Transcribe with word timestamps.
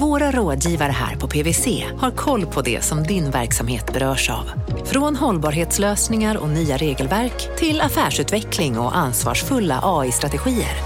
våra 0.00 0.30
rådgivare 0.30 0.92
här 0.92 1.16
på 1.16 1.28
PWC 1.28 1.84
har 1.98 2.10
koll 2.10 2.46
på 2.46 2.62
det 2.62 2.84
som 2.84 3.02
din 3.02 3.30
verksamhet 3.30 3.92
berörs 3.92 4.30
av. 4.30 4.50
Från 4.84 5.16
hållbarhetslösningar 5.16 6.36
och 6.36 6.48
nya 6.48 6.76
regelverk 6.76 7.56
till 7.58 7.80
affärsutveckling 7.80 8.78
och 8.78 8.96
ansvarsfulla 8.96 9.80
AI-strategier. 9.82 10.76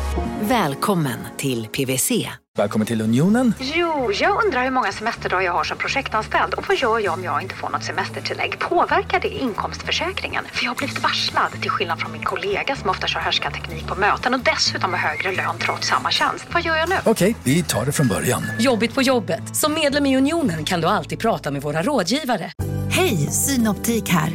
Välkommen 0.41 1.19
till 1.37 1.67
PWC. 1.67 2.29
Välkommen 2.59 2.87
till 2.87 3.01
Unionen. 3.01 3.55
Jo, 3.61 4.13
jag 4.13 4.45
undrar 4.45 4.65
hur 4.65 4.71
många 4.71 4.93
semesterdagar 4.93 5.43
jag 5.45 5.53
har 5.53 5.65
som 5.65 5.79
projektanställd 5.79 6.55
och 6.55 6.65
vad 6.69 6.77
gör 6.77 6.99
jag 6.99 7.15
om 7.15 7.25
jag 7.25 7.43
inte 7.43 7.55
får 7.55 7.69
något 7.69 7.85
semestertillägg? 7.85 8.59
Påverkar 8.59 9.21
det 9.21 9.29
inkomstförsäkringen? 9.29 10.45
För 10.53 10.65
jag 10.65 10.71
har 10.71 10.77
blivit 10.77 11.03
varslad, 11.03 11.53
till 11.61 11.71
skillnad 11.71 12.01
från 12.01 12.13
min 12.13 12.23
kollega 12.23 12.77
som 12.77 12.91
ofta 12.91 13.07
kör 13.07 13.21
härskarteknik 13.21 13.87
på 13.87 13.95
möten 13.95 14.35
och 14.35 14.41
dessutom 14.41 14.91
har 14.93 14.99
högre 14.99 15.33
lön 15.33 15.57
trots 15.59 15.89
samma 15.89 16.11
tjänst. 16.11 16.47
Vad 16.53 16.63
gör 16.63 16.77
jag 16.77 16.89
nu? 16.89 16.95
Okej, 17.05 17.37
vi 17.45 17.63
tar 17.63 17.85
det 17.85 17.93
från 17.93 18.09
början. 18.09 18.43
Jobbigt 18.59 18.95
på 19.01 19.05
jobbet. 19.05 19.57
Som 19.57 19.75
medlem 19.75 20.07
i 20.07 20.17
Unionen 20.17 20.65
kan 20.65 20.81
du 20.81 20.87
alltid 20.87 21.19
prata 21.19 21.51
med 21.51 21.63
våra 21.63 21.83
rådgivare. 21.83 22.53
Hej, 22.91 23.17
Synoptik 23.17 24.09
här. 24.09 24.33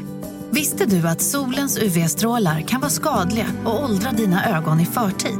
Visste 0.49 0.85
du 0.85 1.07
att 1.07 1.21
solens 1.21 1.77
UV-strålar 1.77 2.61
kan 2.61 2.81
vara 2.81 2.91
skadliga 2.91 3.47
och 3.65 3.83
åldra 3.83 4.11
dina 4.11 4.57
ögon 4.57 4.79
i 4.79 4.85
förtid? 4.85 5.39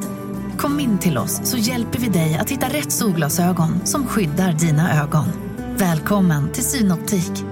Kom 0.57 0.79
in 0.79 0.97
till 0.99 1.17
oss 1.17 1.41
så 1.43 1.57
hjälper 1.57 1.99
vi 1.99 2.07
dig 2.07 2.35
att 2.35 2.49
hitta 2.49 2.67
rätt 2.67 2.91
solglasögon 2.91 3.85
som 3.85 4.07
skyddar 4.07 4.53
dina 4.53 5.03
ögon. 5.03 5.25
Välkommen 5.77 6.51
till 6.51 6.63
Synoptik. 6.63 7.43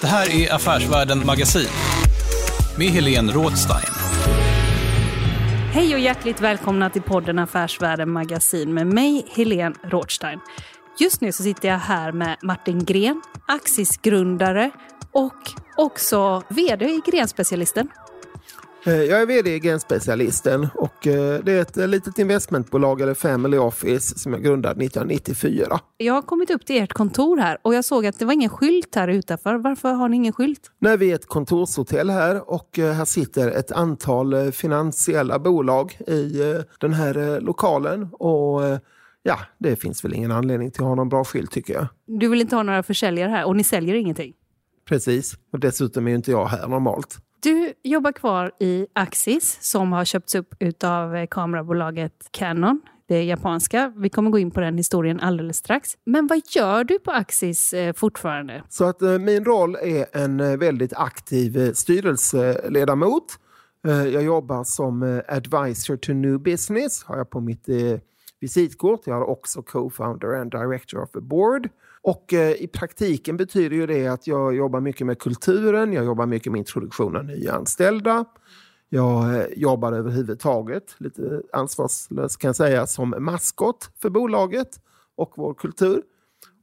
Det 0.00 0.06
här 0.06 0.30
är 0.30 0.54
Affärsvärlden 0.54 1.26
Magasin 1.26 1.68
med 2.80 2.88
Helene 2.88 3.32
Rådstein. 3.32 3.94
Hej 5.72 5.94
och 5.94 6.00
hjärtligt 6.00 6.40
välkomna 6.40 6.90
till 6.90 7.02
podden 7.02 7.38
Affärsvärlden 7.38 8.10
Magasin 8.10 8.74
med 8.74 8.86
mig, 8.86 9.26
Helene 9.36 9.74
Rådstein. 9.82 10.40
Just 10.98 11.20
nu 11.20 11.32
så 11.32 11.42
sitter 11.42 11.68
jag 11.68 11.78
här 11.78 12.12
med 12.12 12.36
Martin 12.42 12.84
Gren, 12.84 13.22
Axis-grundare 13.46 14.70
och 15.12 15.50
också 15.76 16.42
vd 16.48 16.84
i 16.84 17.00
Grenspecialisten. 17.06 17.88
Eh, 18.86 18.92
Jag 19.02 19.22
är 19.22 19.26
vd 19.26 19.54
i 19.54 19.60
Genspecialisten 19.60 20.68
och 20.74 21.06
eh, 21.06 21.40
det 21.44 21.52
är 21.52 21.60
ett 21.62 21.76
litet 21.76 22.18
investmentbolag 22.18 23.00
eller 23.00 23.14
family 23.14 23.58
office 23.58 24.18
som 24.18 24.32
jag 24.32 24.42
grundade 24.42 24.84
1994. 24.84 25.80
Jag 25.96 26.14
har 26.14 26.22
kommit 26.22 26.50
upp 26.50 26.66
till 26.66 26.82
ert 26.82 26.92
kontor 26.92 27.36
här 27.36 27.58
och 27.62 27.74
jag 27.74 27.84
såg 27.84 28.06
att 28.06 28.18
det 28.18 28.24
var 28.24 28.32
ingen 28.32 28.50
skylt 28.50 28.94
här 28.94 29.08
utanför. 29.08 29.54
Varför 29.54 29.92
har 29.92 30.08
ni 30.08 30.16
ingen 30.16 30.32
skylt? 30.32 30.70
När 30.78 30.96
vi 30.96 31.10
är 31.10 31.14
ett 31.14 31.26
kontorshotell 31.26 32.10
här 32.10 32.50
och 32.50 32.78
eh, 32.78 32.92
här 32.92 33.04
sitter 33.04 33.50
ett 33.50 33.72
antal 33.72 34.52
finansiella 34.52 35.38
bolag 35.38 35.92
i 36.06 36.42
den 36.80 36.92
här 36.92 37.40
lokalen 37.40 38.08
och 38.12 38.60
ja, 39.22 39.38
det 39.58 39.76
finns 39.76 40.04
väl 40.04 40.14
ingen 40.14 40.32
anledning 40.32 40.70
till 40.70 40.82
att 40.82 40.88
ha 40.88 40.94
någon 40.94 41.08
bra 41.08 41.24
skylt 41.24 41.50
tycker 41.50 41.74
jag. 41.74 41.86
Du 42.06 42.28
vill 42.28 42.40
inte 42.40 42.56
ha 42.56 42.62
några 42.62 42.82
försäljare 42.82 43.30
här 43.30 43.44
och 43.46 43.56
ni 43.56 43.64
säljer 43.64 43.94
ingenting. 43.94 44.32
Precis, 44.88 45.34
och 45.52 45.60
dessutom 45.60 46.06
är 46.06 46.10
ju 46.10 46.16
inte 46.16 46.30
jag 46.30 46.46
här 46.46 46.68
normalt. 46.68 47.18
Du 47.42 47.72
jobbar 47.82 48.12
kvar 48.12 48.52
i 48.58 48.86
Axis 48.92 49.58
som 49.60 49.92
har 49.92 50.04
köpts 50.04 50.34
upp 50.34 50.54
av 50.84 51.16
eh, 51.16 51.26
kamerabolaget 51.26 52.28
Canon. 52.30 52.80
Det 53.08 53.22
japanska. 53.24 53.92
Vi 53.96 54.08
kommer 54.08 54.30
gå 54.30 54.38
in 54.38 54.50
på 54.50 54.60
den 54.60 54.76
historien 54.76 55.20
alldeles 55.20 55.56
strax. 55.56 55.90
Men 56.04 56.26
vad 56.26 56.40
gör 56.48 56.84
du 56.84 56.98
på 56.98 57.10
Axis 57.10 57.72
eh, 57.72 57.92
fortfarande? 57.92 58.62
Så 58.68 58.84
att 58.84 59.02
eh, 59.02 59.18
min 59.18 59.44
roll 59.44 59.76
är 59.82 60.16
en 60.16 60.58
väldigt 60.58 60.92
aktiv 60.92 61.72
styrelseledamot. 61.72 63.24
Jag 63.82 64.22
jobbar 64.22 64.64
som 64.64 65.22
advisor 65.28 65.96
to 65.96 66.12
new 66.12 66.40
business, 66.40 67.04
har 67.04 67.16
jag 67.16 67.30
på 67.30 67.40
mitt 67.40 67.68
visitkort. 68.40 69.00
Jag 69.06 69.16
är 69.16 69.28
också 69.28 69.62
co-founder 69.62 70.40
and 70.40 70.50
director 70.50 71.02
of 71.02 71.10
the 71.10 71.20
board. 71.20 71.68
Och 72.02 72.32
eh, 72.32 72.52
i 72.52 72.68
praktiken 72.68 73.36
betyder 73.36 73.76
ju 73.76 73.86
det 73.86 74.06
att 74.06 74.26
jag 74.26 74.54
jobbar 74.54 74.80
mycket 74.80 75.06
med 75.06 75.18
kulturen, 75.18 75.92
jag 75.92 76.04
jobbar 76.04 76.26
mycket 76.26 76.52
med 76.52 76.58
introduktion 76.58 77.16
av 77.16 77.24
nya 77.24 77.52
anställda. 77.52 78.24
Jag 78.88 79.34
eh, 79.34 79.46
jobbar 79.56 79.92
överhuvudtaget, 79.92 80.94
lite 80.98 81.42
ansvarslöst 81.52 82.38
kan 82.38 82.48
jag 82.48 82.56
säga, 82.56 82.86
som 82.86 83.14
maskot 83.18 83.90
för 84.02 84.10
bolaget 84.10 84.80
och 85.16 85.32
vår 85.36 85.54
kultur. 85.54 86.02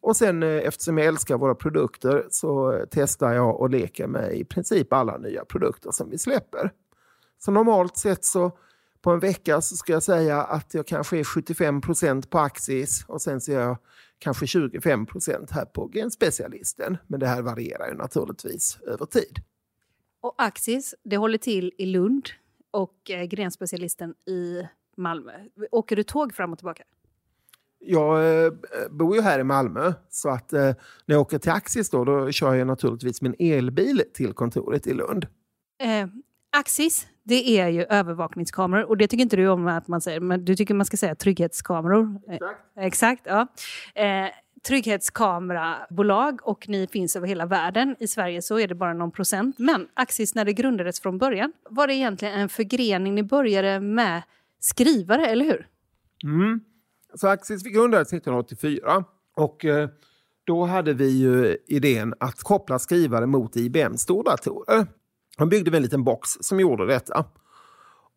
Och 0.01 0.17
sen 0.17 0.43
eh, 0.43 0.49
eftersom 0.49 0.97
jag 0.97 1.07
älskar 1.07 1.37
våra 1.37 1.55
produkter 1.55 2.27
så 2.29 2.73
eh, 2.73 2.83
testar 2.91 3.33
jag 3.33 3.61
och 3.61 3.69
leker 3.69 4.07
med 4.07 4.37
i 4.37 4.43
princip 4.43 4.93
alla 4.93 5.17
nya 5.17 5.45
produkter 5.45 5.91
som 5.91 6.09
vi 6.09 6.17
släpper. 6.17 6.71
Så 7.39 7.51
normalt 7.51 7.97
sett 7.97 8.25
så 8.25 8.51
på 9.01 9.11
en 9.11 9.19
vecka 9.19 9.61
så 9.61 9.75
ska 9.75 9.93
jag 9.93 10.03
säga 10.03 10.43
att 10.43 10.73
jag 10.73 10.87
kanske 10.87 11.19
är 11.19 11.23
75% 11.23 12.29
på 12.29 12.39
Axis 12.39 13.05
och 13.07 13.21
sen 13.21 13.41
så 13.41 13.51
är 13.51 13.59
jag 13.59 13.77
kanske 14.19 14.45
25% 14.45 15.51
här 15.51 15.65
på 15.65 15.89
Genspecialisten. 15.93 16.97
Men 17.07 17.19
det 17.19 17.27
här 17.27 17.41
varierar 17.41 17.87
ju 17.87 17.93
naturligtvis 17.93 18.79
över 18.87 19.05
tid. 19.05 19.39
Och 20.21 20.35
Axis, 20.37 20.95
det 21.03 21.17
håller 21.17 21.37
till 21.37 21.73
i 21.77 21.85
Lund 21.85 22.29
och 22.71 23.11
eh, 23.11 23.23
Grenspecialisten 23.23 24.13
i 24.25 24.67
Malmö. 24.97 25.31
Åker 25.71 25.95
du 25.95 26.03
tåg 26.03 26.33
fram 26.33 26.51
och 26.51 26.57
tillbaka? 26.57 26.83
Jag 27.79 28.43
eh, 28.45 28.51
bor 28.89 29.15
ju 29.15 29.21
här 29.21 29.39
i 29.39 29.43
Malmö 29.43 29.93
så 30.09 30.29
att 30.29 30.53
eh, 30.53 30.59
när 31.05 31.15
jag 31.15 31.21
åker 31.21 31.39
till 31.39 31.51
Axis 31.51 31.89
då, 31.89 32.05
då 32.05 32.31
kör 32.31 32.53
jag 32.53 32.67
naturligtvis 32.67 33.21
min 33.21 33.35
elbil 33.39 34.03
till 34.13 34.33
kontoret 34.33 34.87
i 34.87 34.93
Lund. 34.93 35.27
Eh, 35.79 36.07
Axis, 36.51 37.07
det 37.27 37.59
är 37.59 37.67
ju 37.67 37.83
övervakningskameror 37.83 38.89
och 38.89 38.97
det 38.97 39.07
tycker 39.07 39.21
inte 39.21 39.35
du 39.35 39.47
om 39.47 39.67
att 39.67 39.87
man 39.87 40.01
säger, 40.01 40.19
men 40.19 40.45
du 40.45 40.55
tycker 40.55 40.73
man 40.73 40.85
ska 40.85 40.97
säga 40.97 41.15
trygghetskameror. 41.15 42.21
Exakt. 42.27 42.59
Exakt, 42.79 43.21
ja. 43.25 43.47
Eh, 43.95 44.29
trygghetskamerebolag 44.67 46.39
och 46.43 46.69
ni 46.69 46.87
finns 46.87 47.15
över 47.15 47.27
hela 47.27 47.45
världen. 47.45 47.95
I 47.99 48.07
Sverige 48.07 48.41
så 48.41 48.59
är 48.59 48.67
det 48.67 48.75
bara 48.75 48.93
någon 48.93 49.11
procent. 49.11 49.59
Men 49.59 49.87
Axis, 49.93 50.35
när 50.35 50.45
det 50.45 50.53
grundades 50.53 50.99
från 50.99 51.17
början, 51.17 51.53
var 51.69 51.87
det 51.87 51.93
egentligen 51.93 52.39
en 52.39 52.49
förgrening? 52.49 53.15
Ni 53.15 53.23
började 53.23 53.79
med 53.79 54.21
skrivare, 54.59 55.25
eller 55.25 55.45
hur? 55.45 55.67
Mm. 56.23 56.59
Så 57.13 57.27
Axis 57.27 57.65
vi 57.65 57.69
grundades 57.69 58.07
1984 58.07 59.03
och 59.35 59.65
eh, 59.65 59.89
då 60.43 60.65
hade 60.65 60.93
vi 60.93 61.09
ju 61.09 61.57
idén 61.67 62.13
att 62.19 62.43
koppla 62.43 62.79
skrivare 62.79 63.25
mot 63.25 63.55
IBM 63.55 63.97
stordatorer. 63.97 64.87
Han 65.37 65.49
byggde 65.49 65.71
vi 65.71 65.77
en 65.77 65.83
liten 65.83 66.03
box 66.03 66.37
som 66.41 66.59
gjorde 66.59 66.85
detta. 66.85 67.25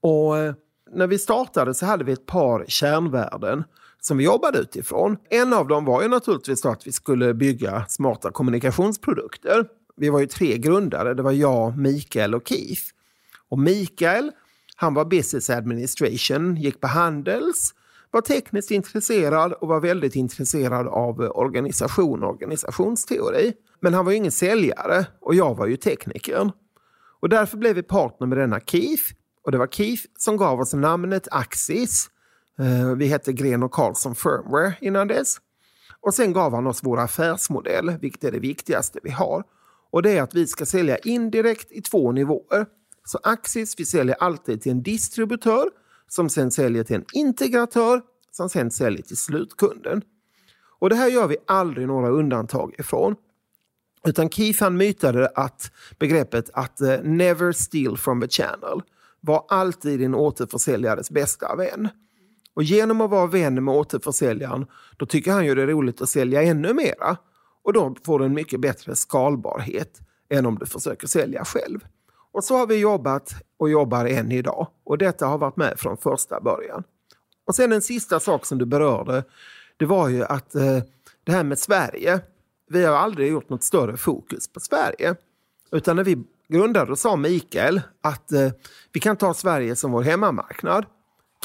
Och 0.02 0.38
eh, 0.38 0.54
när 0.92 1.06
vi 1.06 1.18
startade 1.18 1.74
så 1.74 1.86
hade 1.86 2.04
vi 2.04 2.12
ett 2.12 2.26
par 2.26 2.64
kärnvärden 2.68 3.64
som 4.00 4.16
vi 4.16 4.24
jobbade 4.24 4.58
utifrån. 4.58 5.16
En 5.30 5.52
av 5.52 5.68
dem 5.68 5.84
var 5.84 6.02
ju 6.02 6.08
naturligtvis 6.08 6.66
att 6.66 6.86
vi 6.86 6.92
skulle 6.92 7.34
bygga 7.34 7.84
smarta 7.88 8.30
kommunikationsprodukter. 8.30 9.66
Vi 9.96 10.10
var 10.10 10.20
ju 10.20 10.26
tre 10.26 10.58
grundare, 10.58 11.14
det 11.14 11.22
var 11.22 11.32
jag, 11.32 11.78
Mikael 11.78 12.34
och 12.34 12.48
Keith. 12.48 12.82
Och 13.48 13.58
Mikael, 13.58 14.30
han 14.76 14.94
var 14.94 15.04
business 15.04 15.50
administration, 15.50 16.56
gick 16.56 16.80
på 16.80 16.86
Handels, 16.86 17.74
var 18.10 18.20
tekniskt 18.20 18.70
intresserad 18.70 19.52
och 19.52 19.68
var 19.68 19.80
väldigt 19.80 20.16
intresserad 20.16 20.88
av 20.88 21.22
eh, 21.22 21.30
organisation 21.30 22.22
och 22.22 22.30
organisationsteori. 22.30 23.52
Men 23.80 23.94
han 23.94 24.04
var 24.04 24.12
ju 24.12 24.18
ingen 24.18 24.32
säljare 24.32 25.06
och 25.20 25.34
jag 25.34 25.56
var 25.56 25.66
ju 25.66 25.76
teknikern. 25.76 26.52
Och 27.20 27.28
därför 27.28 27.56
blev 27.56 27.74
vi 27.74 27.82
partner 27.82 28.26
med 28.26 28.38
denna 28.38 28.60
Keith. 28.60 29.02
Och 29.44 29.52
det 29.52 29.58
var 29.58 29.66
Keith 29.66 30.02
som 30.18 30.36
gav 30.36 30.60
oss 30.60 30.74
namnet 30.74 31.28
Axis. 31.30 32.10
Eh, 32.58 32.94
vi 32.96 33.06
hette 33.06 33.32
Gren 33.32 33.62
och 33.62 33.72
Karlsson 33.72 34.14
Firmware 34.14 34.74
innan 34.80 35.08
dess. 35.08 35.36
Och 36.00 36.14
sen 36.14 36.32
gav 36.32 36.54
han 36.54 36.66
oss 36.66 36.80
vår 36.82 37.00
affärsmodell, 37.00 37.98
vilket 38.00 38.24
är 38.24 38.32
det 38.32 38.38
viktigaste 38.38 38.98
vi 39.02 39.10
har. 39.10 39.44
Och 39.90 40.02
det 40.02 40.18
är 40.18 40.22
att 40.22 40.34
vi 40.34 40.46
ska 40.46 40.66
sälja 40.66 40.98
indirekt 40.98 41.72
i 41.72 41.82
två 41.82 42.12
nivåer. 42.12 42.66
Så 43.04 43.18
Axis, 43.22 43.74
vi 43.78 43.84
säljer 43.84 44.16
alltid 44.20 44.62
till 44.62 44.72
en 44.72 44.82
distributör 44.82 45.70
som 46.08 46.28
sen 46.28 46.50
säljer 46.50 46.84
till 46.84 46.96
en 46.96 47.04
integratör 47.12 48.02
som 48.30 48.48
sen 48.48 48.70
säljer 48.70 49.02
till 49.02 49.16
slutkunden. 49.16 50.02
Och 50.78 50.90
det 50.90 50.96
här 50.96 51.08
gör 51.08 51.26
vi 51.26 51.36
aldrig 51.46 51.86
några 51.86 52.08
undantag 52.08 52.74
ifrån. 52.78 53.16
Utan 54.06 54.30
Keith 54.30 54.62
han 54.62 54.76
mytade 54.76 55.28
att 55.34 55.72
begreppet 55.98 56.50
att 56.52 56.80
uh, 56.80 57.02
never 57.02 57.52
steal 57.52 57.96
from 57.96 58.20
the 58.20 58.28
channel 58.28 58.82
var 59.20 59.44
alltid 59.48 60.02
en 60.02 60.14
återförsäljares 60.14 61.10
bästa 61.10 61.56
vän. 61.56 61.88
Och 62.54 62.62
genom 62.62 63.00
att 63.00 63.10
vara 63.10 63.26
vän 63.26 63.64
med 63.64 63.74
återförsäljaren 63.74 64.66
då 64.96 65.06
tycker 65.06 65.32
han 65.32 65.46
ju 65.46 65.54
det 65.54 65.62
är 65.62 65.66
roligt 65.66 66.02
att 66.02 66.08
sälja 66.08 66.42
ännu 66.42 66.74
mera. 66.74 67.16
Och 67.62 67.72
då 67.72 67.94
får 68.04 68.18
du 68.18 68.24
en 68.24 68.34
mycket 68.34 68.60
bättre 68.60 68.96
skalbarhet 68.96 70.00
än 70.28 70.46
om 70.46 70.58
du 70.58 70.66
försöker 70.66 71.06
sälja 71.06 71.44
själv. 71.44 71.80
Och 72.32 72.44
så 72.44 72.56
har 72.56 72.66
vi 72.66 72.76
jobbat 72.76 73.34
och 73.56 73.70
jobbar 73.70 74.06
än 74.06 74.32
idag. 74.32 74.68
Och 74.84 74.98
detta 74.98 75.26
har 75.26 75.38
varit 75.38 75.56
med 75.56 75.78
från 75.78 75.96
första 75.96 76.40
början. 76.40 76.84
Och 77.46 77.54
sen 77.54 77.72
en 77.72 77.82
sista 77.82 78.20
sak 78.20 78.46
som 78.46 78.58
du 78.58 78.66
berörde, 78.66 79.24
det 79.76 79.86
var 79.86 80.08
ju 80.08 80.24
att 80.24 80.54
eh, 80.54 80.78
det 81.24 81.32
här 81.32 81.44
med 81.44 81.58
Sverige. 81.58 82.20
Vi 82.72 82.84
har 82.84 82.96
aldrig 82.96 83.30
gjort 83.30 83.48
något 83.48 83.62
större 83.62 83.96
fokus 83.96 84.48
på 84.48 84.60
Sverige. 84.60 85.14
Utan 85.72 85.96
när 85.96 86.04
vi 86.04 86.24
grundade 86.48 86.96
sa 86.96 87.16
Mikael 87.16 87.80
att 88.00 88.32
eh, 88.32 88.50
vi 88.92 89.00
kan 89.00 89.16
ta 89.16 89.34
Sverige 89.34 89.76
som 89.76 89.92
vår 89.92 90.02
hemmamarknad. 90.02 90.86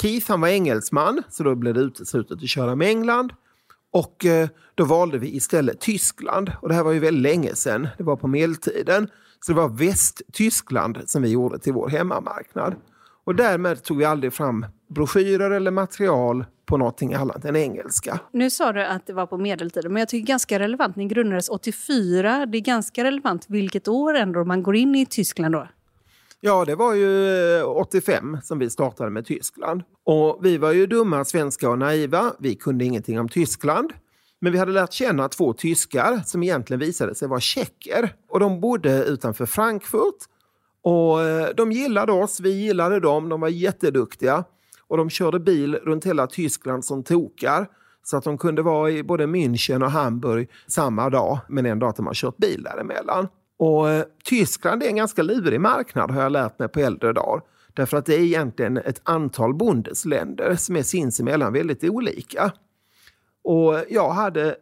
Keith 0.01 0.31
han 0.31 0.41
var 0.41 0.47
engelsman, 0.47 1.23
så 1.29 1.43
då 1.43 1.55
blev 1.55 1.73
det 1.73 1.79
uteslutet 1.79 2.43
att 2.43 2.49
köra 2.49 2.75
med 2.75 2.87
England. 2.87 3.33
Och 3.91 4.25
eh, 4.25 4.49
då 4.75 4.85
valde 4.85 5.17
vi 5.17 5.35
istället 5.35 5.79
Tyskland. 5.79 6.51
Och 6.61 6.69
det 6.69 6.75
här 6.75 6.83
var 6.83 6.91
ju 6.91 6.99
väldigt 6.99 7.23
länge 7.23 7.55
sedan, 7.55 7.87
det 7.97 8.03
var 8.03 8.15
på 8.15 8.27
medeltiden. 8.27 9.09
Så 9.45 9.51
det 9.51 9.57
var 9.57 9.69
Västtyskland 9.69 10.99
som 11.05 11.21
vi 11.21 11.29
gjorde 11.29 11.59
till 11.59 11.73
vår 11.73 11.89
hemmamarknad. 11.89 12.75
Och 13.23 13.35
därmed 13.35 13.83
tog 13.83 13.97
vi 13.97 14.05
aldrig 14.05 14.33
fram 14.33 14.65
broschyrer 14.87 15.51
eller 15.51 15.71
material 15.71 16.45
på 16.65 16.77
någonting 16.77 17.13
annat 17.13 17.45
än 17.45 17.55
engelska. 17.55 18.19
Nu 18.31 18.49
sa 18.49 18.73
du 18.73 18.85
att 18.85 19.07
det 19.07 19.13
var 19.13 19.25
på 19.25 19.37
medeltiden, 19.37 19.93
men 19.93 19.99
jag 19.99 20.09
tycker 20.09 20.27
ganska 20.27 20.59
relevant. 20.59 20.95
Ni 20.95 21.05
grundades 21.05 21.49
84. 21.49 22.45
Det 22.45 22.57
är 22.57 22.61
ganska 22.61 23.03
relevant 23.03 23.45
vilket 23.47 23.87
år 23.87 24.13
ändå 24.15 24.43
man 24.43 24.63
går 24.63 24.75
in 24.75 24.95
i 24.95 25.05
Tyskland 25.05 25.55
då. 25.55 25.67
Ja, 26.39 26.65
det 26.65 26.75
var 26.75 26.93
ju 26.93 27.63
85 27.63 28.33
eh, 28.33 28.41
som 28.41 28.59
vi 28.59 28.69
startade 28.69 29.09
med 29.09 29.25
Tyskland. 29.25 29.83
Och 30.03 30.39
vi 30.41 30.57
var 30.57 30.71
ju 30.71 30.87
dumma, 30.87 31.25
svenska 31.25 31.69
och 31.69 31.79
naiva. 31.79 32.33
Vi 32.39 32.55
kunde 32.55 32.85
ingenting 32.85 33.19
om 33.19 33.29
Tyskland. 33.29 33.93
Men 34.39 34.51
vi 34.51 34.57
hade 34.57 34.71
lärt 34.71 34.93
känna 34.93 35.29
två 35.29 35.53
tyskar 35.53 36.21
som 36.25 36.43
egentligen 36.43 36.79
visade 36.79 37.15
sig 37.15 37.27
vara 37.27 37.39
tjecker. 37.39 38.13
Och 38.29 38.39
de 38.39 38.59
bodde 38.59 39.03
utanför 39.03 39.45
Frankfurt. 39.45 40.15
Och 40.81 41.21
eh, 41.21 41.49
de 41.55 41.71
gillade 41.71 42.11
oss, 42.11 42.39
vi 42.39 42.49
gillade 42.49 42.99
dem, 42.99 43.29
de 43.29 43.41
var 43.41 43.49
jätteduktiga. 43.49 44.43
Och 44.87 44.97
de 44.97 45.09
körde 45.09 45.39
bil 45.39 45.75
runt 45.75 46.05
hela 46.05 46.27
Tyskland 46.27 46.85
som 46.85 47.03
tokar. 47.03 47.67
Så 48.03 48.17
att 48.17 48.23
de 48.23 48.37
kunde 48.37 48.61
vara 48.61 48.91
i 48.91 49.03
både 49.03 49.25
München 49.25 49.83
och 49.83 49.91
Hamburg 49.91 50.49
samma 50.67 51.09
dag, 51.09 51.39
men 51.49 51.65
en 51.65 51.79
dag 51.79 51.89
att 51.89 51.95
de 51.95 52.07
har 52.07 52.13
kört 52.13 52.37
bil 52.37 52.63
däremellan. 52.63 53.27
Och 53.57 53.89
eh, 53.89 54.05
Tyskland 54.23 54.83
är 54.83 54.87
en 54.87 54.95
ganska 54.95 55.23
lurig 55.23 55.61
marknad 55.61 56.11
har 56.11 56.21
jag 56.21 56.31
lärt 56.31 56.59
mig 56.59 56.67
på 56.67 56.79
äldre 56.79 57.13
dagar. 57.13 57.41
Därför 57.73 57.97
att 57.97 58.05
det 58.05 58.15
är 58.15 58.19
egentligen 58.19 58.77
ett 58.77 59.01
antal 59.03 59.53
bondesländer 59.53 60.55
som 60.55 60.75
är 60.75 60.83
sinsemellan 60.83 61.53
väldigt 61.53 61.83
olika. 61.83 62.51
Och 63.43 63.83
jag 63.89 64.09
hade, 64.09 64.55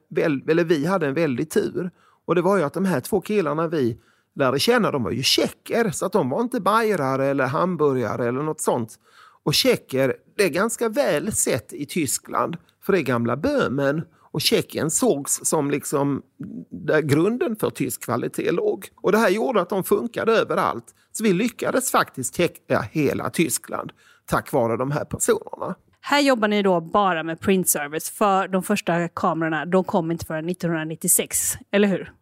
eller 0.47 0.63
vi 0.63 0.85
hade 0.85 1.07
en 1.07 1.13
väldig 1.13 1.51
tur. 1.51 1.91
Och 2.25 2.35
det 2.35 2.41
var 2.41 2.57
ju 2.57 2.63
att 2.63 2.73
de 2.73 2.85
här 2.85 2.99
två 2.99 3.21
killarna 3.21 3.67
vi 3.67 3.97
lärde 4.35 4.59
känna, 4.59 4.91
de 4.91 5.03
var 5.03 5.11
ju 5.11 5.23
tjecker. 5.23 5.89
Så 5.89 6.05
att 6.05 6.11
de 6.11 6.29
var 6.29 6.41
inte 6.41 6.61
bajrare 6.61 7.25
eller 7.25 7.45
hamburgare 7.45 8.27
eller 8.27 8.41
något 8.41 8.61
sånt. 8.61 8.99
Och 9.43 9.53
tjecker, 9.53 10.15
det 10.37 10.43
är 10.43 10.49
ganska 10.49 10.89
väl 10.89 11.31
sett 11.31 11.73
i 11.73 11.85
Tyskland. 11.85 12.57
För 12.85 12.93
det 12.93 12.99
är 12.99 13.03
gamla 13.03 13.37
Böhmen 13.37 14.01
och 14.31 14.41
Tjeckien 14.41 14.91
sågs 14.91 15.39
som 15.43 15.71
liksom 15.71 16.21
där 16.69 17.01
grunden 17.01 17.55
för 17.55 17.69
tysk 17.69 18.03
kvalitet 18.03 18.51
låg. 18.51 18.87
Och 19.01 19.11
det 19.11 19.17
här 19.17 19.29
gjorde 19.29 19.61
att 19.61 19.69
de 19.69 19.83
funkade 19.83 20.31
överallt. 20.31 20.85
Så 21.11 21.23
vi 21.23 21.33
lyckades 21.33 21.91
faktiskt 21.91 22.33
täcka 22.33 22.81
hela 22.91 23.29
Tyskland 23.29 23.91
tack 24.25 24.51
vare 24.51 24.77
de 24.77 24.91
här 24.91 25.05
personerna. 25.05 25.75
Här 26.01 26.21
jobbar 26.21 26.47
ni 26.47 26.61
då 26.61 26.81
bara 26.81 27.23
med 27.23 27.39
print 27.39 27.69
service 27.69 28.09
för 28.09 28.47
de 28.47 28.63
första 28.63 29.07
kamerorna 29.07 29.65
de 29.65 29.83
kom 29.83 30.11
inte 30.11 30.25
förrän 30.25 30.49
1996, 30.49 31.53
eller 31.71 31.87
hur? 31.87 32.13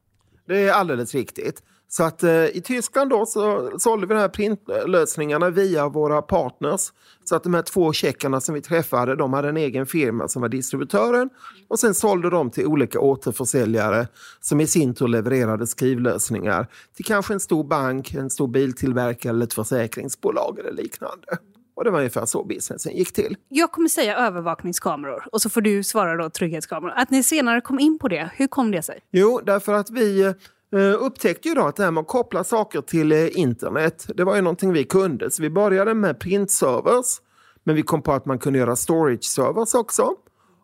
Det 0.47 0.67
är 0.67 0.73
alldeles 0.73 1.15
riktigt. 1.15 1.63
Så 1.93 2.03
att 2.03 2.23
eh, 2.23 2.45
i 2.45 2.61
Tyskland 2.65 3.09
då 3.09 3.25
så 3.25 3.71
sålde 3.79 4.07
vi 4.07 4.13
de 4.13 4.19
här 4.19 4.29
printlösningarna 4.29 5.49
via 5.49 5.89
våra 5.89 6.21
partners. 6.21 6.91
Så 7.23 7.35
att 7.35 7.43
de 7.43 7.53
här 7.53 7.61
två 7.61 7.93
tjeckerna 7.93 8.41
som 8.41 8.55
vi 8.55 8.61
träffade, 8.61 9.15
de 9.15 9.33
hade 9.33 9.49
en 9.49 9.57
egen 9.57 9.85
firma 9.85 10.27
som 10.27 10.41
var 10.41 10.49
distributören. 10.49 11.29
Och 11.67 11.79
sen 11.79 11.93
sålde 11.93 12.29
de 12.29 12.49
till 12.49 12.65
olika 12.65 12.99
återförsäljare 12.99 14.07
som 14.41 14.61
i 14.61 14.67
sin 14.67 14.93
tur 14.93 15.07
levererade 15.07 15.67
skrivlösningar 15.67 16.67
till 16.95 17.05
kanske 17.05 17.33
en 17.33 17.39
stor 17.39 17.63
bank, 17.63 18.13
en 18.13 18.29
stor 18.29 18.47
biltillverkare 18.47 19.29
eller 19.29 19.45
ett 19.45 19.53
försäkringsbolag 19.53 20.59
eller 20.59 20.71
liknande. 20.71 21.27
Och 21.75 21.83
det 21.83 21.91
var 21.91 21.99
ungefär 21.99 22.25
så 22.25 22.43
businessen 22.43 22.95
gick 22.95 23.13
till. 23.13 23.37
Jag 23.49 23.71
kommer 23.71 23.87
säga 23.87 24.17
övervakningskameror 24.17 25.27
och 25.31 25.41
så 25.41 25.49
får 25.49 25.61
du 25.61 25.83
svara 25.83 26.23
då 26.23 26.29
trygghetskameror. 26.29 26.93
Att 26.95 27.09
ni 27.09 27.23
senare 27.23 27.61
kom 27.61 27.79
in 27.79 27.99
på 27.99 28.07
det, 28.07 28.31
hur 28.35 28.47
kom 28.47 28.71
det 28.71 28.81
sig? 28.81 28.99
Jo, 29.11 29.41
därför 29.45 29.73
att 29.73 29.89
vi 29.89 30.33
Eh, 30.75 31.03
upptäckte 31.03 31.47
ju 31.47 31.53
då 31.53 31.61
att 31.61 31.75
det 31.75 31.83
här 31.83 31.91
med 31.91 32.01
att 32.01 32.07
koppla 32.07 32.43
saker 32.43 32.81
till 32.81 33.11
eh, 33.11 33.39
internet, 33.39 34.07
det 34.15 34.23
var 34.23 34.35
ju 34.35 34.41
någonting 34.41 34.73
vi 34.73 34.83
kunde. 34.83 35.31
Så 35.31 35.41
vi 35.41 35.49
började 35.49 35.93
med 35.93 36.19
printservers, 36.19 37.21
men 37.63 37.75
vi 37.75 37.81
kom 37.81 38.01
på 38.01 38.13
att 38.13 38.25
man 38.25 38.39
kunde 38.39 38.59
göra 38.59 38.75
storage-servers 38.75 39.75
också. 39.75 40.11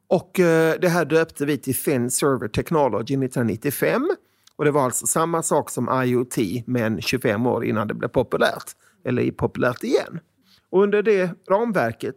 Och 0.07 0.39
eh, 0.39 0.75
det 0.81 0.89
här 0.89 1.05
döpte 1.05 1.45
vi 1.45 1.57
till 1.57 1.75
Thin 1.75 2.11
Server 2.11 2.47
Technology 2.47 3.13
1995. 3.13 4.09
Och 4.55 4.65
det 4.65 4.71
var 4.71 4.83
alltså 4.83 5.07
samma 5.07 5.43
sak 5.43 5.69
som 5.69 6.03
IoT, 6.03 6.37
men 6.65 7.01
25 7.01 7.45
år 7.47 7.65
innan 7.65 7.87
det 7.87 7.93
blev 7.93 8.09
populärt. 8.09 8.71
Eller 9.05 9.31
populärt 9.31 9.83
igen. 9.83 10.19
Och 10.69 10.83
under 10.83 11.03
det 11.03 11.31
ramverket 11.49 12.15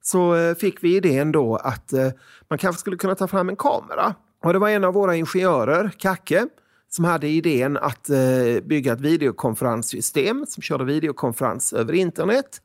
så 0.00 0.54
fick 0.60 0.84
vi 0.84 0.96
idén 0.96 1.32
då 1.32 1.56
att 1.56 1.92
man 2.50 2.58
kanske 2.58 2.80
skulle 2.80 2.96
kunna 2.96 3.14
ta 3.14 3.28
fram 3.28 3.48
en 3.48 3.56
kamera. 3.56 4.14
Och 4.44 4.52
det 4.52 4.58
var 4.58 4.68
en 4.68 4.84
av 4.84 4.94
våra 4.94 5.16
ingenjörer, 5.16 5.90
Kacke, 5.98 6.46
som 6.88 7.04
hade 7.04 7.28
idén 7.28 7.76
att 7.76 8.10
eh, 8.10 8.16
bygga 8.62 8.92
ett 8.92 9.00
videokonferenssystem 9.00 10.46
som 10.48 10.62
körde 10.62 10.84
videokonferens 10.84 11.72
över 11.72 11.92
internet. 11.92 12.62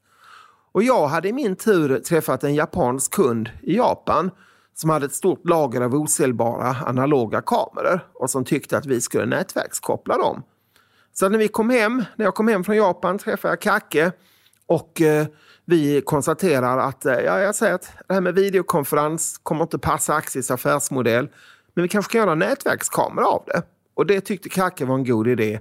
Och 0.71 0.83
jag 0.83 1.07
hade 1.07 1.29
i 1.29 1.33
min 1.33 1.55
tur 1.55 1.99
träffat 1.99 2.43
en 2.43 2.55
japansk 2.55 3.13
kund 3.13 3.49
i 3.61 3.75
Japan 3.77 4.31
som 4.75 4.89
hade 4.89 5.05
ett 5.05 5.13
stort 5.13 5.49
lager 5.49 5.81
av 5.81 5.95
osäljbara 5.95 6.75
analoga 6.85 7.41
kameror 7.41 7.99
och 8.13 8.29
som 8.29 8.45
tyckte 8.45 8.77
att 8.77 8.85
vi 8.85 9.01
skulle 9.01 9.25
nätverkskoppla 9.25 10.17
dem. 10.17 10.43
Så 11.13 11.29
när 11.29 11.37
vi 11.37 11.47
kom 11.47 11.69
hem, 11.69 12.03
när 12.15 12.25
jag 12.25 12.35
kom 12.35 12.47
hem 12.47 12.63
från 12.63 12.75
Japan 12.75 13.17
träffade 13.17 13.51
jag 13.51 13.61
Kacke 13.61 14.11
och 14.65 15.01
eh, 15.01 15.27
vi 15.65 16.01
konstaterar 16.01 16.77
att, 16.77 17.05
eh, 17.05 17.13
ja, 17.13 17.39
jag 17.39 17.55
säger 17.55 17.73
att 17.73 17.89
det 18.07 18.13
här 18.13 18.21
med 18.21 18.35
videokonferens 18.35 19.39
kommer 19.43 19.61
inte 19.63 19.79
passa 19.79 20.15
Axis 20.15 20.51
affärsmodell, 20.51 21.29
men 21.73 21.83
vi 21.83 21.89
kanske 21.89 22.11
kan 22.11 22.21
göra 22.21 22.31
en 22.31 22.39
nätverkskamera 22.39 23.27
av 23.27 23.43
det. 23.47 23.61
Och 23.94 24.06
det 24.06 24.22
tyckte 24.22 24.50
Kacke 24.50 24.86
var 24.86 24.95
en 24.95 25.06
god 25.06 25.28
idé. 25.28 25.60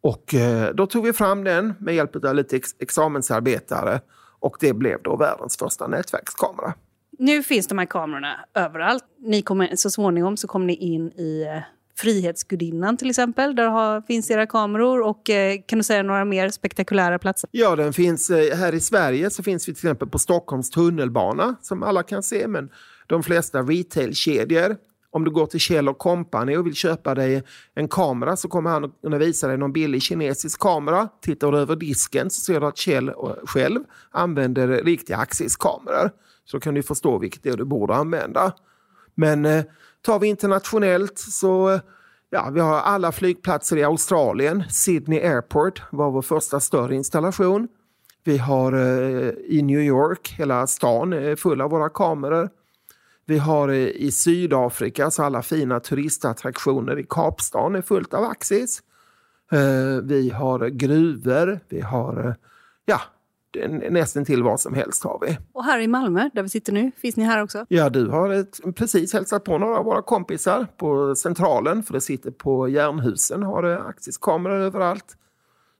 Och 0.00 0.34
eh, 0.34 0.74
då 0.74 0.86
tog 0.86 1.04
vi 1.04 1.12
fram 1.12 1.44
den 1.44 1.74
med 1.78 1.94
hjälp 1.94 2.24
av 2.24 2.34
lite 2.34 2.56
ex 2.56 2.70
examensarbetare 2.78 4.00
och 4.40 4.56
det 4.60 4.72
blev 4.72 5.02
då 5.02 5.16
världens 5.16 5.56
första 5.56 5.86
nätverkskamera. 5.86 6.74
Nu 7.18 7.42
finns 7.42 7.66
de 7.66 7.78
här 7.78 7.86
kamerorna 7.86 8.44
överallt. 8.54 9.04
Ni 9.18 9.42
kommer, 9.42 9.76
så 9.76 9.90
småningom 9.90 10.36
så 10.36 10.48
kommer 10.48 10.66
ni 10.66 10.74
in 10.74 11.12
i 11.12 11.42
eh, 11.42 11.62
Frihetsgudinnan 11.96 12.96
till 12.96 13.10
exempel. 13.10 13.56
Där 13.56 13.66
har, 13.66 14.00
finns 14.00 14.30
era 14.30 14.46
kameror. 14.46 15.02
Och 15.02 15.30
eh, 15.30 15.60
Kan 15.66 15.78
du 15.78 15.82
säga 15.82 16.02
några 16.02 16.24
mer 16.24 16.48
spektakulära 16.48 17.18
platser? 17.18 17.50
Ja, 17.52 17.76
den 17.76 17.92
finns 17.92 18.30
eh, 18.30 18.56
här 18.56 18.74
i 18.74 18.80
Sverige 18.80 19.30
så 19.30 19.42
finns 19.42 19.68
vi 19.68 19.74
till 19.74 19.86
exempel 19.86 20.08
på 20.08 20.18
Stockholms 20.18 20.70
tunnelbana 20.70 21.56
som 21.62 21.82
alla 21.82 22.02
kan 22.02 22.22
se. 22.22 22.48
Men 22.48 22.70
de 23.06 23.22
flesta 23.22 23.62
retailkedjor 23.62 24.76
om 25.14 25.24
du 25.24 25.30
går 25.30 25.46
till 25.46 25.60
Kjell 25.60 25.94
Company 25.94 26.56
och 26.56 26.66
vill 26.66 26.74
köpa 26.74 27.14
dig 27.14 27.42
en 27.74 27.88
kamera 27.88 28.36
så 28.36 28.48
kommer 28.48 28.70
han 28.70 28.84
att 28.84 29.20
visa 29.20 29.48
dig 29.48 29.58
någon 29.58 29.72
billig 29.72 30.02
kinesisk 30.02 30.60
kamera. 30.60 31.08
Tittar 31.22 31.52
du 31.52 31.58
över 31.58 31.76
disken 31.76 32.30
så 32.30 32.40
ser 32.40 32.60
du 32.60 32.66
att 32.66 32.76
Kjell 32.76 33.12
själv 33.46 33.80
använder 34.10 34.68
riktiga 34.68 35.16
Axis-kameror. 35.16 36.10
Så 36.44 36.60
kan 36.60 36.74
du 36.74 36.82
förstå 36.82 37.18
vilket 37.18 37.42
det 37.42 37.50
är 37.50 37.56
du 37.56 37.64
borde 37.64 37.94
använda. 37.94 38.52
Men 39.14 39.44
eh, 39.44 39.64
tar 40.02 40.18
vi 40.18 40.28
internationellt 40.28 41.18
så 41.18 41.70
eh, 41.70 41.80
ja, 42.30 42.50
vi 42.52 42.60
har 42.60 42.74
alla 42.74 43.12
flygplatser 43.12 43.76
i 43.76 43.84
Australien. 43.84 44.64
Sydney 44.70 45.20
Airport 45.20 45.82
var 45.90 46.10
vår 46.10 46.22
första 46.22 46.60
större 46.60 46.94
installation. 46.94 47.68
Vi 48.24 48.38
har 48.38 48.72
eh, 48.72 49.28
i 49.28 49.62
New 49.62 49.80
York, 49.80 50.34
hela 50.38 50.66
stan 50.66 51.12
är 51.12 51.36
full 51.36 51.60
av 51.60 51.70
våra 51.70 51.88
kameror. 51.88 52.50
Vi 53.26 53.38
har 53.38 53.72
i 53.72 54.10
Sydafrika 54.10 55.10
så 55.10 55.22
alla 55.22 55.42
fina 55.42 55.80
turistattraktioner 55.80 56.98
i 56.98 57.06
Kapstaden 57.10 57.74
är 57.74 57.82
fullt 57.82 58.14
av 58.14 58.24
Axis. 58.24 58.82
Eh, 59.52 60.02
vi 60.02 60.30
har 60.30 60.68
gruvor, 60.68 61.60
vi 61.68 61.80
har 61.80 62.26
eh, 62.26 62.34
ja, 62.84 63.00
nästan 63.90 64.24
till 64.24 64.42
vad 64.42 64.60
som 64.60 64.74
helst 64.74 65.04
har 65.04 65.18
vi. 65.26 65.38
Och 65.52 65.64
här 65.64 65.80
i 65.80 65.88
Malmö, 65.88 66.30
där 66.34 66.42
vi 66.42 66.48
sitter 66.48 66.72
nu, 66.72 66.90
finns 66.96 67.16
ni 67.16 67.24
här 67.24 67.42
också? 67.42 67.66
Ja, 67.68 67.90
du 67.90 68.08
har 68.08 68.30
ett, 68.30 68.60
precis 68.76 69.12
hälsat 69.12 69.44
på 69.44 69.58
några 69.58 69.78
av 69.78 69.84
våra 69.84 70.02
kompisar 70.02 70.66
på 70.76 71.14
Centralen, 71.14 71.82
för 71.82 71.94
det 71.94 72.00
sitter 72.00 72.30
på 72.30 72.68
Järnhusen, 72.68 73.42
har 73.42 73.62
det 73.62 73.82
Axis-kameror 73.82 74.60
överallt. 74.60 75.16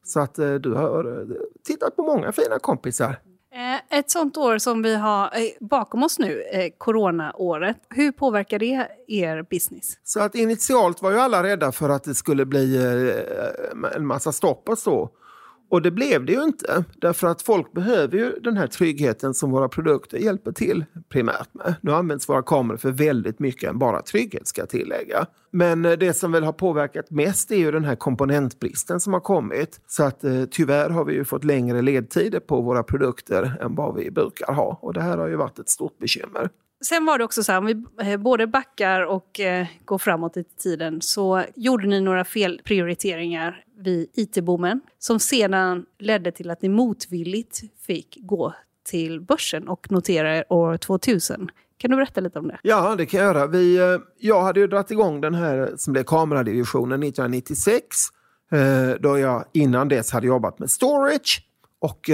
Så 0.05 0.21
att 0.21 0.39
eh, 0.39 0.55
du 0.55 0.73
har 0.73 1.27
tittat 1.65 1.97
på 1.97 2.03
många 2.03 2.33
fina 2.33 2.59
kompisar. 2.59 3.17
Eh, 3.55 3.99
ett 3.99 4.11
sånt 4.11 4.37
år 4.37 4.59
som 4.59 4.83
vi 4.83 4.97
har 4.97 5.25
eh, 5.25 5.31
bakom 5.61 6.03
oss 6.03 6.19
nu, 6.19 6.43
eh, 6.43 6.71
coronaåret, 6.79 7.77
hur 7.89 8.13
påverkar 8.13 8.59
det 8.59 8.89
er 9.09 9.43
business? 9.51 9.99
Så 10.05 10.21
att 10.21 10.35
initialt 10.35 11.03
var 11.03 11.11
ju 11.11 11.19
alla 11.19 11.43
rädda 11.43 11.73
för 11.73 11.89
att 11.89 12.05
det 12.05 12.15
skulle 12.15 12.45
bli 12.45 12.77
en 13.97 14.07
massa 14.07 14.33
stopp 14.33 14.69
och 14.69 14.79
så. 14.79 15.11
Och 15.69 15.83
det 15.83 15.91
blev 15.91 16.25
det 16.25 16.33
ju 16.33 16.43
inte, 16.43 16.85
därför 16.97 17.27
att 17.27 17.43
folk 17.43 17.73
behöver 17.73 18.19
ju 18.19 18.33
den 18.41 18.57
här 18.57 18.67
tryggheten 18.67 19.35
som 19.35 19.51
våra 19.51 19.69
produkter 19.69 20.19
hjälper 20.19 20.53
till 20.53 20.85
primärt 21.09 21.55
med. 21.55 21.75
Nu 21.81 21.93
används 21.93 22.29
våra 22.29 22.43
kameror 22.43 22.77
för 22.77 22.91
väldigt 22.91 23.39
mycket 23.39 23.71
än 23.71 23.79
bara 23.79 24.03
trygghet 24.03 24.47
ska 24.47 24.61
jag 24.61 24.69
tillägga. 24.69 25.27
Men 25.51 25.85
eh, 25.85 25.93
det 25.93 26.15
som 26.15 26.33
väl 26.33 26.45
har 26.45 26.53
påverkat 26.53 27.11
mest 27.11 27.51
är 27.51 27.57
ju 27.57 27.71
den 27.71 27.85
här 27.85 27.97
komponentbristen 27.97 29.01
som 29.01 29.13
har 29.13 29.21
kommit. 29.21 29.81
Så 29.87 30.03
att 30.03 30.25
eh, 30.25 30.45
tyvärr 30.51 30.91
har 30.91 31.05
vi 31.05 31.15
ju 31.15 31.25
fått 31.25 31.45
längre 31.45 31.83
ledtider 31.83 32.41
på 32.41 32.61
våra 32.61 32.83
produkter 32.83 33.57
än 33.61 33.75
vad 33.75 33.95
vi 33.95 34.11
brukar 34.11 34.53
ha. 34.53 34.79
Och 34.83 34.95
det 34.95 35.03
här 35.03 35.19
har 35.19 35.29
ju 35.29 35.37
varit 35.37 35.59
ett 35.59 35.69
stort 35.69 35.99
bekymmer. 35.99 36.49
Sen 36.85 37.05
var 37.05 37.19
det 37.19 37.25
också 37.25 37.43
så 37.45 37.53
här, 37.53 37.59
om 37.59 37.67
vi 37.67 37.85
eh, 38.13 38.17
både 38.17 38.47
backar 38.47 39.01
och 39.01 39.41
eh, 39.41 39.67
går 39.85 39.99
framåt 39.99 40.37
i 40.37 40.45
tiden 40.45 41.01
så 41.01 41.45
gjorde 41.57 41.87
ni 41.87 42.01
några 42.01 42.25
felprioriteringar 42.25 43.64
vid 43.77 44.11
IT-boomen 44.15 44.81
som 44.99 45.21
sedan 45.21 45.87
ledde 45.99 46.33
till 46.33 46.51
att 46.51 46.63
ni 46.63 46.69
motvilligt 46.69 47.61
fick 47.87 48.19
gå 48.21 48.55
till 48.85 49.21
börsen 49.21 49.69
och 49.69 49.91
notera 49.91 50.37
er 50.37 50.53
år 50.53 50.77
2000. 50.77 51.51
Kan 51.79 51.91
du 51.91 51.97
berätta 51.97 52.21
lite 52.21 52.39
om 52.39 52.49
det? 52.49 52.59
Ja, 52.63 52.95
det 52.99 53.07
kan 53.07 53.21
jag 53.21 53.35
göra. 53.35 53.47
Vi, 53.47 53.77
eh, 53.77 53.99
jag 54.19 54.43
hade 54.43 54.61
ju 54.61 54.67
dragit 54.67 54.91
igång 54.91 55.21
den 55.21 55.35
här 55.35 55.59
eh, 55.59 55.77
som 55.77 55.93
blev 55.93 56.05
kameradivisionen 56.05 57.03
1996. 57.03 57.87
Eh, 58.53 59.01
då 59.01 59.19
jag 59.19 59.45
innan 59.53 59.89
dess 59.89 60.11
hade 60.11 60.27
jobbat 60.27 60.59
med 60.59 60.71
storage. 60.71 61.43
Och 61.79 62.11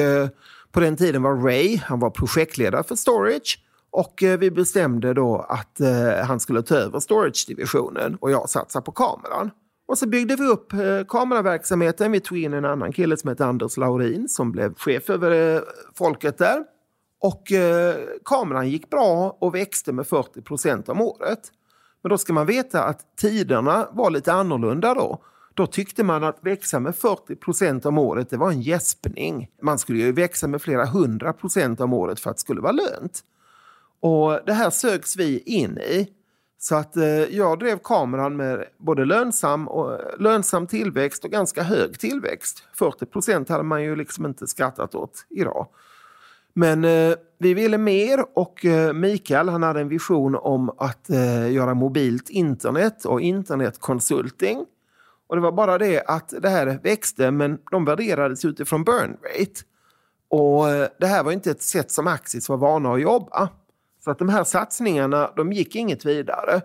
på 0.73 0.81
den 0.81 0.97
tiden 0.97 1.23
var 1.23 1.37
Ray, 1.37 1.77
han 1.77 2.01
var 2.01 2.11
projektledare 2.11 2.83
för 2.83 2.97
storage. 2.97 3.59
Och 3.91 4.23
vi 4.39 4.51
bestämde 4.51 5.15
då 5.15 5.47
att 5.49 5.81
han 6.27 6.41
skulle 6.41 6.63
ta 6.63 6.75
över 6.75 7.01
storage-divisionen 7.01 8.17
och 8.21 8.31
jag 8.31 8.51
satsade 8.51 8.85
på 8.85 8.93
kameran. 8.93 9.51
Och 9.91 9.99
så 9.99 10.09
byggde 10.09 10.37
vi 10.37 10.47
upp 10.47 10.73
eh, 10.73 11.05
kameraverksamheten. 11.09 12.13
Vi 12.13 12.21
tog 12.21 12.39
in 12.39 12.55
en 12.55 12.65
annan 12.65 12.93
kille 12.93 13.17
som 13.17 13.29
hette 13.29 13.47
Anders 13.47 13.77
Laurin 13.77 14.29
som 14.29 14.53
blev 14.53 14.75
chef 14.75 15.11
över 15.11 15.57
eh, 15.57 15.63
folket 15.95 16.39
där. 16.39 16.65
Och 17.21 17.53
eh, 17.53 17.97
kameran 18.25 18.71
gick 18.71 18.91
bra 18.91 19.37
och 19.41 19.55
växte 19.55 19.93
med 19.93 20.07
40 20.07 20.43
procent 20.43 20.89
om 20.89 21.01
året. 21.01 21.41
Men 22.03 22.11
då 22.11 22.19
ska 22.19 22.33
man 22.33 22.47
veta 22.47 22.85
att 22.85 23.17
tiderna 23.17 23.89
var 23.93 24.11
lite 24.11 24.33
annorlunda 24.33 24.95
då. 24.95 25.23
Då 25.55 25.67
tyckte 25.67 26.05
man 26.05 26.25
att 26.25 26.39
växa 26.41 26.81
med 26.81 26.97
40 26.97 27.37
procent 27.37 27.87
om 27.87 27.99
året, 27.99 28.31
det 28.31 28.37
var 28.37 28.51
en 28.51 28.63
gäspning. 28.63 29.49
Man 29.63 29.79
skulle 29.79 29.99
ju 29.99 30.13
växa 30.13 30.49
med 30.49 30.63
flera 30.63 30.87
hundra 30.87 31.33
procent 31.33 31.81
om 31.81 31.93
året 31.93 32.21
för 32.21 32.31
att 32.31 32.37
det 32.37 32.41
skulle 32.41 32.61
vara 32.61 32.73
lönt. 32.73 33.21
Och 34.01 34.41
det 34.47 34.53
här 34.53 34.71
sögs 34.71 35.17
vi 35.17 35.39
in 35.39 35.79
i. 35.79 36.09
Så 36.63 36.75
att 36.77 36.97
eh, 36.97 37.05
jag 37.07 37.59
drev 37.59 37.79
kameran 37.79 38.37
med 38.37 38.65
både 38.79 39.05
lönsam, 39.05 39.69
och, 39.69 39.93
eh, 39.93 40.19
lönsam 40.19 40.67
tillväxt 40.67 41.25
och 41.25 41.31
ganska 41.31 41.63
hög 41.63 41.99
tillväxt. 41.99 42.63
40 42.75 43.07
procent 43.07 43.49
hade 43.49 43.63
man 43.63 43.83
ju 43.83 43.97
liksom 43.97 44.27
inte 44.27 44.47
skattat 44.47 44.95
åt 44.95 45.27
idag. 45.29 45.67
Men 46.53 46.85
eh, 46.85 47.15
vi 47.39 47.55
ville 47.55 47.79
mer 47.79 48.25
och 48.35 48.65
eh, 48.65 48.93
Mikael 48.93 49.49
han 49.49 49.63
hade 49.63 49.81
en 49.81 49.89
vision 49.89 50.35
om 50.35 50.71
att 50.79 51.11
eh, 51.11 51.53
göra 51.53 51.75
mobilt 51.75 52.31
internet 52.31 53.05
och 53.05 53.21
internetkonsulting. 53.21 54.65
Och 55.27 55.37
det 55.37 55.43
var 55.43 55.53
bara 55.53 55.79
det 55.79 56.05
att 56.07 56.35
det 56.43 56.49
här 56.49 56.81
växte 56.83 57.31
men 57.31 57.59
de 57.71 57.85
värderades 57.85 58.45
utifrån 58.45 58.85
burn 58.85 59.17
rate. 59.23 59.61
Och 60.29 60.71
eh, 60.71 60.89
det 60.99 61.07
här 61.07 61.23
var 61.23 61.33
inte 61.33 61.51
ett 61.51 61.63
sätt 61.63 61.91
som 61.91 62.07
Axis 62.07 62.49
var 62.49 62.57
vana 62.57 62.93
att 62.93 63.01
jobba. 63.01 63.49
Så 64.05 64.11
att 64.11 64.19
de 64.19 64.29
här 64.29 64.45
satsningarna, 64.45 65.31
de 65.37 65.53
gick 65.53 65.77
inget 65.77 66.05
vidare. 66.05 66.61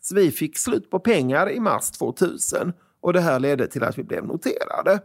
Så 0.00 0.14
vi 0.14 0.30
fick 0.30 0.58
slut 0.58 0.90
på 0.90 0.98
pengar 0.98 1.50
i 1.50 1.60
mars 1.60 1.90
2000 1.90 2.72
och 3.00 3.12
det 3.12 3.20
här 3.20 3.40
ledde 3.40 3.66
till 3.66 3.84
att 3.84 3.98
vi 3.98 4.02
blev 4.02 4.26
noterade. 4.26 5.00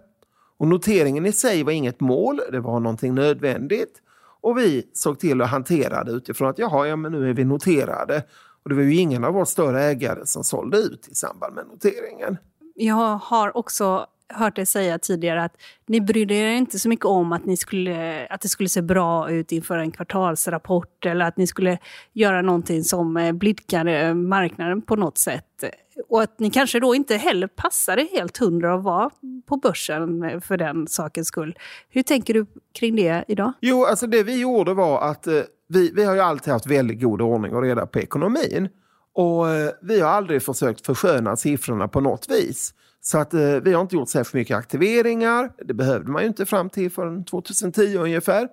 Och 0.58 0.68
noteringen 0.68 1.26
i 1.26 1.32
sig 1.32 1.64
var 1.64 1.72
inget 1.72 2.00
mål, 2.00 2.42
det 2.52 2.60
var 2.60 2.80
någonting 2.80 3.16
nödvändigt. 3.16 4.02
Och 4.42 4.58
vi 4.58 4.90
såg 4.94 5.20
till 5.20 5.42
att 5.42 5.50
hantera 5.50 6.04
det 6.04 6.12
utifrån 6.12 6.50
att 6.50 6.60
jaha, 6.60 6.88
ja 6.88 6.96
men 6.96 7.12
nu 7.12 7.30
är 7.30 7.34
vi 7.34 7.46
noterade. 7.46 8.24
Och 8.64 8.70
det 8.70 8.76
var 8.76 8.82
ju 8.82 8.96
ingen 8.96 9.24
av 9.24 9.34
våra 9.34 9.46
större 9.46 9.84
ägare 9.84 10.26
som 10.26 10.44
sålde 10.44 10.78
ut 10.78 11.08
i 11.08 11.16
samband 11.16 11.56
med 11.56 11.68
noteringen. 11.68 12.38
Jag 12.76 13.18
har 13.18 13.58
också 13.58 14.08
hört 14.34 14.56
dig 14.56 14.66
säga 14.66 15.00
tidigare 15.00 15.44
att 15.44 15.54
ni 15.88 16.02
brydde 16.02 16.34
er 16.34 16.48
inte 16.48 16.80
så 16.80 16.90
mycket 16.90 17.06
om 17.06 17.34
att, 17.34 17.46
ni 17.46 17.58
skulle, 17.58 18.28
att 18.28 18.42
det 18.42 18.50
skulle 18.50 18.70
se 18.70 18.82
bra 18.82 19.32
ut 19.32 19.52
inför 19.52 19.78
en 19.78 19.92
kvartalsrapport 19.92 21.06
eller 21.06 21.26
att 21.26 21.38
ni 21.38 21.48
skulle 21.48 21.78
göra 22.14 22.42
någonting 22.42 22.84
som 22.84 23.18
eh, 23.18 23.32
blidkade 23.32 24.00
eh, 24.00 24.14
marknaden 24.14 24.82
på 24.82 24.96
något 24.96 25.18
sätt. 25.18 25.64
Och 26.10 26.22
att 26.22 26.40
ni 26.40 26.50
kanske 26.50 26.80
då 26.80 26.96
inte 26.96 27.16
heller 27.16 27.48
passade 27.48 28.08
helt 28.12 28.38
hundra 28.38 28.74
att 28.74 28.84
vara 28.84 29.10
på 29.48 29.58
börsen 29.58 30.24
eh, 30.24 30.40
för 30.40 30.58
den 30.58 30.88
sakens 30.88 31.28
skull. 31.28 31.58
Hur 31.90 32.04
tänker 32.04 32.34
du 32.34 32.46
kring 32.80 32.96
det 32.96 33.26
idag? 33.28 33.54
Jo, 33.62 33.86
alltså 33.86 34.08
det 34.08 34.24
vi 34.24 34.42
gjorde 34.42 34.74
var 34.74 35.02
att 35.02 35.28
vi, 35.68 35.92
vi 35.96 36.04
har 36.04 36.16
ju 36.16 36.22
alltid 36.22 36.54
haft 36.54 36.68
väldigt 36.68 37.02
god 37.02 37.22
ordning 37.22 37.56
och 37.56 37.62
reda 37.62 37.86
på 37.86 38.00
ekonomin. 38.00 38.70
Och 39.16 39.46
vi 39.82 40.00
har 40.00 40.10
aldrig 40.10 40.44
försökt 40.44 40.86
försköna 40.86 41.36
siffrorna 41.36 41.88
på 41.88 42.02
något 42.02 42.30
vis. 42.30 42.74
Så 43.06 43.18
att 43.18 43.34
eh, 43.34 43.56
vi 43.56 43.74
har 43.74 43.82
inte 43.82 43.96
gjort 43.96 44.10
särskilt 44.10 44.34
mycket 44.34 44.58
aktiveringar. 44.58 45.52
Det 45.66 45.74
behövde 45.74 46.12
man 46.12 46.22
ju 46.22 46.28
inte 46.28 46.46
fram 46.46 46.70
till 46.70 46.92
förrän 46.92 47.26
2010 47.26 47.98
ungefär. 47.98 48.48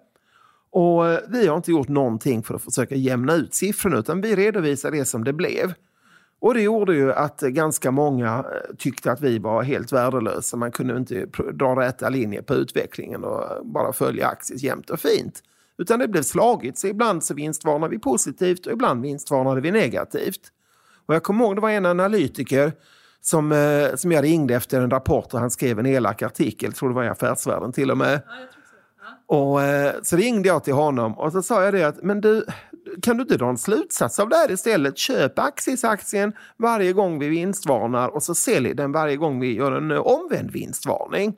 Och 0.71 1.09
eh, 1.09 1.21
vi 1.29 1.47
har 1.47 1.57
inte 1.57 1.71
gjort 1.71 1.89
någonting 1.89 2.43
för 2.43 2.55
att 2.55 2.63
försöka 2.63 2.95
jämna 2.95 3.35
ut 3.35 3.55
siffrorna 3.55 3.99
utan 3.99 4.21
vi 4.21 4.37
redovisar 4.37 4.91
det 4.91 5.05
som 5.05 5.25
det 5.25 5.33
blev. 5.33 5.75
Och 6.41 6.55
det 6.55 6.63
gjorde 6.63 6.95
ju 6.95 7.13
att 7.13 7.43
eh, 7.43 7.49
ganska 7.49 7.91
många 7.91 8.39
eh, 8.39 8.77
tyckte 8.79 9.13
att 9.13 9.21
vi 9.21 9.39
var 9.39 9.63
helt 9.63 9.93
värdelösa. 9.93 10.57
Man 10.57 10.73
kunde 10.73 10.97
inte 10.97 11.27
dra 11.53 11.81
rätta 11.81 12.09
linjer 12.09 12.43
på 12.43 12.55
utvecklingen 12.55 13.25
och 13.25 13.43
eh, 13.43 13.63
bara 13.65 13.93
följa 13.93 14.27
aktier 14.27 14.59
jämnt 14.59 14.91
och 14.91 15.01
fint. 15.01 15.43
Utan 15.79 15.99
det 15.99 16.09
blev 16.09 16.23
slagigt. 16.23 16.79
Så 16.79 16.87
ibland 16.87 17.25
så 17.25 17.35
vinstvarnade 17.35 17.91
vi 17.91 17.99
positivt 17.99 18.67
och 18.67 18.73
ibland 18.73 19.03
vinstvarnade 19.03 19.61
vi 19.61 19.71
negativt. 19.71 20.41
Och 21.07 21.15
jag 21.15 21.23
kommer 21.23 21.45
ihåg 21.45 21.57
det 21.57 21.61
var 21.61 21.71
en 21.71 21.87
analytiker 21.87 22.73
som, 23.21 23.53
eh, 23.53 23.95
som 23.95 24.13
jag 24.13 24.25
ringde 24.25 24.55
efter 24.55 24.81
en 24.81 24.91
rapport 24.91 25.35
och 25.35 25.41
han 25.41 25.51
skrev 25.51 25.79
en 25.79 25.87
elak 25.87 26.23
artikel, 26.23 26.73
tror 26.73 26.89
det 26.89 26.95
var 26.95 27.05
i 27.05 27.09
Affärsvärlden 27.09 27.73
till 27.73 27.91
och 27.91 27.99
med. 27.99 28.13
Ja, 28.27 28.33
så. 29.27 29.37
Och, 29.37 29.63
eh, 29.63 29.95
så 30.03 30.17
ringde 30.17 30.49
jag 30.49 30.65
till 30.65 30.75
honom 30.75 31.19
och 31.19 31.33
så 31.33 31.43
sa 31.43 31.65
jag 31.65 31.75
det 31.75 31.85
att 31.85 32.03
men 32.03 32.21
du, 32.21 32.45
kan 33.03 33.17
du 33.17 33.23
inte 33.23 33.37
dra 33.37 33.49
en 33.49 33.59
slutsats 33.59 34.21
av 34.21 34.29
det 34.29 34.37
här 34.37 34.51
istället? 34.51 34.99
Köp 34.99 35.39
Axis-aktien 35.39 36.33
varje 36.57 36.93
gång 36.93 37.19
vi 37.19 37.29
vinstvarnar 37.29 38.09
och 38.09 38.23
så 38.23 38.35
sälj 38.35 38.75
den 38.75 38.93
varje 38.93 39.17
gång 39.17 39.41
vi 39.41 39.57
gör 39.57 39.73
en 39.73 39.93
omvänd 39.93 40.51
vinstvarning. 40.51 41.35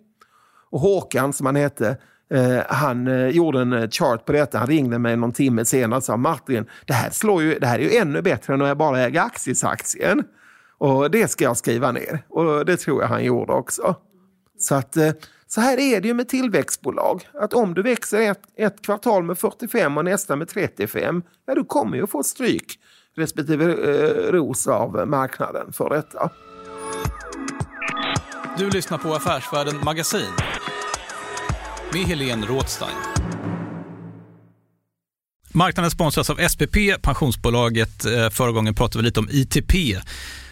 Och 0.71 0.81
Håkan, 0.81 1.33
som 1.33 1.47
han 1.47 1.57
hette, 1.57 1.97
eh, 2.35 2.59
han 2.69 3.09
eh, 3.09 3.29
gjorde 3.29 3.61
en 3.61 3.73
eh, 3.73 3.89
chart 3.89 4.25
på 4.25 4.33
detta. 4.33 4.59
Han 4.59 4.67
ringde 4.67 4.99
mig 4.99 5.17
någon 5.17 5.33
timme 5.33 5.65
senare 5.65 5.97
och 5.97 6.05
sa 6.05 6.17
Martin, 6.17 6.67
det 6.87 6.93
här, 6.93 7.11
slår 7.11 7.43
ju, 7.43 7.59
det 7.59 7.67
här 7.67 7.79
är 7.79 7.83
ju 7.83 7.97
ännu 7.97 8.23
bättre 8.23 8.55
än 8.55 8.63
att 8.63 8.69
jag 8.69 8.79
bara 8.79 9.01
äger 9.01 9.21
Axis-aktien. 9.21 10.25
Och 10.83 11.11
det 11.11 11.29
ska 11.29 11.45
jag 11.45 11.57
skriva 11.57 11.93
ner. 11.93 12.25
Och 12.29 12.67
det 12.67 12.77
tror 12.77 13.03
jag 13.03 13.09
han 13.09 13.25
gjorde 13.25 13.53
också. 13.53 13.97
Så 14.59 14.75
att 14.75 14.97
eh, 14.97 15.11
så 15.47 15.61
här 15.61 15.79
är 15.79 16.01
det 16.01 16.09
ju 16.09 16.15
med 16.15 16.29
tillväxtbolag. 16.29 17.29
Att 17.35 17.55
om 17.55 17.75
du 17.75 17.83
växer 17.83 18.21
ett, 18.21 18.41
ett 18.57 18.83
kvartal 18.83 19.23
med 19.23 19.39
45 19.39 19.99
och 19.99 20.05
nästa 20.05 20.37
med 20.37 20.49
35, 20.49 21.23
ja 21.47 21.55
du 21.55 21.65
kommer 21.65 21.97
ju 21.97 22.07
få 22.07 22.23
stryk 22.23 22.79
respektive 23.17 23.65
eh, 23.65 24.33
ros 24.33 24.67
av 24.67 25.09
marknaden 25.09 25.73
för 25.73 25.91
detta. 25.91 26.31
Du 28.59 28.71
lyssnar 28.71 28.99
på 28.99 29.15
Affärsvärlden 29.15 29.75
Magasin 29.85 30.33
med 31.93 32.03
Helene 32.03 32.47
Rådstein. 32.47 32.97
Marknaden 35.55 35.91
sponsras 35.91 36.31
av 36.31 36.49
SPP, 36.49 36.77
pensionsbolaget. 37.03 38.05
Eh, 38.05 38.31
förra 38.31 38.53
gången 38.53 38.75
pratade 38.75 38.99
vi 38.99 39.05
lite 39.05 39.21
om 39.21 39.29
ITP 39.31 39.75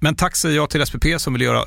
men 0.00 0.14
tack 0.14 0.36
säger 0.36 0.56
jag 0.56 0.70
till 0.70 0.86
SPP 0.86 1.04
som 1.18 1.32
vill 1.32 1.42
göra 1.42 1.64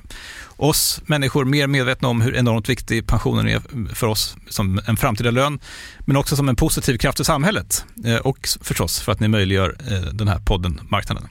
oss 0.57 1.01
människor 1.05 1.45
mer 1.45 1.67
medvetna 1.67 2.07
om 2.07 2.21
hur 2.21 2.35
enormt 2.35 2.69
viktig 2.69 3.07
pensionen 3.07 3.47
är 3.47 3.61
för 3.95 4.07
oss 4.07 4.35
som 4.49 4.81
en 4.87 4.97
framtida 4.97 5.31
lön, 5.31 5.59
men 6.05 6.17
också 6.17 6.35
som 6.35 6.49
en 6.49 6.55
positiv 6.55 6.97
kraft 6.97 7.19
i 7.19 7.23
samhället 7.23 7.85
eh, 8.05 8.15
och 8.15 8.47
förstås 8.61 8.99
för 8.99 9.11
att 9.11 9.19
ni 9.19 9.27
möjliggör 9.27 9.75
eh, 9.91 10.13
den 10.13 10.27
här 10.27 10.39
podden 10.39 10.81
Marknaden. 10.91 11.27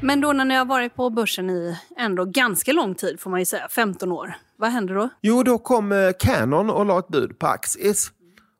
Men 0.00 0.20
då 0.20 0.32
när 0.32 0.44
ni 0.44 0.54
har 0.54 0.64
varit 0.64 0.96
på 0.96 1.10
börsen 1.10 1.50
i 1.50 1.78
ändå 1.98 2.24
ganska 2.24 2.72
lång 2.72 2.94
tid, 2.94 3.20
får 3.20 3.30
man 3.30 3.40
ju 3.40 3.46
säga, 3.46 3.68
15 3.68 4.12
år, 4.12 4.36
vad 4.56 4.70
händer 4.70 4.94
då? 4.94 5.08
Jo, 5.20 5.42
då 5.42 5.58
kom 5.58 6.12
Canon 6.18 6.70
och 6.70 6.86
la 6.86 6.98
ett 6.98 7.08
bud 7.08 7.38
på 7.38 7.46
Axis. 7.46 8.10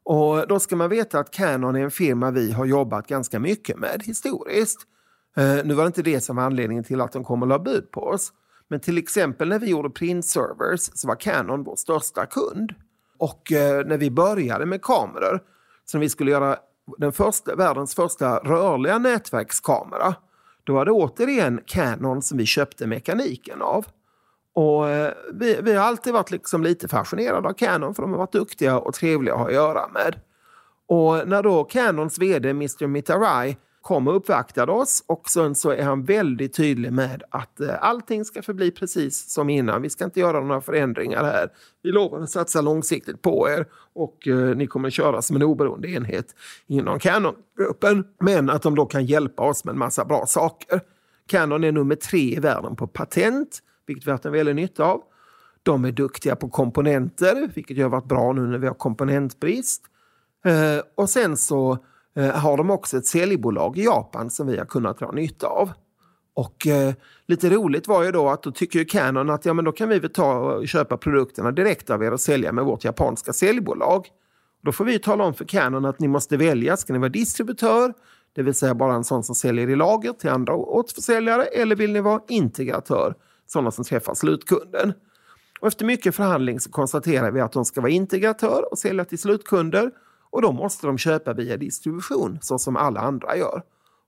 Och 0.05 0.49
då 0.49 0.61
ska 0.61 0.77
man 0.77 0.91
veta 0.91 1.19
att 1.19 1.31
Canon 1.31 1.77
är 1.77 1.81
en 1.81 1.91
firma 1.91 2.31
vi 2.31 2.53
har 2.53 2.65
jobbat 2.65 3.07
ganska 3.07 3.39
mycket 3.39 3.79
med 3.79 4.03
historiskt. 4.05 4.87
Uh, 5.39 5.65
nu 5.65 5.75
var 5.75 5.85
det 5.85 5.87
inte 5.87 6.03
det 6.03 6.21
som 6.21 6.37
var 6.37 6.43
anledningen 6.43 6.85
till 6.85 7.01
att 7.01 7.13
de 7.13 7.25
kom 7.25 7.43
och 7.43 7.49
la 7.49 7.59
bud 7.59 7.91
på 7.91 8.01
oss. 8.01 8.33
Men 8.69 8.81
till 8.81 8.99
exempel 8.99 9.49
när 9.49 9.59
vi 9.59 9.71
gjorde 9.71 9.91
printservers 9.91 10.81
så 10.95 11.09
var 11.09 11.15
Canon 11.15 11.65
vår 11.65 11.77
största 11.77 12.27
kund. 12.27 12.75
Och 13.19 13.53
uh, 13.53 13.89
när 13.89 13.99
vi 13.99 14.11
började 14.11 14.67
med 14.67 14.83
kameror, 14.83 15.41
så 15.85 15.97
när 15.97 16.01
vi 16.01 16.09
skulle 16.09 16.31
göra 16.31 16.57
den 16.99 17.13
första, 17.13 17.57
världens 17.57 17.95
första 17.95 18.39
rörliga 18.39 18.99
nätverkskamera, 18.99 20.15
då 20.65 20.75
var 20.75 20.85
det 20.85 20.91
återigen 20.91 21.61
Canon 21.67 22.23
som 22.23 22.39
vi 22.39 22.47
köpte 22.47 22.87
mekaniken 22.87 23.63
av. 23.63 23.87
Och 24.55 24.85
uh, 24.85 25.09
vi, 25.33 25.59
vi, 25.63 25.75
har 25.75 25.85
alltid 25.85 26.13
varit 26.13 26.31
liksom 26.31 26.63
lite 26.63 26.89
fascinerade 26.89 27.49
av 27.49 27.53
Canon 27.53 27.95
för 27.95 28.03
de 28.03 28.11
har 28.11 28.19
varit 28.19 28.33
duktiga 28.33 28.79
och 28.79 28.95
trevliga 28.95 29.35
att 29.35 29.41
ha 29.41 29.47
att 29.47 29.55
göra 29.55 29.89
med. 29.89 30.21
Och 30.89 31.29
när 31.29 31.43
då 31.43 31.65
Canons 31.65 32.19
vd 32.19 32.51
Mr 32.51 32.87
Mitarai 32.87 33.57
kom 33.83 34.09
och 34.09 34.17
uppvaktade 34.17 34.73
oss 34.73 35.05
och 35.07 35.29
sen 35.29 35.55
så 35.55 35.71
är 35.71 35.83
han 35.83 36.05
väldigt 36.05 36.55
tydlig 36.55 36.93
med 36.93 37.23
att 37.31 37.61
eh, 37.61 37.75
allting 37.81 38.25
ska 38.25 38.43
förbli 38.43 38.71
precis 38.71 39.31
som 39.31 39.51
innan. 39.51 39.83
Vi 39.83 39.91
ska 39.91 40.05
inte 40.05 40.21
göra 40.21 40.41
några 40.41 40.61
förändringar 40.61 41.25
här. 41.25 41.49
Vi 41.83 41.93
lovar 41.93 42.21
att 42.21 42.31
satsa 42.31 42.61
långsiktigt 42.61 43.23
på 43.23 43.49
er 43.51 43.67
och 43.95 44.29
eh, 44.29 44.57
ni 44.57 44.67
kommer 44.67 44.89
att 44.89 44.95
köra 44.95 45.23
som 45.23 45.37
en 45.37 45.43
oberoende 45.43 45.89
enhet 45.89 46.27
inom 46.67 46.99
Canon-gruppen. 46.99 48.05
Men 48.21 48.51
att 48.51 48.63
de 48.63 48.75
då 48.75 48.87
kan 48.87 49.05
hjälpa 49.05 49.43
oss 49.43 49.65
med 49.65 49.73
en 49.73 49.79
massa 49.79 50.05
bra 50.05 50.27
saker. 50.27 50.81
Canon 51.27 51.65
är 51.65 51.73
nummer 51.73 51.95
tre 51.95 52.37
i 52.37 52.41
världen 52.41 52.77
på 52.77 52.87
patent, 52.87 53.59
vilket 53.87 54.07
vi 54.07 54.11
har 54.11 54.15
haft 54.15 54.25
en 54.25 54.33
väldig 54.33 54.55
nytta 54.55 54.85
av. 54.85 55.03
De 55.63 55.85
är 55.85 55.93
duktiga 55.93 56.37
på 56.37 56.49
komponenter, 56.49 57.51
vilket 57.55 57.79
har 57.79 57.89
varit 57.89 58.09
bra 58.09 58.33
nu 58.33 58.41
när 58.41 58.59
vi 58.59 58.67
har 58.67 58.75
komponentbrist. 58.75 59.83
Eh, 60.45 60.85
och 60.95 61.11
sen 61.11 61.37
så 61.37 61.79
Eh, 62.17 62.31
har 62.31 62.57
de 62.57 62.71
också 62.71 62.97
ett 62.97 63.07
säljbolag 63.07 63.79
i 63.79 63.85
Japan 63.85 64.31
som 64.31 64.47
vi 64.47 64.59
har 64.59 64.65
kunnat 64.65 64.99
dra 64.99 65.11
nytta 65.11 65.47
av. 65.47 65.73
Och 66.35 66.67
eh, 66.67 66.95
lite 67.27 67.51
roligt 67.51 67.89
var 67.89 68.03
ju 68.03 68.11
då 68.11 68.29
att 68.29 68.43
då 68.43 68.51
tycker 68.51 68.79
ju 68.79 68.85
Canon 68.85 69.31
att 69.31 69.45
ja, 69.45 69.55
men 69.55 69.65
då 69.65 69.73
kan 69.73 69.89
vi 69.89 69.99
väl 69.99 70.13
ta 70.13 70.39
och 70.39 70.69
köpa 70.69 70.97
produkterna 70.97 71.53
direkt 71.53 71.91
av 71.91 72.03
er 72.03 72.13
och 72.13 72.21
sälja 72.21 72.53
med 72.53 72.65
vårt 72.65 72.85
japanska 72.85 73.33
säljbolag. 73.33 74.07
Då 74.63 74.73
får 74.73 74.85
vi 74.85 74.99
tala 74.99 75.25
om 75.25 75.35
för 75.35 75.45
Canon 75.45 75.85
att 75.85 76.01
ni 76.01 76.09
måste 76.09 76.37
välja, 76.37 76.77
ska 76.77 76.93
ni 76.93 76.99
vara 76.99 77.09
distributör, 77.09 77.93
det 78.35 78.43
vill 78.43 78.55
säga 78.55 78.75
bara 78.75 78.95
en 78.95 79.05
sån 79.05 79.23
som 79.23 79.35
säljer 79.35 79.71
i 79.71 79.77
lager 79.77 80.13
till 80.13 80.31
andra 80.31 80.55
återförsäljare, 80.55 81.45
eller 81.45 81.77
vill 81.77 81.93
ni 81.93 82.01
vara 82.01 82.21
integratör, 82.29 83.15
sådana 83.47 83.71
som 83.71 83.85
träffar 83.85 84.15
slutkunden. 84.15 84.93
Och 85.61 85.69
efter 85.69 85.85
mycket 85.85 86.15
förhandling 86.15 86.61
så 86.61 86.71
konstaterar 86.71 87.31
vi 87.31 87.41
att 87.41 87.53
de 87.53 87.65
ska 87.65 87.81
vara 87.81 87.93
integratör 87.93 88.73
och 88.73 88.79
sälja 88.79 89.05
till 89.05 89.19
slutkunder 89.19 89.91
och 90.33 90.43
då 90.43 90.53
måste 90.53 90.87
de 90.87 90.99
köpa 90.99 91.33
via 91.33 91.57
distribution 91.57 92.39
så 92.41 92.59
som 92.59 92.77
alla 92.77 93.01
andra 93.01 93.37
gör. 93.37 93.63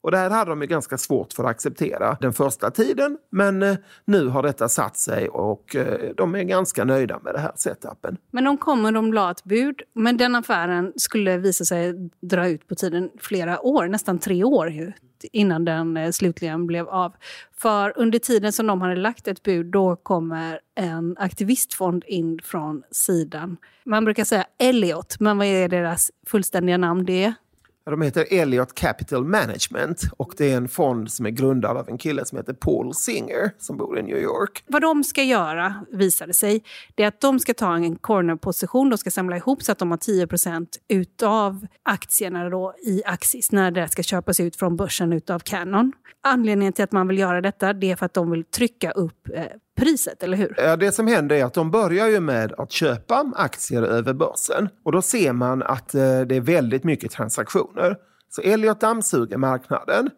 Och 0.05 0.11
det 0.11 0.17
här 0.17 0.31
hade 0.31 0.51
de 0.51 0.61
ju 0.61 0.67
ganska 0.67 0.99
svårt 0.99 1.33
för 1.33 1.45
att 1.45 1.51
acceptera 1.51 2.17
den 2.21 2.33
första 2.33 2.71
tiden 2.71 3.19
men 3.31 3.63
eh, 3.63 3.77
nu 4.05 4.29
har 4.29 4.43
detta 4.43 4.69
satt 4.69 4.97
sig 4.97 5.29
och 5.29 5.77
eh, 5.77 6.11
de 6.17 6.35
är 6.35 6.43
ganska 6.43 6.85
nöjda 6.85 7.19
med 7.19 7.35
det 7.35 7.39
här 7.39 7.53
setupen. 7.57 8.17
Men 8.31 8.45
de 8.45 8.59
kommer, 8.59 8.93
de 8.93 9.13
la 9.13 9.31
ett 9.31 9.45
bud, 9.45 9.83
men 9.93 10.17
den 10.17 10.35
affären 10.35 10.93
skulle 10.97 11.39
visa 11.39 11.65
sig 11.65 12.11
dra 12.21 12.49
ut 12.49 12.69
på 12.69 12.75
tiden 12.75 13.11
flera 13.19 13.61
år, 13.61 13.89
nästan 13.89 14.19
tre 14.19 14.45
år 14.45 14.71
ju, 14.71 14.93
innan 15.33 15.65
den 15.65 15.97
eh, 15.97 16.11
slutligen 16.11 16.67
blev 16.67 16.89
av. 16.89 17.13
För 17.57 17.93
under 17.97 18.19
tiden 18.19 18.53
som 18.53 18.67
de 18.67 18.81
hade 18.81 18.97
lagt 18.97 19.29
ett 19.29 19.43
bud, 19.43 19.67
då 19.67 19.97
kommer 19.97 20.61
en 20.75 21.17
aktivistfond 21.19 22.05
in 22.07 22.41
från 22.45 22.83
sidan. 22.91 23.57
Man 23.85 24.05
brukar 24.05 24.25
säga 24.25 24.47
Elliot, 24.59 25.21
men 25.21 25.39
vad 25.39 25.47
är 25.47 25.69
deras 25.69 26.11
fullständiga 26.27 26.77
namn? 26.77 27.05
Det 27.05 27.35
de 27.91 28.03
heter 28.03 28.27
Elliot 28.31 28.75
Capital 28.75 29.25
Management 29.25 30.03
och 30.17 30.35
det 30.37 30.53
är 30.53 30.57
en 30.57 30.69
fond 30.69 31.13
som 31.13 31.27
är 31.27 31.31
grundad 31.31 31.77
av 31.77 31.89
en 31.89 31.99
kille 31.99 32.25
som 32.25 32.39
heter 32.39 32.53
Paul 32.53 32.95
Singer 32.95 33.51
som 33.59 33.77
bor 33.77 33.99
i 33.99 34.03
New 34.03 34.19
York. 34.19 34.65
Vad 34.67 34.83
de 34.83 35.05
ska 35.05 35.23
göra, 35.23 35.75
visade 35.93 36.35
sig, 36.35 36.65
det 36.95 37.03
är 37.03 37.09
att 37.09 37.21
de 37.21 37.41
ska 37.41 37.55
ta 37.55 37.75
en 37.75 37.97
cornerposition. 37.97 38.91
De 38.91 38.99
ska 38.99 39.11
samla 39.11 39.37
ihop 39.37 39.63
så 39.63 39.73
att 39.73 39.79
de 39.79 39.91
har 39.91 39.99
10 39.99 40.29
utav 40.89 41.67
aktierna 41.83 42.49
då 42.49 42.75
i 42.87 43.03
Axis 43.05 43.53
när 43.53 43.71
det 43.71 43.89
ska 43.89 44.03
köpas 44.03 44.41
ut 44.41 44.57
från 44.57 44.77
börsen 44.77 45.13
utav 45.13 45.39
Canon. 45.39 45.93
Anledningen 46.23 46.73
till 46.73 46.85
att 46.85 46.93
man 46.93 47.09
vill 47.09 47.19
göra 47.19 47.41
detta 47.41 47.73
det 47.73 47.91
är 47.91 47.97
för 47.97 48.07
att 48.07 48.15
de 48.15 48.31
vill 48.31 48.45
trycka 48.45 48.91
upp 48.91 49.29
eh, 49.35 49.45
priset, 49.77 50.23
eller 50.23 50.37
hur? 50.37 50.55
Ja, 50.59 50.77
det 50.77 50.93
som 50.93 51.07
händer 51.07 51.37
är 51.37 51.45
att 51.45 51.55
de 51.55 51.71
börjar 51.71 52.09
ju 52.09 52.21
med 52.21 52.53
att 52.53 52.73
köpa 52.73 53.33
aktier 53.37 53.83
över 53.83 54.13
börsen. 54.13 54.69
Och 54.83 54.93
då 54.93 55.03
ser 55.03 55.33
man 55.33 55.63
att 55.63 55.95
eh, 55.95 56.21
det 56.21 56.37
är 56.37 56.41
väldigt 56.41 56.85
mycket 56.85 57.11
transaktioner. 57.11 57.97
Så 58.31 58.41
Elliot 58.43 58.81
dammsuger 58.81 59.37
marknaden. 59.37 60.11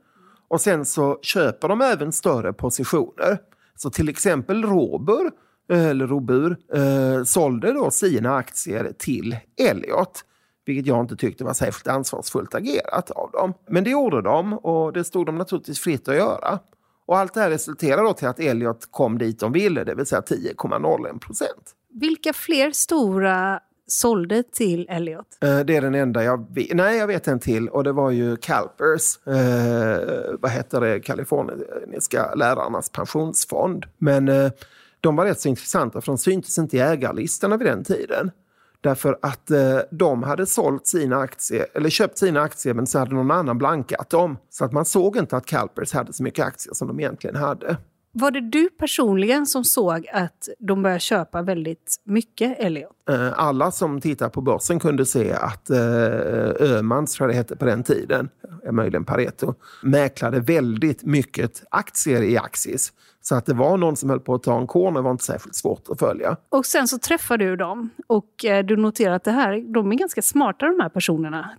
Och 0.49 0.61
sen 0.61 0.85
så 0.85 1.19
köper 1.23 1.69
de 1.69 1.81
även 1.81 2.13
större 2.13 2.53
positioner. 2.53 3.39
Så 3.77 3.91
till 3.91 4.09
exempel 4.09 4.63
Robur, 4.65 5.31
eh, 5.71 5.87
eller 5.87 6.07
Robur, 6.07 6.57
eh, 6.75 7.25
sålde 7.25 7.73
då 7.73 7.91
sina 7.91 8.37
aktier 8.37 8.93
till 8.99 9.37
Elliot. 9.71 10.25
Vilket 10.67 10.87
jag 10.87 11.01
inte 11.01 11.17
tyckte 11.17 11.45
var 11.45 11.55
särskilt 11.55 11.89
ansvarsfullt 11.89 12.55
agerat 12.55 13.11
av 13.11 13.31
dem. 13.31 13.55
Men 13.69 13.85
det 13.85 13.91
gjorde 13.91 14.23
de 14.23 14.53
och 14.53 14.93
det 14.93 15.05
stod 15.05 15.27
de 15.27 15.39
naturligtvis 15.39 15.81
fritt 15.81 16.09
att 16.09 16.17
göra. 16.17 16.59
Och 17.07 17.19
allt 17.19 17.35
det 17.35 17.41
här 17.41 17.51
resulterar 17.51 18.03
då 18.03 18.13
till 18.13 18.29
att 18.29 18.41
Elliot 18.41 18.89
kom 18.91 19.19
dit 19.19 19.41
de 19.41 19.53
ville, 19.53 19.85
det 19.85 19.95
vill 19.95 20.07
säga 20.07 20.21
10,01 20.21 21.19
procent. 21.19 21.75
Vilka 22.01 22.33
fler 22.33 22.71
stora 22.71 23.61
sålde 23.87 24.43
till 24.43 24.87
Elliot? 24.89 25.27
Eh, 25.41 25.59
det 25.61 25.77
är 25.77 25.81
den 25.81 25.95
enda 25.95 26.25
jag 26.25 26.55
vet. 26.55 26.75
Nej, 26.75 26.99
jag 26.99 27.07
vet 27.07 27.29
en 27.29 27.41
till 27.41 27.69
och 27.69 27.85
det 27.85 27.93
var 27.93 28.11
ju 28.11 28.37
Calpers, 28.37 29.27
eh, 29.27 30.35
vad 30.41 30.51
heter 30.51 30.81
det, 30.81 31.01
kaliforniska 31.01 32.35
lärarnas 32.35 32.91
pensionsfond. 32.91 33.87
Men 33.99 34.29
eh, 34.29 34.51
de 35.01 35.17
var 35.17 35.25
rätt 35.25 35.41
så 35.41 35.49
intressanta 35.49 36.01
för 36.01 36.07
de 36.07 36.19
syntes 36.19 36.59
inte 36.59 36.77
i 36.77 36.81
ägarlistorna 36.81 37.57
vid 37.57 37.67
den 37.67 37.85
tiden. 37.85 38.31
Därför 38.81 39.19
att 39.23 39.51
eh, 39.51 39.79
de 39.91 40.23
hade 40.23 40.47
sålt 40.47 40.87
sina 40.87 41.17
aktier, 41.17 41.67
eller 41.75 41.91
köpt 41.91 42.19
sina 42.19 42.41
aktier 42.41 42.75
men 42.75 42.87
så 42.87 42.99
hade 42.99 43.15
någon 43.15 43.31
annan 43.31 43.59
blankat 43.59 44.11
dem. 44.11 44.39
Så 44.51 44.65
att 44.65 44.73
man 44.73 44.85
såg 44.85 45.17
inte 45.17 45.37
att 45.37 45.47
Calpers 45.47 45.93
hade 45.93 46.13
så 46.13 46.23
mycket 46.23 46.47
aktier 46.47 46.75
som 46.75 46.89
de 46.89 47.01
egentligen 47.01 47.37
hade. 47.37 47.77
Var 48.19 48.31
det 48.31 48.41
du 48.41 48.71
personligen 48.71 49.47
som 49.47 49.65
såg 49.65 50.09
att 50.13 50.49
de 50.59 50.83
började 50.83 51.01
köpa 51.01 51.43
väldigt 51.43 51.97
mycket 52.05 52.59
Elliot? 52.59 52.91
Eh, 53.11 53.33
alla 53.37 53.71
som 53.71 54.01
tittar 54.01 54.29
på 54.29 54.41
börsen 54.41 54.79
kunde 54.79 55.07
se 55.07 55.33
att 55.33 55.71
eh, 55.71 55.79
Öhmans, 56.61 57.13
tror 57.13 57.29
jag 57.29 57.35
det 57.35 57.39
hette 57.39 57.57
på 57.57 57.65
den 57.65 57.83
tiden, 57.83 58.29
möjligen 58.73 59.05
Pareto, 59.05 59.55
mäklade 59.83 60.41
väldigt 60.41 61.05
mycket 61.05 61.63
aktier 61.71 62.23
i 62.23 62.39
Axis. 62.39 62.93
Så 63.21 63.35
att 63.35 63.47
det 63.47 63.55
var 63.55 63.77
någon 63.77 63.97
som 63.97 64.11
höll 64.11 64.21
på 64.21 64.35
att 64.35 64.43
ta 64.43 64.61
en 64.61 64.67
corner 64.67 65.03
var 65.03 65.11
inte 65.11 65.25
särskilt 65.25 65.55
svårt 65.55 65.89
att 65.89 65.99
följa. 65.99 66.37
Och 66.49 66.67
sen 66.67 66.89
så 66.89 66.99
träffade 66.99 67.45
du 67.45 67.57
dem 67.57 67.91
och 68.07 68.45
eh, 68.45 68.65
du 68.65 68.77
noterar 68.77 69.15
att 69.15 69.25
det 69.25 69.31
här, 69.31 69.73
de 69.73 69.93
är 69.93 69.97
ganska 69.97 70.23
smarta 70.23 70.67
de 70.67 70.81
här 70.81 70.89
personerna. 70.89 71.51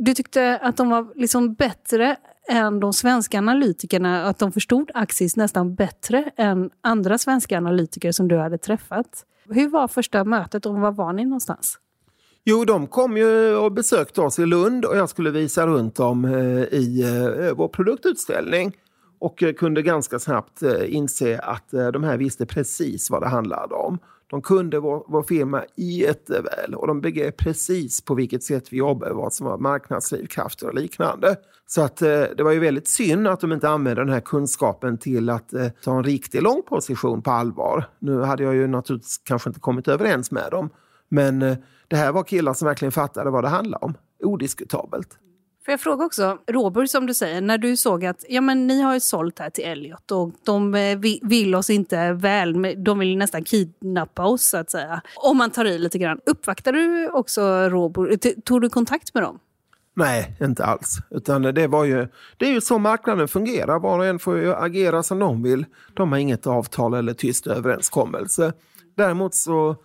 Du 0.00 0.14
tyckte 0.14 0.58
att 0.62 0.76
de 0.76 0.90
var 0.90 1.06
liksom 1.14 1.54
bättre 1.54 2.16
än 2.48 2.80
de 2.80 2.92
svenska 2.92 3.38
analytikerna, 3.38 4.24
att 4.24 4.38
de 4.38 4.52
förstod 4.52 4.90
Axis 4.94 5.36
nästan 5.36 5.74
bättre 5.74 6.30
än 6.36 6.70
andra 6.80 7.18
svenska 7.18 7.58
analytiker 7.58 8.12
som 8.12 8.28
du 8.28 8.36
hade 8.36 8.58
träffat. 8.58 9.24
Hur 9.48 9.68
var 9.68 9.88
första 9.88 10.24
mötet 10.24 10.66
och 10.66 10.74
var 10.74 10.92
var 10.92 11.12
ni 11.12 11.24
någonstans? 11.24 11.78
Jo, 12.44 12.64
de 12.64 12.86
kom 12.86 13.16
ju 13.16 13.54
och 13.56 13.72
besökte 13.72 14.20
oss 14.20 14.38
i 14.38 14.46
Lund 14.46 14.84
och 14.84 14.96
jag 14.96 15.08
skulle 15.08 15.30
visa 15.30 15.66
runt 15.66 15.94
dem 15.94 16.24
eh, 16.24 16.62
i 16.62 17.02
eh, 17.02 17.56
vår 17.56 17.68
produktutställning 17.68 18.72
och 19.18 19.42
eh, 19.42 19.52
kunde 19.52 19.82
ganska 19.82 20.18
snabbt 20.18 20.62
inse 20.86 21.38
att 21.38 21.70
de 21.70 22.04
här 22.04 22.16
visste 22.16 22.46
precis 22.46 23.10
vad 23.10 23.22
det 23.22 23.28
handlade 23.28 23.74
om. 23.74 23.98
De 24.30 24.42
kunde 24.42 24.80
vår, 24.80 25.04
vår 25.08 25.22
firma 25.22 25.64
jätteväl 25.76 26.74
och 26.74 26.86
de 26.86 27.00
begrep 27.00 27.36
precis 27.36 28.00
på 28.00 28.14
vilket 28.14 28.42
sätt 28.42 28.72
vi 28.72 28.76
jobbar, 28.76 29.10
vad 29.10 29.32
som 29.32 29.46
var 29.46 29.58
marknadsdrivkrafter 29.58 30.68
och 30.68 30.74
liknande. 30.74 31.36
Så 31.66 31.82
att 31.82 32.02
eh, 32.02 32.22
det 32.36 32.42
var 32.42 32.52
ju 32.52 32.58
väldigt 32.58 32.88
synd 32.88 33.28
att 33.28 33.40
de 33.40 33.52
inte 33.52 33.68
använde 33.68 34.00
den 34.00 34.12
här 34.12 34.20
kunskapen 34.20 34.98
till 34.98 35.30
att 35.30 35.52
eh, 35.52 35.68
ta 35.68 35.96
en 35.96 36.04
riktig 36.04 36.42
lång 36.42 36.62
position 36.62 37.22
på 37.22 37.30
allvar. 37.30 37.84
Nu 37.98 38.22
hade 38.22 38.42
jag 38.42 38.54
ju 38.54 38.66
naturligtvis 38.66 39.18
kanske 39.18 39.50
inte 39.50 39.60
kommit 39.60 39.88
överens 39.88 40.30
med 40.30 40.50
dem, 40.50 40.70
men 41.08 41.42
eh, 41.42 41.56
det 41.88 41.96
här 41.96 42.12
var 42.12 42.24
killar 42.24 42.54
som 42.54 42.66
verkligen 42.66 42.92
fattade 42.92 43.30
vad 43.30 43.44
det 43.44 43.48
handlade 43.48 43.84
om. 43.84 43.94
Odiskutabelt. 44.22 45.18
Får 45.66 45.72
jag 45.72 45.80
fråga 45.80 46.04
också, 46.04 46.38
Robert, 46.46 46.90
som 46.90 47.06
du 47.06 47.14
säger, 47.14 47.40
när 47.40 47.58
du 47.58 47.76
såg 47.76 48.04
att 48.04 48.24
ja, 48.28 48.40
men 48.40 48.66
ni 48.66 48.82
har 48.82 48.94
ju 48.94 49.00
sålt 49.00 49.38
här 49.38 49.50
till 49.50 49.64
Elliot 49.64 50.10
och 50.10 50.32
de 50.44 50.74
eh, 50.74 50.98
vill 51.22 51.54
oss 51.54 51.70
inte 51.70 52.12
väl, 52.12 52.74
de 52.84 52.98
vill 52.98 53.18
nästan 53.18 53.44
kidnappa 53.44 54.24
oss 54.24 54.42
så 54.42 54.56
att 54.56 54.70
säga. 54.70 55.02
Om 55.16 55.36
man 55.36 55.50
tar 55.50 55.64
i 55.64 55.78
lite 55.78 55.98
grann. 55.98 56.20
Uppvaktade 56.26 56.78
du 56.78 57.08
också 57.08 57.42
Robert? 57.68 58.44
Tog 58.44 58.60
du 58.60 58.68
kontakt 58.68 59.14
med 59.14 59.22
dem? 59.22 59.38
Nej, 59.94 60.36
inte 60.40 60.64
alls. 60.64 60.98
Utan 61.10 61.42
det, 61.42 61.66
var 61.66 61.84
ju, 61.84 62.08
det 62.36 62.46
är 62.46 62.52
ju 62.52 62.60
så 62.60 62.78
marknaden 62.78 63.28
fungerar. 63.28 63.78
Var 63.78 63.98
och 63.98 64.06
en 64.06 64.18
får 64.18 64.38
ju 64.38 64.54
agera 64.54 65.02
som 65.02 65.18
de 65.18 65.42
vill. 65.42 65.64
De 65.94 66.12
har 66.12 66.18
inget 66.18 66.46
avtal 66.46 66.94
eller 66.94 67.14
tyst 67.14 67.46
överenskommelse. 67.46 68.52
Däremot 68.96 69.34
så 69.34 69.76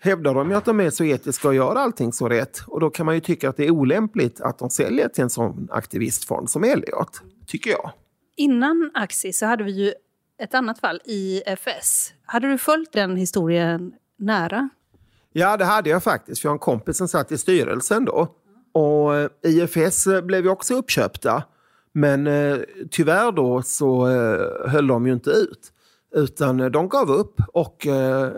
hävdar 0.00 0.34
de 0.34 0.50
ju 0.50 0.56
att 0.56 0.64
de 0.64 0.80
är 0.80 0.90
så 0.90 1.04
etiska 1.04 1.48
och 1.48 1.54
gör 1.54 1.76
allting 1.76 2.12
så 2.12 2.28
rätt. 2.28 2.62
Och 2.66 2.80
då 2.80 2.90
kan 2.90 3.06
man 3.06 3.14
ju 3.14 3.20
tycka 3.20 3.48
att 3.48 3.56
det 3.56 3.66
är 3.66 3.70
olämpligt 3.70 4.40
att 4.40 4.58
de 4.58 4.70
säljer 4.70 5.08
till 5.08 5.22
en 5.22 5.30
sån 5.30 5.68
aktivistfond 5.70 6.50
som 6.50 6.64
Elliot, 6.64 7.22
tycker 7.46 7.70
jag. 7.70 7.92
Innan 8.36 8.90
Axis 8.94 9.38
så 9.38 9.46
hade 9.46 9.64
vi 9.64 9.72
ju 9.72 9.92
ett 10.38 10.54
annat 10.54 10.78
fall, 10.78 11.00
IFS. 11.04 12.12
Hade 12.24 12.48
du 12.50 12.58
följt 12.58 12.92
den 12.92 13.16
historien 13.16 13.92
nära? 14.18 14.68
Ja, 15.32 15.56
det 15.56 15.64
hade 15.64 15.90
jag 15.90 16.02
faktiskt. 16.02 16.40
För 16.40 16.46
jag 16.46 16.50
har 16.50 16.54
en 16.54 16.58
kompis 16.58 16.96
som 16.96 17.08
satt 17.08 17.32
i 17.32 17.38
styrelsen 17.38 18.04
då. 18.04 18.28
Och 18.72 19.16
eh, 19.16 19.30
IFS 19.42 20.08
blev 20.22 20.44
ju 20.44 20.50
också 20.50 20.74
uppköpta. 20.74 21.42
Men 21.92 22.26
eh, 22.26 22.58
tyvärr 22.90 23.32
då 23.32 23.62
så 23.62 24.08
eh, 24.08 24.70
höll 24.70 24.86
de 24.86 25.06
ju 25.06 25.12
inte 25.12 25.30
ut. 25.30 25.72
Utan 26.12 26.72
de 26.72 26.88
gav 26.88 27.10
upp 27.10 27.40
och 27.52 27.86
eh, 27.86 28.32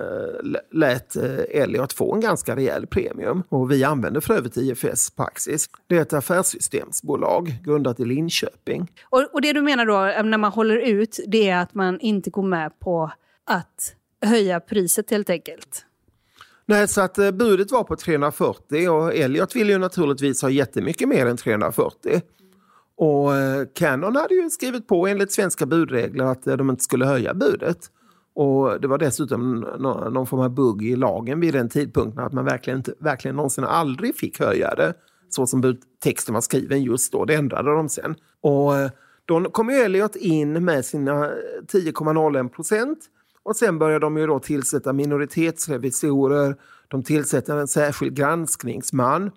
lät 0.71 1.17
eh, 1.17 1.63
Elliot 1.63 1.93
få 1.93 2.15
en 2.15 2.21
ganska 2.21 2.57
rejäl 2.57 2.87
premium. 2.87 3.43
Och 3.49 3.71
vi 3.71 3.85
använder 3.85 4.21
för 4.21 4.35
övrigt 4.35 4.57
IFS 4.57 5.11
Praxis. 5.11 5.67
Det 5.87 5.97
är 5.97 6.03
ett 6.03 6.13
affärssystemsbolag 6.13 7.55
grundat 7.65 8.01
i 8.01 8.05
Linköping. 8.05 8.93
Och, 9.11 9.29
och 9.33 9.43
det 9.43 9.53
du 9.53 9.63
menar 9.63 9.87
då 9.87 10.29
när 10.29 10.39
man 10.39 10.53
håller 10.53 10.77
ut, 10.77 11.21
det 11.27 11.49
är 11.49 11.57
att 11.57 11.75
man 11.75 12.01
inte 12.01 12.31
går 12.31 12.43
med 12.43 12.79
på 12.81 13.13
att 13.47 13.95
höja 14.25 14.61
priset 14.61 15.11
helt 15.11 15.31
enkelt? 15.31 15.87
Nej, 16.67 16.89
så 16.89 17.01
att 17.01 17.19
eh, 17.19 17.31
budet 17.31 17.73
var 17.73 17.85
på 17.85 17.97
340 17.97 18.89
och 18.89 19.15
Elliot 19.15 19.57
ville 19.57 19.73
ju 19.73 19.79
naturligtvis 19.79 20.43
ha 20.43 20.51
jättemycket 20.51 21.09
mer 21.09 21.27
än 21.27 21.37
340. 21.37 22.21
Och 23.03 23.37
eh, 23.37 23.67
Canon 23.75 24.17
hade 24.17 24.35
ju 24.35 24.51
skrivit 24.51 24.87
på 24.87 25.07
enligt 25.07 25.33
svenska 25.33 25.67
budregler 25.67 26.25
att 26.25 26.47
eh, 26.47 26.57
de 26.57 26.71
inte 26.71 26.85
skulle 26.85 27.05
höja 27.05 27.35
budet. 27.35 27.79
Och 28.35 28.81
det 28.81 28.89
var 28.89 28.99
dessutom 28.99 29.61
någon 30.11 30.27
form 30.27 30.41
av 30.41 30.51
bugg 30.51 30.83
i 30.83 30.97
lagen 30.97 31.41
vid 31.41 31.55
den 31.55 31.69
tidpunkten 31.69 32.25
att 32.25 32.33
man 32.33 32.45
verkligen, 32.45 32.79
inte, 32.79 32.95
verkligen 32.99 33.37
någonsin 33.37 33.65
aldrig 33.65 34.17
fick 34.17 34.41
höja 34.41 34.75
det. 34.75 34.95
Så 35.29 35.47
som 35.47 35.77
texten 36.03 36.35
var 36.35 36.41
skriven 36.41 36.83
just 36.83 37.13
då, 37.13 37.25
det 37.25 37.35
ändrade 37.35 37.75
de 37.75 37.89
sen. 37.89 38.15
Och 38.41 38.77
eh, 38.77 38.91
då 39.25 39.51
kom 39.51 39.71
ju 39.71 39.77
Elliot 39.77 40.17
in 40.17 40.65
med 40.65 40.85
sina 40.85 41.31
10,01 41.73 42.49
procent. 42.49 42.99
Och 43.43 43.57
sen 43.57 43.79
började 43.79 44.07
de 44.07 44.17
ju 44.17 44.27
då 44.27 44.39
tillsätta 44.39 44.93
minoritetsrevisorer, 44.93 46.57
de 46.89 47.03
tillsätter 47.03 47.57
en 47.57 47.69
särskild 47.69 48.17
granskningsman. 48.17 49.31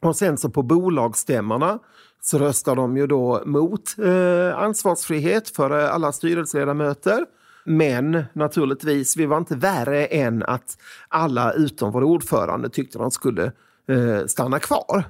Och 0.00 0.16
sen 0.16 0.38
så 0.38 0.50
på 0.50 0.62
bolagsstämmorna 0.62 1.78
så 2.20 2.38
röstar 2.38 2.76
de 2.76 2.96
ju 2.96 3.06
då 3.06 3.42
mot 3.46 3.98
eh, 3.98 4.58
ansvarsfrihet 4.58 5.48
för 5.48 5.78
eh, 5.78 5.94
alla 5.94 6.12
styrelseledamöter. 6.12 7.26
Men 7.64 8.24
naturligtvis, 8.32 9.16
vi 9.16 9.26
var 9.26 9.38
inte 9.38 9.56
värre 9.56 10.06
än 10.06 10.42
att 10.42 10.78
alla 11.08 11.52
utom 11.52 11.92
vår 11.92 12.04
ordförande 12.04 12.68
tyckte 12.68 12.98
de 12.98 13.10
skulle 13.10 13.52
eh, 13.88 14.26
stanna 14.26 14.58
kvar. 14.58 15.04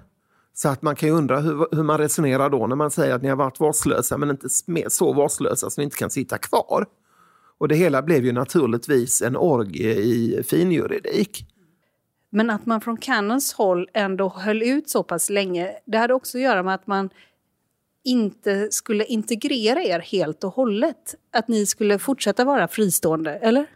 Så 0.55 0.69
att 0.69 0.83
man 0.83 0.97
kan 0.97 1.09
ju 1.09 1.15
undra 1.15 1.41
hur, 1.41 1.67
hur, 1.77 1.83
man 1.83 1.99
resonerar 1.99 2.51
då 2.51 2.67
när 2.67 2.77
man 2.77 2.91
säger 2.91 3.15
att 3.15 3.23
ni 3.23 3.29
har 3.29 3.37
varit 3.37 3.61
vårdslösa 3.61 4.19
men 4.19 4.31
inte 4.31 4.49
så 4.89 5.13
vårdslösa 5.13 5.71
så 5.71 5.81
ni 5.81 5.85
inte 5.85 5.97
kan 5.97 6.11
sitta 6.11 6.39
kvar. 6.39 6.87
Och 7.59 7.69
det 7.69 7.75
hela 7.75 8.03
blev 8.03 8.25
ju 8.25 8.33
naturligtvis 8.33 9.23
en 9.23 9.37
orgie 9.37 9.95
i 9.95 10.43
finjuridik. 10.49 11.47
Men 12.31 12.51
att 12.51 12.67
man 12.67 12.81
från 12.81 12.97
Canons 12.97 13.53
håll 13.53 13.89
ändå 13.95 14.29
höll 14.29 14.63
ut 14.63 14.89
så 14.91 15.03
pass 15.03 15.31
länge, 15.31 15.71
det 15.85 15.99
hade 15.99 16.15
också 16.15 16.39
att 16.39 16.43
göra 16.43 16.63
med 16.63 16.75
att 16.75 16.87
man 16.87 17.11
inte 18.05 18.69
skulle 18.71 19.05
integrera 19.05 19.83
er 19.83 20.01
helt 20.01 20.45
och 20.45 20.55
hållet. 20.55 21.15
Att 21.33 21.49
ni 21.49 21.67
skulle 21.67 21.99
fortsätta 21.99 22.45
vara 22.45 22.69
fristående, 22.69 23.31
eller? 23.31 23.67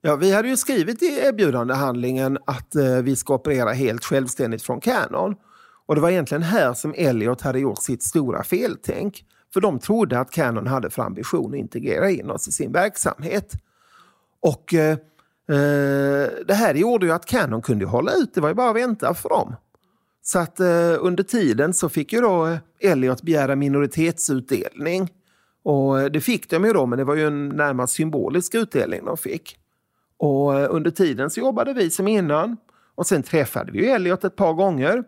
Ja, 0.00 0.16
vi 0.16 0.32
hade 0.32 0.48
ju 0.48 0.56
skrivit 0.56 1.02
i 1.02 1.06
erbjudandehandlingen 1.06 2.38
att 2.44 2.74
eh, 2.74 2.96
vi 2.96 3.16
ska 3.16 3.34
operera 3.34 3.72
helt 3.72 4.04
självständigt 4.04 4.62
från 4.62 4.80
Canon. 4.80 5.34
Och 5.86 5.94
det 5.94 6.00
var 6.00 6.10
egentligen 6.10 6.42
här 6.42 6.74
som 6.74 6.94
Elliot 6.96 7.40
hade 7.40 7.58
gjort 7.58 7.82
sitt 7.82 8.02
stora 8.02 8.44
feltänk. 8.44 9.24
För 9.52 9.60
de 9.60 9.78
trodde 9.78 10.20
att 10.20 10.30
Canon 10.30 10.66
hade 10.66 10.90
för 10.90 11.02
ambition 11.02 11.54
att 11.54 11.58
integrera 11.58 12.10
in 12.10 12.30
oss 12.30 12.48
i 12.48 12.52
sin 12.52 12.72
verksamhet. 12.72 13.52
Och 14.40 14.74
eh, 14.74 14.96
Eh, 15.52 16.44
det 16.46 16.54
här 16.54 16.74
gjorde 16.74 17.06
ju 17.06 17.12
att 17.12 17.26
Canon 17.26 17.62
kunde 17.62 17.86
hålla 17.86 18.12
ut, 18.12 18.34
det 18.34 18.40
var 18.40 18.48
ju 18.48 18.54
bara 18.54 18.70
att 18.70 18.76
vänta 18.76 19.14
för 19.14 19.28
dem. 19.28 19.54
Så 20.22 20.38
att 20.38 20.60
eh, 20.60 20.94
under 21.00 21.22
tiden 21.22 21.74
så 21.74 21.88
fick 21.88 22.12
ju 22.12 22.20
då 22.20 22.46
eh, 22.46 22.58
Elliot 22.80 23.22
begära 23.22 23.56
minoritetsutdelning. 23.56 25.08
Och 25.64 26.00
eh, 26.00 26.06
det 26.06 26.20
fick 26.20 26.50
de 26.50 26.64
ju 26.64 26.72
då, 26.72 26.86
men 26.86 26.98
det 26.98 27.04
var 27.04 27.14
ju 27.14 27.26
en 27.26 27.48
närmast 27.48 27.94
symbolisk 27.94 28.54
utdelning 28.54 29.04
de 29.04 29.16
fick. 29.16 29.56
Och 30.18 30.74
under 30.74 30.90
tiden 30.90 31.30
så 31.30 31.40
jobbade 31.40 31.72
vi 31.72 31.90
som 31.90 32.08
innan. 32.08 32.56
Och 32.94 33.06
sen 33.06 33.22
träffade 33.22 33.72
vi 33.72 33.78
ju 33.78 33.86
Elliot 33.86 34.24
ett 34.24 34.36
par 34.36 34.52
gånger. 34.52 35.04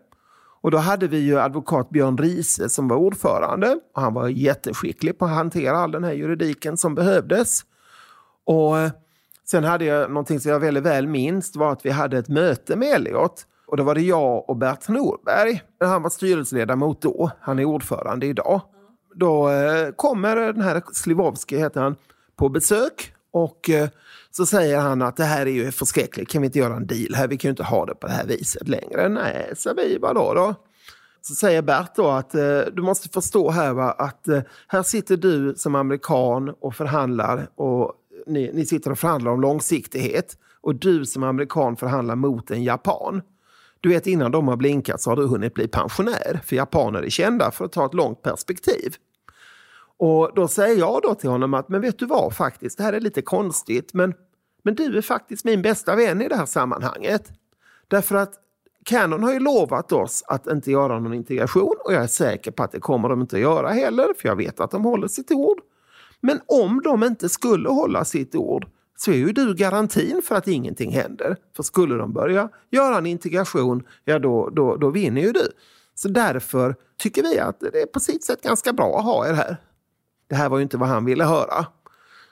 Och 0.61 0.71
då 0.71 0.77
hade 0.77 1.07
vi 1.07 1.17
ju 1.17 1.39
advokat 1.39 1.89
Björn 1.89 2.17
Riese 2.17 2.69
som 2.69 2.87
var 2.87 2.97
ordförande. 2.97 3.79
Och 3.95 4.01
han 4.01 4.13
var 4.13 4.27
jätteskicklig 4.27 5.19
på 5.19 5.25
att 5.25 5.31
hantera 5.31 5.77
all 5.77 5.91
den 5.91 6.03
här 6.03 6.13
juridiken 6.13 6.77
som 6.77 6.95
behövdes. 6.95 7.61
Och 8.45 8.75
Sen 9.45 9.63
hade 9.63 9.85
jag 9.85 10.09
någonting 10.09 10.39
som 10.39 10.51
jag 10.51 10.59
väldigt 10.59 10.83
väl 10.83 11.07
minns, 11.07 11.55
var 11.55 11.71
att 11.71 11.85
vi 11.85 11.89
hade 11.89 12.17
ett 12.17 12.29
möte 12.29 12.75
med 12.75 12.87
Elliot. 12.87 13.45
Och 13.67 13.77
då 13.77 13.83
var 13.83 13.95
det 13.95 14.01
jag 14.01 14.49
och 14.49 14.57
Bert 14.57 14.87
Norberg. 14.87 15.61
Han 15.79 16.03
var 16.03 16.09
styrelseledamot 16.09 17.01
då, 17.01 17.31
han 17.39 17.59
är 17.59 17.65
ordförande 17.65 18.25
idag. 18.25 18.61
Då 19.15 19.49
eh, 19.49 19.91
kommer 19.95 20.35
den 20.35 20.61
här 20.61 20.83
Slivovski, 20.93 21.57
heter 21.57 21.81
han, 21.81 21.95
på 22.35 22.49
besök. 22.49 23.13
Och 23.31 23.69
eh, 23.69 23.89
så 24.31 24.45
säger 24.45 24.79
han 24.79 25.01
att 25.01 25.17
det 25.17 25.23
här 25.23 25.45
är 25.45 25.51
ju 25.51 25.71
förskräckligt, 25.71 26.29
kan 26.29 26.41
vi 26.41 26.45
inte 26.45 26.59
göra 26.59 26.75
en 26.75 26.87
deal 26.87 27.13
här? 27.15 27.27
Vi 27.27 27.37
kan 27.37 27.49
ju 27.49 27.51
inte 27.51 27.63
ha 27.63 27.85
det 27.85 27.95
på 27.95 28.07
det 28.07 28.13
här 28.13 28.25
viset 28.25 28.67
längre. 28.67 29.09
Nej, 29.09 29.53
så 29.55 29.73
vi, 29.73 29.97
vadå 30.01 30.33
då? 30.33 30.55
Så 31.21 31.35
säger 31.35 31.61
Bert 31.61 31.95
då 31.95 32.07
att 32.07 32.35
eh, 32.35 32.59
du 32.73 32.81
måste 32.81 33.09
förstå 33.09 33.49
här 33.49 33.73
va, 33.73 33.91
att 33.91 34.27
eh, 34.27 34.41
här 34.67 34.83
sitter 34.83 35.17
du 35.17 35.53
som 35.57 35.75
amerikan 35.75 36.55
och 36.61 36.75
förhandlar 36.75 37.47
och 37.55 37.93
ni, 38.27 38.51
ni 38.53 38.65
sitter 38.65 38.91
och 38.91 38.99
förhandlar 38.99 39.31
om 39.31 39.41
långsiktighet 39.41 40.37
och 40.61 40.75
du 40.75 41.05
som 41.05 41.23
amerikan 41.23 41.75
förhandlar 41.75 42.15
mot 42.15 42.51
en 42.51 42.63
japan. 42.63 43.21
Du 43.79 43.89
vet 43.89 44.07
innan 44.07 44.31
de 44.31 44.47
har 44.47 44.57
blinkat 44.57 45.01
så 45.01 45.11
har 45.11 45.15
du 45.15 45.27
hunnit 45.27 45.53
bli 45.53 45.67
pensionär, 45.67 46.39
för 46.45 46.55
japaner 46.55 47.03
är 47.03 47.09
kända 47.09 47.51
för 47.51 47.65
att 47.65 47.71
ta 47.71 47.85
ett 47.85 47.93
långt 47.93 48.21
perspektiv. 48.21 48.95
Och 49.97 50.31
då 50.35 50.47
säger 50.47 50.79
jag 50.79 51.01
då 51.03 51.15
till 51.15 51.29
honom 51.29 51.53
att, 51.53 51.69
men 51.69 51.81
vet 51.81 51.99
du 51.99 52.05
vad 52.05 52.35
faktiskt, 52.35 52.77
det 52.77 52.83
här 52.83 52.93
är 52.93 52.99
lite 52.99 53.21
konstigt, 53.21 53.93
men, 53.93 54.13
men 54.63 54.75
du 54.75 54.97
är 54.97 55.01
faktiskt 55.01 55.45
min 55.45 55.61
bästa 55.61 55.95
vän 55.95 56.21
i 56.21 56.27
det 56.27 56.35
här 56.35 56.45
sammanhanget. 56.45 57.31
Därför 57.87 58.15
att 58.15 58.33
Canon 58.85 59.23
har 59.23 59.33
ju 59.33 59.39
lovat 59.39 59.91
oss 59.91 60.23
att 60.27 60.47
inte 60.47 60.71
göra 60.71 60.99
någon 60.99 61.13
integration 61.13 61.75
och 61.85 61.93
jag 61.93 62.03
är 62.03 62.07
säker 62.07 62.51
på 62.51 62.63
att 62.63 62.71
det 62.71 62.79
kommer 62.79 63.09
de 63.09 63.21
inte 63.21 63.35
att 63.35 63.41
göra 63.41 63.69
heller, 63.69 64.13
för 64.17 64.29
jag 64.29 64.35
vet 64.35 64.59
att 64.59 64.71
de 64.71 64.83
håller 64.83 65.07
sitt 65.07 65.31
ord. 65.31 65.61
Men 66.25 66.41
om 66.45 66.81
de 66.81 67.03
inte 67.03 67.29
skulle 67.29 67.69
hålla 67.69 68.05
sitt 68.05 68.35
ord 68.35 68.67
så 68.97 69.11
är 69.11 69.15
ju 69.15 69.31
du 69.31 69.55
garantin 69.55 70.21
för 70.23 70.35
att 70.35 70.47
ingenting 70.47 70.91
händer. 70.91 71.37
För 71.55 71.63
skulle 71.63 71.95
de 71.95 72.13
börja 72.13 72.49
göra 72.71 72.97
en 72.97 73.05
integration, 73.05 73.83
ja 74.05 74.19
då, 74.19 74.49
då, 74.49 74.75
då 74.75 74.89
vinner 74.89 75.21
ju 75.21 75.31
du. 75.31 75.51
Så 75.95 76.07
därför 76.07 76.75
tycker 76.97 77.23
vi 77.23 77.39
att 77.39 77.59
det 77.59 77.81
är 77.81 77.85
på 77.85 77.99
sitt 77.99 78.23
sätt 78.23 78.41
ganska 78.41 78.73
bra 78.73 78.97
att 78.97 79.05
ha 79.05 79.27
er 79.27 79.33
här. 79.33 79.57
Det 80.27 80.35
här 80.35 80.49
var 80.49 80.57
ju 80.57 80.63
inte 80.63 80.77
vad 80.77 80.89
han 80.89 81.05
ville 81.05 81.23
höra. 81.23 81.65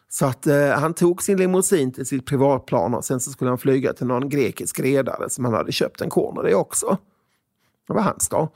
Så 0.09 0.25
att 0.25 0.47
eh, 0.47 0.69
han 0.69 0.93
tog 0.93 1.23
sin 1.23 1.37
limousin 1.37 1.91
till 1.91 2.05
sitt 2.05 2.25
privatplan 2.25 2.93
och 2.93 3.05
sen 3.05 3.19
så 3.19 3.31
skulle 3.31 3.51
han 3.51 3.57
flyga 3.57 3.93
till 3.93 4.07
någon 4.07 4.29
grekisk 4.29 4.79
redare 4.79 5.29
som 5.29 5.45
han 5.45 5.53
hade 5.53 5.71
köpt 5.71 6.01
en 6.01 6.09
corner 6.09 6.49
i 6.49 6.53
också. 6.53 6.97
Det 7.87 7.93
var 7.93 8.01
hans 8.01 8.29
dag. 8.29 8.49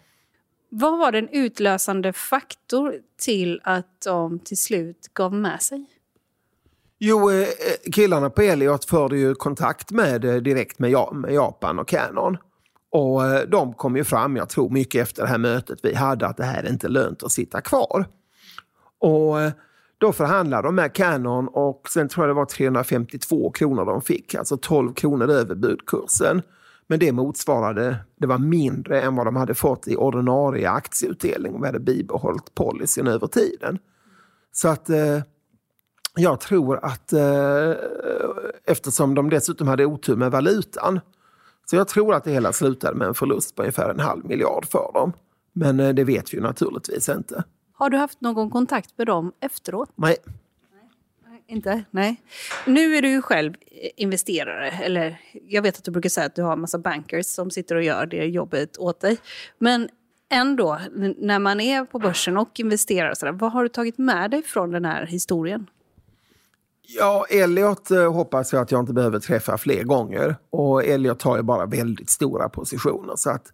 Vad 0.70 1.00
var 1.00 1.12
den 1.12 1.30
utlösande 1.30 2.14
faktor 2.14 2.96
till 3.20 3.62
att 3.64 4.02
de 4.06 4.40
till 4.40 4.58
slut 4.58 5.10
gav 5.14 5.34
med 5.34 5.62
sig? 5.62 5.86
Jo, 7.00 7.32
eh, 7.32 7.40
eh, 7.40 7.92
killarna 7.94 8.30
på 8.30 8.42
Elliot 8.42 8.86
förde 8.86 9.18
ju 9.18 9.36
kontakt 9.36 9.92
med 9.92 10.26
eh, 10.26 10.36
direkt 10.36 10.80
med, 10.80 10.92
Japan 11.30 11.80
och 11.80 11.88
Canon. 11.88 12.38
Och 12.92 13.22
de 13.48 13.74
kom 13.74 13.98
ju 13.98 14.04
fram, 14.04 14.36
jag 14.36 14.50
tror 14.50 14.70
mycket 14.70 15.02
efter 15.02 15.22
det 15.22 15.28
här 15.28 15.38
mötet 15.38 15.80
vi 15.84 15.96
hade, 15.96 16.28
att 16.28 16.38
det 16.38 16.44
här 16.44 16.64
är 16.64 16.70
inte 16.70 16.88
lönt 16.88 17.24
att 17.24 17.32
sitta 17.32 17.62
kvar. 17.62 18.06
Och 19.00 19.36
då 19.98 20.14
förhandlade 20.14 20.68
de 20.68 20.76
med 20.76 20.94
Canon 20.94 21.48
och 21.48 21.88
sen 21.90 22.10
tror 22.10 22.26
jag 22.26 22.36
det 22.36 22.40
var 22.40 22.46
352 22.46 23.52
kronor 23.52 23.86
de 23.86 24.02
fick, 24.02 24.36
alltså 24.36 24.58
12 24.58 24.94
kronor 24.94 25.30
över 25.30 25.56
budkursen. 25.56 26.42
Men 26.88 27.00
det 27.00 27.12
motsvarade, 27.12 27.98
det 28.16 28.28
var 28.28 28.38
mindre 28.38 29.02
än 29.02 29.16
vad 29.16 29.28
de 29.28 29.36
hade 29.36 29.56
fått 29.56 29.88
i 29.88 29.96
ordinarie 29.96 30.70
aktieutdelning 30.70 31.54
och 31.56 31.62
vi 31.62 31.66
hade 31.66 31.80
bibehållit 31.80 32.56
policyn 32.56 33.08
över 33.08 33.28
tiden. 33.28 33.80
Så 34.52 34.68
att 34.68 34.90
eh, 34.90 35.22
jag 36.16 36.40
tror 36.40 36.86
att 36.86 37.14
eh, 37.14 37.74
eftersom 38.66 39.16
de 39.16 39.30
dessutom 39.30 39.68
hade 39.68 39.86
otur 39.86 40.16
med 40.16 40.32
valutan 40.32 41.00
så 41.70 41.76
jag 41.76 41.88
tror 41.88 42.14
att 42.14 42.24
det 42.24 42.32
hela 42.32 42.54
slutade 42.54 42.98
med 42.98 43.08
en 43.08 43.14
förlust 43.14 43.56
på 43.56 43.62
ungefär 43.62 43.90
en 43.90 44.00
halv 44.00 44.26
miljard 44.26 44.66
för 44.66 44.92
dem. 44.94 45.14
Men 45.54 45.80
eh, 45.80 45.94
det 45.94 46.04
vet 46.04 46.34
vi 46.34 46.38
ju 46.38 46.44
naturligtvis 46.44 47.10
inte. 47.10 47.44
Har 47.74 47.90
du 47.90 47.98
haft 47.98 48.22
någon 48.22 48.50
kontakt 48.50 48.98
med 48.98 49.08
dem 49.08 49.32
efteråt? 49.40 49.90
Nej. 49.96 50.16
Inte? 51.48 51.84
Nej. 51.92 52.22
Nu 52.66 52.96
är 52.96 53.02
du 53.02 53.10
ju 53.10 53.22
själv 53.22 53.54
investerare. 53.96 54.70
Eller 54.70 55.22
jag 55.48 55.62
vet 55.62 55.78
att 55.78 55.84
du 55.84 55.92
brukar 55.92 56.10
säga 56.10 56.26
att 56.26 56.36
du 56.36 56.42
har 56.42 56.54
en 56.54 56.62
massa 56.62 56.78
bankers 56.78 57.26
som 57.26 57.52
sitter 57.52 57.76
och 57.76 57.84
gör 57.84 58.06
det 58.06 58.26
jobbet 58.26 58.78
åt 58.78 59.00
dig. 59.00 59.18
Men 59.58 59.90
ändå, 60.30 60.80
när 61.18 61.40
man 61.40 61.60
är 61.60 61.86
på 61.86 62.00
börsen 62.00 62.38
och 62.38 62.60
investerar, 62.60 63.14
så 63.14 63.26
där, 63.26 63.34
vad 63.34 63.52
har 63.52 63.64
du 63.64 63.70
tagit 63.70 63.98
med 63.98 64.32
dig 64.32 64.44
från 64.44 64.72
den 64.72 64.86
här 64.86 65.06
historien? 65.06 65.70
Ja, 66.82 67.26
Elliot 67.30 67.92
eh, 67.92 68.14
hoppas 68.14 68.54
jag 68.54 68.62
att 68.62 68.72
jag 68.72 68.80
inte 68.80 68.94
behöver 68.94 69.20
träffa 69.20 69.58
fler 69.58 69.84
gånger. 69.84 70.36
Och 70.50 70.86
Elliot 70.86 71.22
har 71.22 71.38
ju 71.38 71.44
bara 71.44 71.66
väldigt 71.66 72.10
stora 72.10 72.50
positioner. 72.50 73.14
Så 73.16 73.30
att 73.30 73.54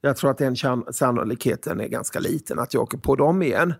jag 0.00 0.16
tror 0.16 0.30
att 0.30 0.38
den 0.38 0.56
sannolikheten 0.92 1.80
är 1.80 1.88
ganska 1.88 2.20
liten 2.20 2.58
att 2.58 2.74
jag 2.74 2.82
åker 2.82 2.98
på 2.98 3.16
dem 3.16 3.42
igen. 3.42 3.74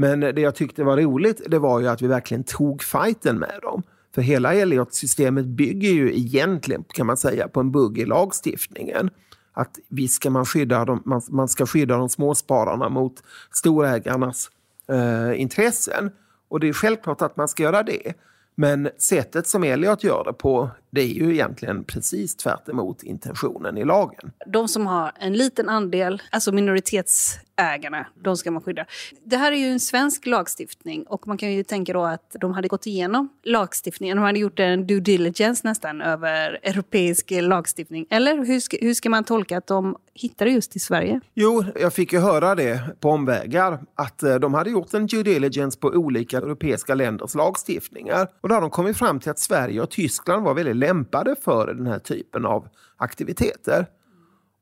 Men 0.00 0.20
det 0.20 0.40
jag 0.40 0.54
tyckte 0.54 0.84
var 0.84 0.96
roligt, 0.96 1.42
det 1.46 1.58
var 1.58 1.80
ju 1.80 1.88
att 1.88 2.02
vi 2.02 2.06
verkligen 2.06 2.44
tog 2.44 2.82
fighten 2.82 3.38
med 3.38 3.58
dem. 3.62 3.82
För 4.14 4.22
hela 4.22 4.54
Elliot-systemet 4.54 5.46
bygger 5.46 5.88
ju 5.88 6.16
egentligen, 6.16 6.84
kan 6.88 7.06
man 7.06 7.16
säga, 7.16 7.48
på 7.48 7.60
en 7.60 7.70
bugg 7.70 7.98
i 7.98 8.04
lagstiftningen. 8.04 9.10
Att 9.52 9.78
visst 9.88 10.14
ska 10.14 10.30
man 10.30 10.46
skydda 10.46 10.84
de, 10.84 11.02
man, 11.04 11.22
man 11.28 11.48
ska 11.48 11.66
skydda 11.66 11.96
de 11.96 12.08
småspararna 12.08 12.88
mot 12.88 13.22
storägarnas 13.52 14.50
eh, 14.88 15.40
intressen. 15.40 16.10
Och 16.48 16.60
det 16.60 16.68
är 16.68 16.72
självklart 16.72 17.22
att 17.22 17.36
man 17.36 17.48
ska 17.48 17.62
göra 17.62 17.82
det. 17.82 18.12
Men 18.54 18.90
sättet 18.98 19.46
som 19.46 19.64
Elliot 19.64 20.04
gör 20.04 20.24
det 20.24 20.32
på, 20.32 20.70
det 20.90 21.00
är 21.00 21.06
ju 21.06 21.32
egentligen 21.32 21.84
precis 21.84 22.36
tvärt 22.36 22.68
intentionen 23.02 23.78
i 23.78 23.84
lagen. 23.84 24.32
De 24.46 24.68
som 24.68 24.86
har 24.86 25.12
en 25.20 25.32
liten 25.32 25.68
andel, 25.68 26.22
alltså 26.30 26.52
minoritetsägarna, 26.52 28.06
de 28.22 28.36
ska 28.36 28.50
man 28.50 28.62
skydda. 28.62 28.86
Det 29.24 29.36
här 29.36 29.52
är 29.52 29.56
ju 29.56 29.66
en 29.66 29.80
svensk 29.80 30.26
lagstiftning 30.26 31.02
och 31.02 31.28
man 31.28 31.38
kan 31.38 31.52
ju 31.52 31.64
tänka 31.64 31.92
då 31.92 32.04
att 32.04 32.36
de 32.40 32.52
hade 32.52 32.68
gått 32.68 32.86
igenom 32.86 33.28
lagstiftningen. 33.44 34.16
De 34.16 34.22
hade 34.22 34.38
gjort 34.38 34.58
en 34.58 34.86
due 34.86 35.00
diligence 35.00 35.60
nästan 35.64 36.02
över 36.02 36.58
europeisk 36.62 37.30
lagstiftning. 37.30 38.06
Eller 38.10 38.44
hur 38.44 38.60
ska, 38.60 38.76
hur 38.80 38.94
ska 38.94 39.10
man 39.10 39.24
tolka 39.24 39.58
att 39.58 39.66
de 39.66 39.96
hittade 40.14 40.50
just 40.50 40.72
till 40.72 40.80
Sverige? 40.80 41.20
Jo, 41.34 41.64
jag 41.80 41.92
fick 41.92 42.12
ju 42.12 42.18
höra 42.18 42.54
det 42.54 42.80
på 43.00 43.08
omvägar 43.08 43.80
att 43.94 44.22
eh, 44.22 44.34
de 44.34 44.54
hade 44.54 44.70
gjort 44.70 44.94
en 44.94 45.06
due 45.06 45.22
diligence 45.22 45.78
på 45.78 45.88
olika 45.88 46.36
europeiska 46.36 46.94
länders 46.94 47.34
lagstiftningar. 47.34 48.28
Och 48.40 48.48
då 48.48 48.54
har 48.54 48.60
de 48.60 48.70
kommit 48.70 48.96
fram 48.96 49.20
till 49.20 49.30
att 49.30 49.38
Sverige 49.38 49.80
och 49.80 49.90
Tyskland 49.90 50.44
var 50.44 50.54
väldigt 50.54 50.76
lämpade 50.80 51.36
för 51.42 51.74
den 51.74 51.86
här 51.86 51.98
typen 51.98 52.46
av 52.46 52.68
aktiviteter. 52.96 53.86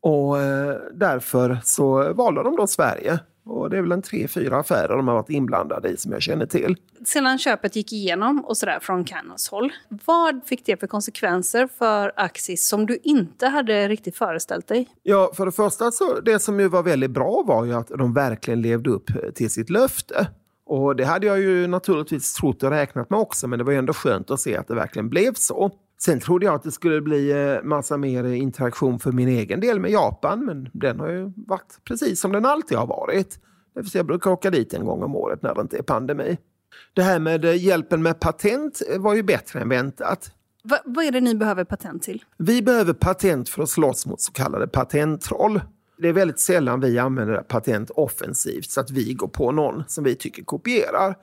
Och 0.01 0.39
eh, 0.41 0.77
därför 0.95 1.59
så 1.65 2.13
valde 2.13 2.43
de 2.43 2.57
då 2.57 2.67
Sverige. 2.67 3.21
Och 3.49 3.71
det 3.71 3.79
är 3.79 3.83
väl 3.83 3.93
en 3.93 4.03
tre, 4.03 4.29
fyra 4.29 4.59
affärer 4.59 4.97
de 4.97 5.09
har 5.09 5.15
varit 5.15 5.31
inblandade 5.31 5.89
i 5.89 5.97
som 5.97 6.13
jag 6.13 6.23
känner 6.23 6.47
till. 6.47 6.77
Sedan 7.05 7.39
köpet 7.39 7.77
gick 7.77 7.93
igenom 7.93 8.45
och 8.45 8.57
sådär 8.57 8.79
från 8.83 9.05
Canons 9.05 9.49
håll, 9.49 9.73
vad 10.07 10.41
fick 10.47 10.67
det 10.67 10.81
för 10.81 10.87
konsekvenser 10.87 11.69
för 11.79 12.13
Axis 12.17 12.69
som 12.69 12.87
du 12.87 12.99
inte 13.03 13.47
hade 13.47 13.89
riktigt 13.89 14.17
föreställt 14.17 14.67
dig? 14.67 14.89
Ja, 15.03 15.33
för 15.35 15.47
det 15.47 15.53
första 15.53 15.91
så 15.91 16.21
det 16.21 16.39
som 16.39 16.61
ju 16.61 16.69
var 16.69 16.83
väldigt 16.83 17.11
bra 17.11 17.43
var 17.47 17.65
ju 17.65 17.75
att 17.75 17.89
de 17.89 18.15
verkligen 18.15 18.63
levde 18.63 18.91
upp 18.91 19.11
till 19.35 19.51
sitt 19.51 19.71
löfte. 19.71 20.29
Och 20.67 20.97
det 20.97 21.05
hade 21.05 21.27
jag 21.27 21.41
ju 21.41 21.67
naturligtvis 21.67 22.35
trott 22.35 22.63
och 22.63 22.71
räknat 22.71 23.11
med 23.11 23.19
också, 23.19 23.49
men 23.49 23.59
det 23.59 23.65
var 23.65 23.73
ändå 23.73 23.93
skönt 23.93 24.31
att 24.31 24.41
se 24.41 24.57
att 24.57 24.69
det 24.69 24.75
verkligen 24.75 25.09
blev 25.09 25.35
så. 25.35 25.71
Sen 26.01 26.21
trodde 26.21 26.47
jag 26.47 26.55
att 26.55 26.63
det 26.63 26.73
skulle 26.73 27.01
bli 27.01 27.31
eh, 27.31 27.63
massa 27.63 27.97
mer 27.97 28.25
interaktion 28.25 28.99
för 28.99 29.13
min 29.13 29.29
egen 29.29 29.61
del 29.61 29.81
med 29.81 29.91
Japan, 29.91 30.45
men 30.45 30.69
den 30.73 31.01
har 31.01 31.09
ju 31.09 31.33
varit 31.37 31.79
precis 31.85 32.21
som 32.21 32.33
den 32.33 32.47
alltid 32.47 32.79
har 32.79 32.87
varit. 32.87 33.39
Jag 33.93 34.07
brukar 34.07 34.31
åka 34.31 34.51
dit 34.51 34.75
en 34.75 34.85
gång 34.85 35.03
om 35.03 35.17
året 35.17 35.43
när 35.43 35.55
det 35.55 35.61
inte 35.61 35.79
är 35.79 35.83
pandemi. 35.83 36.39
Det 36.95 37.03
här 37.03 37.19
med 37.19 37.45
eh, 37.45 37.65
hjälpen 37.65 38.03
med 38.03 38.21
patent 38.21 38.83
var 38.99 39.15
ju 39.15 39.23
bättre 39.23 39.61
än 39.61 39.69
väntat. 39.69 40.33
Va, 40.63 40.79
vad 40.85 41.05
är 41.05 41.13
det 41.13 41.21
ni 41.21 41.35
behöver 41.35 41.65
patent 41.65 42.03
till? 42.03 42.25
Vi 42.37 42.63
behöver 42.63 42.93
patent 42.93 43.49
för 43.49 43.63
att 43.63 43.69
slåss 43.69 44.07
mot 44.07 44.21
så 44.21 44.33
kallade 44.33 44.69
patenttroll. 44.69 45.61
Det 45.99 46.09
är 46.09 46.13
väldigt 46.13 46.41
sällan 46.41 46.81
vi 46.81 46.99
använder 46.99 47.43
patent 47.43 47.91
offensivt 47.91 48.71
så 48.71 48.81
att 48.81 48.91
vi 48.91 49.15
går 49.15 49.29
på 49.29 49.53
någon 49.53 49.85
som 49.89 50.05
vi 50.05 50.15
tycker 50.15 50.45
kopierar. 50.45 51.15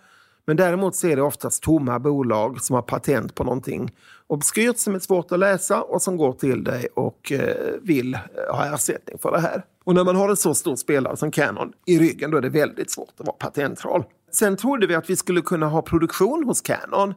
Men 0.45 0.57
däremot 0.57 0.95
så 0.95 1.07
är 1.07 1.15
det 1.15 1.21
oftast 1.21 1.63
tomma 1.63 1.99
bolag 1.99 2.61
som 2.61 2.73
har 2.73 2.81
patent 2.81 3.35
på 3.35 3.43
någonting 3.43 3.91
obskyrt 4.27 4.77
som 4.77 4.95
är 4.95 4.99
svårt 4.99 5.31
att 5.31 5.39
läsa 5.39 5.81
och 5.81 6.01
som 6.01 6.17
går 6.17 6.33
till 6.33 6.63
dig 6.63 6.87
och 6.93 7.31
eh, 7.31 7.73
vill 7.81 8.13
eh, 8.13 8.55
ha 8.55 8.75
ersättning 8.75 9.17
för 9.17 9.31
det 9.31 9.39
här. 9.39 9.65
Och 9.83 9.95
när 9.95 10.03
man 10.03 10.15
har 10.15 10.29
en 10.29 10.37
så 10.37 10.53
stor 10.53 10.75
spelare 10.75 11.17
som 11.17 11.31
Canon 11.31 11.73
i 11.85 11.99
ryggen 11.99 12.31
då 12.31 12.37
är 12.37 12.41
det 12.41 12.49
väldigt 12.49 12.91
svårt 12.91 13.13
att 13.17 13.27
vara 13.27 13.37
patentroll. 13.37 14.03
Sen 14.31 14.57
trodde 14.57 14.87
vi 14.87 14.95
att 14.95 15.09
vi 15.09 15.15
skulle 15.15 15.41
kunna 15.41 15.67
ha 15.67 15.81
produktion 15.81 16.43
hos 16.43 16.61
Canon. 16.61 17.13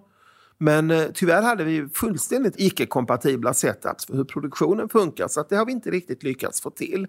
Men 0.58 0.90
eh, 0.90 1.06
tyvärr 1.14 1.42
hade 1.42 1.64
vi 1.64 1.88
fullständigt 1.94 2.54
icke-kompatibla 2.56 3.54
setups 3.54 4.06
för 4.06 4.14
hur 4.14 4.24
produktionen 4.24 4.88
funkar 4.88 5.28
så 5.28 5.40
att 5.40 5.48
det 5.48 5.56
har 5.56 5.66
vi 5.66 5.72
inte 5.72 5.90
riktigt 5.90 6.22
lyckats 6.22 6.60
få 6.60 6.70
till. 6.70 7.06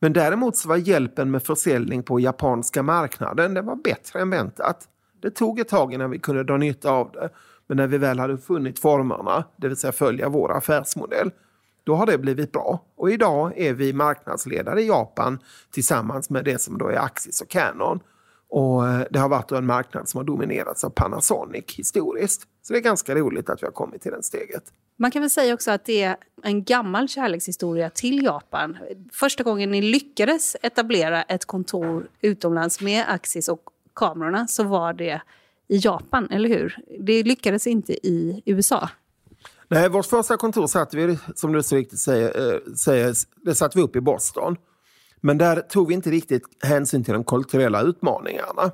Men 0.00 0.12
däremot 0.12 0.56
så 0.56 0.68
var 0.68 0.76
hjälpen 0.76 1.30
med 1.30 1.42
försäljning 1.42 2.02
på 2.02 2.20
japanska 2.20 2.82
marknaden 2.82 3.54
den 3.54 3.66
var 3.66 3.76
bättre 3.76 4.20
än 4.20 4.30
väntat. 4.30 4.88
Det 5.22 5.30
tog 5.30 5.60
ett 5.60 5.68
tag 5.68 5.94
innan 5.94 6.10
vi 6.10 6.18
kunde 6.18 6.44
dra 6.44 6.56
nytta 6.56 6.90
av 6.90 7.10
det. 7.12 7.30
Men 7.68 7.76
när 7.76 7.86
vi 7.86 7.98
väl 7.98 8.18
hade 8.18 8.38
funnit 8.38 8.78
formerna, 8.78 9.44
det 9.56 9.68
vill 9.68 9.76
säga 9.76 9.92
följa 9.92 10.28
vår 10.28 10.56
affärsmodell, 10.56 11.30
då 11.84 11.94
har 11.94 12.06
det 12.06 12.18
blivit 12.18 12.52
bra. 12.52 12.84
Och 12.96 13.10
idag 13.10 13.52
är 13.56 13.74
vi 13.74 13.92
marknadsledare 13.92 14.82
i 14.82 14.86
Japan 14.86 15.38
tillsammans 15.70 16.30
med 16.30 16.44
det 16.44 16.60
som 16.60 16.78
då 16.78 16.88
är 16.88 16.96
Axis 16.96 17.40
och 17.40 17.48
Canon. 17.48 18.00
Och 18.50 18.88
eh, 18.88 19.06
det 19.10 19.18
har 19.18 19.28
varit 19.28 19.52
en 19.52 19.66
marknad 19.66 20.08
som 20.08 20.18
har 20.18 20.24
dominerats 20.24 20.84
av 20.84 20.90
Panasonic 20.90 21.64
historiskt. 21.76 22.42
Så 22.62 22.72
det 22.72 22.78
är 22.78 22.82
ganska 22.82 23.14
roligt 23.14 23.50
att 23.50 23.62
vi 23.62 23.66
har 23.66 23.72
kommit 23.72 24.02
till 24.02 24.12
det 24.12 24.22
steget. 24.22 24.62
Man 24.96 25.10
kan 25.10 25.22
väl 25.22 25.30
säga 25.30 25.54
också 25.54 25.70
att 25.70 25.84
det 25.84 26.02
är 26.02 26.16
en 26.42 26.64
gammal 26.64 27.08
kärlekshistoria 27.08 27.90
till 27.90 28.24
Japan. 28.24 28.76
Första 29.12 29.42
gången 29.42 29.70
ni 29.70 29.82
lyckades 29.82 30.56
etablera 30.62 31.22
ett 31.22 31.44
kontor 31.44 32.08
utomlands 32.20 32.80
med 32.80 33.04
Axis 33.08 33.48
och 33.48 33.62
kamerorna 33.94 34.46
så 34.46 34.64
var 34.64 34.92
det 34.92 35.20
i 35.68 35.76
Japan, 35.76 36.28
eller 36.30 36.48
hur? 36.48 36.76
Det 37.00 37.22
lyckades 37.22 37.66
inte 37.66 37.92
i 38.06 38.42
USA. 38.46 38.88
Nej, 39.68 39.88
vårt 39.88 40.06
första 40.06 40.36
kontor 40.36 40.66
satt 40.66 40.94
vi, 40.94 41.18
som 41.34 41.52
du 41.52 41.62
så 41.62 41.76
riktigt 41.76 41.98
säger, 41.98 42.52
eh, 42.54 42.72
säger 42.74 43.14
det 43.44 43.54
satte 43.54 43.78
vi 43.78 43.84
upp 43.84 43.96
i 43.96 44.00
Boston. 44.00 44.56
Men 45.20 45.38
där 45.38 45.60
tog 45.60 45.88
vi 45.88 45.94
inte 45.94 46.10
riktigt 46.10 46.42
hänsyn 46.64 47.04
till 47.04 47.14
de 47.14 47.24
kulturella 47.24 47.82
utmaningarna. 47.82 48.70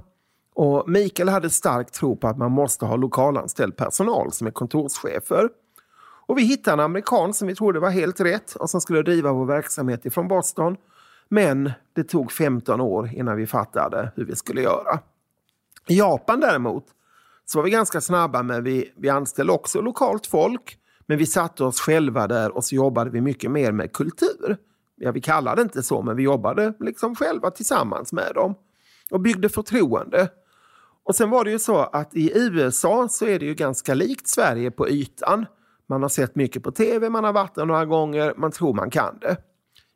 Och 0.55 0.91
Mikael 0.91 1.29
hade 1.29 1.51
stark 1.51 1.91
tro 1.91 2.17
på 2.17 2.29
att 2.29 2.39
man 2.39 2.53
måste 2.53 2.87
ha 2.87 2.97
lokalanställd 2.97 3.77
personal 3.77 4.33
som 4.33 4.47
är 4.47 4.51
kontorschefer. 4.51 5.49
Och 6.27 6.39
vi 6.39 6.43
hittade 6.43 6.73
en 6.73 6.81
amerikan 6.81 7.35
som 7.35 7.49
vi 7.49 7.55
trodde 7.55 7.81
var 7.81 7.91
helt 7.91 8.21
rätt 8.21 8.55
och 8.55 8.71
som 8.71 8.81
skulle 8.81 9.03
driva 9.03 9.33
vår 9.33 9.47
verksamhet 9.47 10.07
ifrån 10.07 10.29
Boston. 10.29 10.77
Men 11.29 11.73
det 11.93 12.05
tog 12.05 12.33
15 12.33 12.81
år 12.81 13.11
innan 13.15 13.37
vi 13.37 13.47
fattade 13.47 14.13
hur 14.17 14.25
vi 14.25 14.37
skulle 14.37 14.63
göra. 14.63 15.01
I 15.89 15.99
Japan 15.99 16.41
däremot 16.41 16.85
så 17.45 17.59
var 17.59 17.65
vi 17.65 17.71
ganska 17.71 18.01
snabba 18.01 18.43
med 18.43 18.63
vi, 18.63 18.93
vi 18.97 19.09
anställde 19.09 19.53
också 19.53 19.81
lokalt 19.81 20.27
folk. 20.27 20.79
Men 21.07 21.19
vi 21.19 21.27
satte 21.27 21.65
oss 21.65 21.81
själva 21.81 22.27
där 22.27 22.57
och 22.57 22.65
så 22.65 22.75
jobbade 22.75 23.11
vi 23.11 23.21
mycket 23.21 23.51
mer 23.51 23.73
med 23.73 23.93
kultur. 23.93 24.57
Ja, 24.97 25.13
vi 25.13 25.21
kallade 25.21 25.57
det 25.57 25.63
inte 25.63 25.83
så, 25.83 26.03
men 26.03 26.17
vi 26.17 26.23
jobbade 26.23 26.75
liksom 26.81 27.15
själva 27.15 27.51
tillsammans 27.51 28.13
med 28.13 28.33
dem 28.35 28.55
och 29.11 29.21
byggde 29.21 29.49
förtroende. 29.49 30.29
Och 31.05 31.17
sen 31.17 31.31
var 31.31 31.45
det 31.45 31.51
ju 31.51 31.59
så 31.59 31.79
att 31.79 32.15
i 32.15 32.33
USA 32.35 33.09
så 33.09 33.27
är 33.27 33.39
det 33.39 33.47
ju 33.47 33.55
ganska 33.55 33.95
likt 33.95 34.29
Sverige 34.29 34.71
på 34.71 34.89
ytan. 34.89 35.47
Man 35.89 36.03
har 36.03 36.09
sett 36.09 36.35
mycket 36.35 36.63
på 36.63 36.71
tv, 36.71 37.11
man 37.11 37.25
har 37.25 37.33
varit 37.33 37.55
där 37.55 37.67
några 37.67 37.85
gånger, 37.85 38.35
man 38.37 38.51
tror 38.51 38.75
man 38.75 38.91
kan 38.91 39.19
det. 39.21 39.37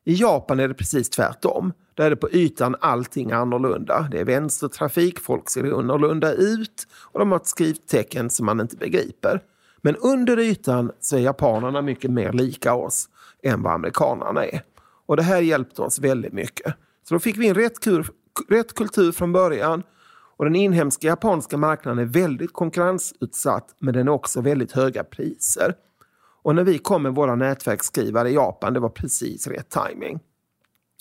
I 0.05 0.13
Japan 0.13 0.59
är 0.59 0.67
det 0.67 0.73
precis 0.73 1.09
tvärtom. 1.09 1.73
Där 1.99 2.05
är 2.05 2.09
det 2.09 2.15
på 2.15 2.31
ytan 2.31 2.75
allting 2.79 3.31
annorlunda. 3.31 4.07
Det 4.11 4.19
är 4.19 4.25
vänstertrafik, 4.25 5.19
folk 5.19 5.49
ser 5.49 5.79
annorlunda 5.79 6.33
ut 6.33 6.87
och 7.01 7.19
de 7.19 7.31
har 7.31 7.39
ett 7.39 7.47
skrivtecken 7.47 8.29
som 8.29 8.45
man 8.45 8.61
inte 8.61 8.75
begriper. 8.75 9.41
Men 9.81 9.95
under 9.95 10.39
ytan 10.39 10.91
så 10.99 11.15
är 11.15 11.19
japanerna 11.19 11.81
mycket 11.81 12.11
mer 12.11 12.33
lika 12.33 12.73
oss 12.73 13.09
än 13.43 13.63
vad 13.63 13.73
amerikanerna 13.73 14.45
är. 14.45 14.61
Och 15.05 15.17
det 15.17 15.23
här 15.23 15.41
hjälpte 15.41 15.81
oss 15.81 15.99
väldigt 15.99 16.33
mycket. 16.33 16.73
Så 17.07 17.15
då 17.15 17.19
fick 17.19 17.37
vi 17.37 17.47
en 17.47 17.55
rätt, 17.55 17.79
kur, 17.79 18.07
rätt 18.49 18.73
kultur 18.73 19.11
från 19.11 19.31
början. 19.31 19.83
Och 20.37 20.45
den 20.45 20.55
inhemska 20.55 21.07
japanska 21.07 21.57
marknaden 21.57 21.99
är 21.99 22.05
väldigt 22.05 22.53
konkurrensutsatt 22.53 23.75
men 23.79 23.93
den 23.93 24.07
är 24.07 24.11
också 24.11 24.41
väldigt 24.41 24.71
höga 24.71 25.03
priser. 25.03 25.73
Och 26.43 26.55
när 26.55 26.63
vi 26.63 26.77
kom 26.77 27.03
med 27.03 27.15
våra 27.15 27.35
nätverksskrivare 27.35 28.29
i 28.29 28.33
Japan, 28.33 28.73
det 28.73 28.79
var 28.79 28.89
precis 28.89 29.47
rätt 29.47 29.69
timing. 29.69 30.19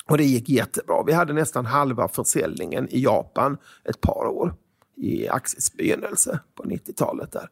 Och 0.08 0.18
det 0.18 0.24
gick 0.24 0.48
jättebra. 0.48 1.02
Vi 1.06 1.12
hade 1.12 1.32
nästan 1.32 1.66
halva 1.66 2.08
försäljningen 2.08 2.88
i 2.88 3.00
Japan 3.02 3.58
ett 3.84 4.00
par 4.00 4.26
år 4.26 4.54
i 4.96 5.28
Axis 5.28 5.72
begynnelse 5.72 6.40
på 6.54 6.62
90-talet. 6.62 7.32
där. 7.32 7.48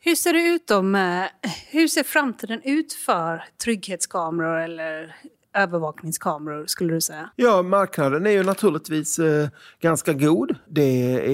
Hur 0.00 0.14
ser 0.14 0.32
det 0.32 0.42
ut 0.42 0.66
då 0.66 0.82
med, 0.82 1.30
hur 1.70 1.88
ser 1.88 2.02
framtiden 2.02 2.60
ut 2.64 2.92
för 2.92 3.44
trygghetskameror 3.64 4.60
eller 4.60 5.16
övervakningskameror 5.54 6.66
skulle 6.66 6.94
du 6.94 7.00
säga? 7.00 7.30
Ja, 7.36 7.62
marknaden 7.62 8.26
är 8.26 8.30
ju 8.30 8.42
naturligtvis 8.42 9.18
eh, 9.18 9.48
ganska 9.80 10.12
god. 10.12 10.54
Det 10.66 10.82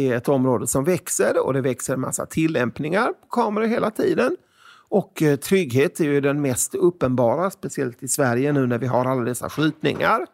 är 0.08 0.16
ett 0.16 0.28
område 0.28 0.66
som 0.66 0.84
växer 0.84 1.46
och 1.46 1.52
det 1.52 1.60
växer 1.60 1.94
en 1.94 2.00
massa 2.00 2.26
tillämpningar 2.26 3.06
på 3.06 3.26
kameror 3.30 3.66
hela 3.66 3.90
tiden. 3.90 4.36
Och 4.94 5.22
eh, 5.22 5.36
trygghet 5.36 6.00
är 6.00 6.04
ju 6.04 6.20
den 6.20 6.40
mest 6.40 6.74
uppenbara, 6.74 7.50
speciellt 7.50 8.02
i 8.02 8.08
Sverige 8.08 8.52
nu 8.52 8.66
när 8.66 8.78
vi 8.78 8.86
har 8.86 9.04
alla 9.04 9.22
dessa 9.22 9.50
skjutningar. 9.50 10.26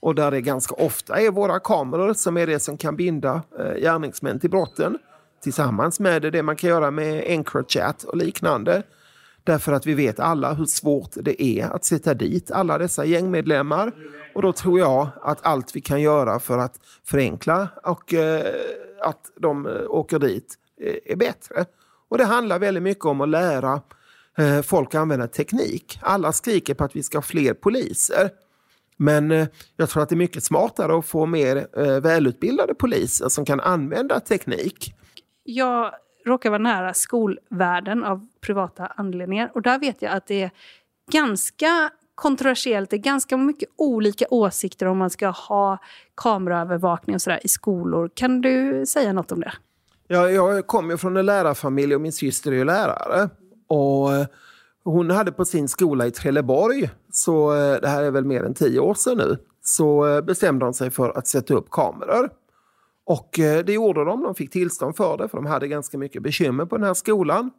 Och 0.00 0.14
där 0.14 0.30
det 0.30 0.40
ganska 0.40 0.74
ofta 0.74 1.20
är 1.20 1.30
våra 1.30 1.60
kameror 1.60 2.14
som 2.14 2.36
är 2.36 2.46
det 2.46 2.60
som 2.60 2.76
kan 2.76 2.96
binda 2.96 3.42
eh, 3.58 3.74
gärningsmän 3.80 4.40
till 4.40 4.50
brotten. 4.50 4.98
Tillsammans 5.42 6.00
med 6.00 6.22
det 6.22 6.42
man 6.42 6.56
kan 6.56 6.70
göra 6.70 6.90
med 6.90 7.24
Encrochat 7.26 8.04
och 8.04 8.16
liknande. 8.16 8.82
Därför 9.44 9.72
att 9.72 9.86
vi 9.86 9.94
vet 9.94 10.20
alla 10.20 10.52
hur 10.52 10.66
svårt 10.66 11.10
det 11.14 11.42
är 11.42 11.74
att 11.74 11.84
sätta 11.84 12.14
dit 12.14 12.50
alla 12.50 12.78
dessa 12.78 13.04
gängmedlemmar. 13.04 13.92
Och 14.34 14.42
då 14.42 14.52
tror 14.52 14.78
jag 14.78 15.08
att 15.22 15.46
allt 15.46 15.76
vi 15.76 15.80
kan 15.80 16.00
göra 16.00 16.40
för 16.40 16.58
att 16.58 16.80
förenkla 17.04 17.68
och 17.82 18.14
eh, 18.14 18.54
att 19.02 19.30
de 19.40 19.66
eh, 19.66 19.72
åker 19.88 20.18
dit 20.18 20.54
är 21.04 21.16
bättre. 21.16 21.64
Och 22.08 22.18
det 22.18 22.24
handlar 22.24 22.58
väldigt 22.58 22.82
mycket 22.82 23.04
om 23.04 23.20
att 23.20 23.28
lära 23.28 23.80
eh, 24.40 24.62
folk 24.62 24.94
att 24.94 25.00
använda 25.00 25.26
teknik. 25.26 25.98
Alla 26.02 26.32
skriker 26.32 26.74
på 26.74 26.84
att 26.84 26.96
vi 26.96 27.02
ska 27.02 27.18
ha 27.18 27.22
fler 27.22 27.54
poliser. 27.54 28.30
Men 28.96 29.30
eh, 29.30 29.46
jag 29.76 29.88
tror 29.88 30.02
att 30.02 30.08
det 30.08 30.14
är 30.14 30.16
mycket 30.16 30.44
smartare 30.44 30.98
att 30.98 31.06
få 31.06 31.26
mer 31.26 31.66
eh, 31.76 32.00
välutbildade 32.00 32.74
poliser 32.74 33.28
som 33.28 33.44
kan 33.44 33.60
använda 33.60 34.20
teknik. 34.20 34.94
Jag 35.44 35.92
råkar 36.26 36.50
vara 36.50 36.62
nära 36.62 36.94
skolvärlden 36.94 38.04
av 38.04 38.28
privata 38.40 38.86
anledningar 38.86 39.50
och 39.54 39.62
där 39.62 39.78
vet 39.78 40.02
jag 40.02 40.12
att 40.12 40.26
det 40.26 40.42
är 40.42 40.50
ganska 41.12 41.90
kontroversiellt. 42.14 42.90
Det 42.90 42.96
är 42.96 42.98
ganska 42.98 43.36
mycket 43.36 43.68
olika 43.76 44.26
åsikter 44.30 44.86
om 44.86 44.98
man 44.98 45.10
ska 45.10 45.28
ha 45.28 45.78
kameraövervakning 46.14 47.14
och 47.14 47.22
sådär 47.22 47.40
i 47.42 47.48
skolor. 47.48 48.10
Kan 48.14 48.40
du 48.40 48.86
säga 48.86 49.12
något 49.12 49.32
om 49.32 49.40
det? 49.40 49.52
Ja, 50.08 50.30
jag 50.30 50.66
kommer 50.66 50.96
från 50.96 51.16
en 51.16 51.26
lärarfamilj 51.26 51.94
och 51.94 52.00
min 52.00 52.12
syster 52.12 52.52
är 52.52 52.64
lärare. 52.64 53.28
Och 53.70 54.12
eh, 54.14 54.26
hon 54.84 55.10
hade 55.10 55.32
på 55.32 55.44
sin 55.44 55.68
skola 55.68 56.06
i 56.06 56.10
Trelleborg, 56.10 56.90
så 57.12 57.54
eh, 57.54 57.80
det 57.80 57.88
här 57.88 58.02
är 58.02 58.10
väl 58.10 58.24
mer 58.24 58.44
än 58.44 58.54
tio 58.54 58.80
år 58.80 58.94
sedan 58.94 59.18
nu, 59.18 59.38
så 59.62 60.06
eh, 60.06 60.20
bestämde 60.20 60.64
de 60.64 60.74
sig 60.74 60.90
för 60.90 61.18
att 61.18 61.26
sätta 61.26 61.54
upp 61.54 61.70
kameror. 61.70 62.30
Och 63.06 63.30
det 63.36 63.72
gjorde 63.72 64.04
de, 64.04 64.22
de 64.22 64.34
fick 64.34 64.50
tillstånd 64.50 64.96
för 64.96 65.16
det 65.16 65.28
för 65.28 65.36
de 65.36 65.46
hade 65.46 65.68
ganska 65.68 65.98
mycket 65.98 66.22
bekymmer 66.22 66.64
på 66.64 66.76
den 66.76 66.86
här 66.86 66.94
skolan. 66.94 67.50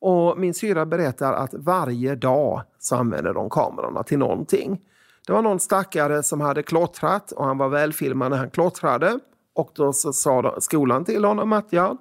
Och 0.00 0.38
min 0.38 0.54
syra 0.54 0.86
berättar 0.86 1.32
att 1.32 1.54
varje 1.54 2.14
dag 2.14 2.62
så 2.78 2.96
använde 2.96 3.32
de 3.32 3.50
kamerorna 3.50 4.02
till 4.02 4.18
någonting. 4.18 4.80
Det 5.26 5.32
var 5.32 5.42
någon 5.42 5.60
stackare 5.60 6.22
som 6.22 6.40
hade 6.40 6.62
klottrat 6.62 7.32
och 7.32 7.44
han 7.44 7.58
var 7.58 7.68
välfilmad 7.68 8.30
när 8.30 8.38
han 8.38 8.50
klottrade. 8.50 9.18
Och 9.54 9.70
då 9.74 9.92
så 9.92 10.12
sa 10.12 10.56
skolan 10.60 11.04
till 11.04 11.24
honom 11.24 11.52
att 11.52 11.66
ja, 11.70 11.96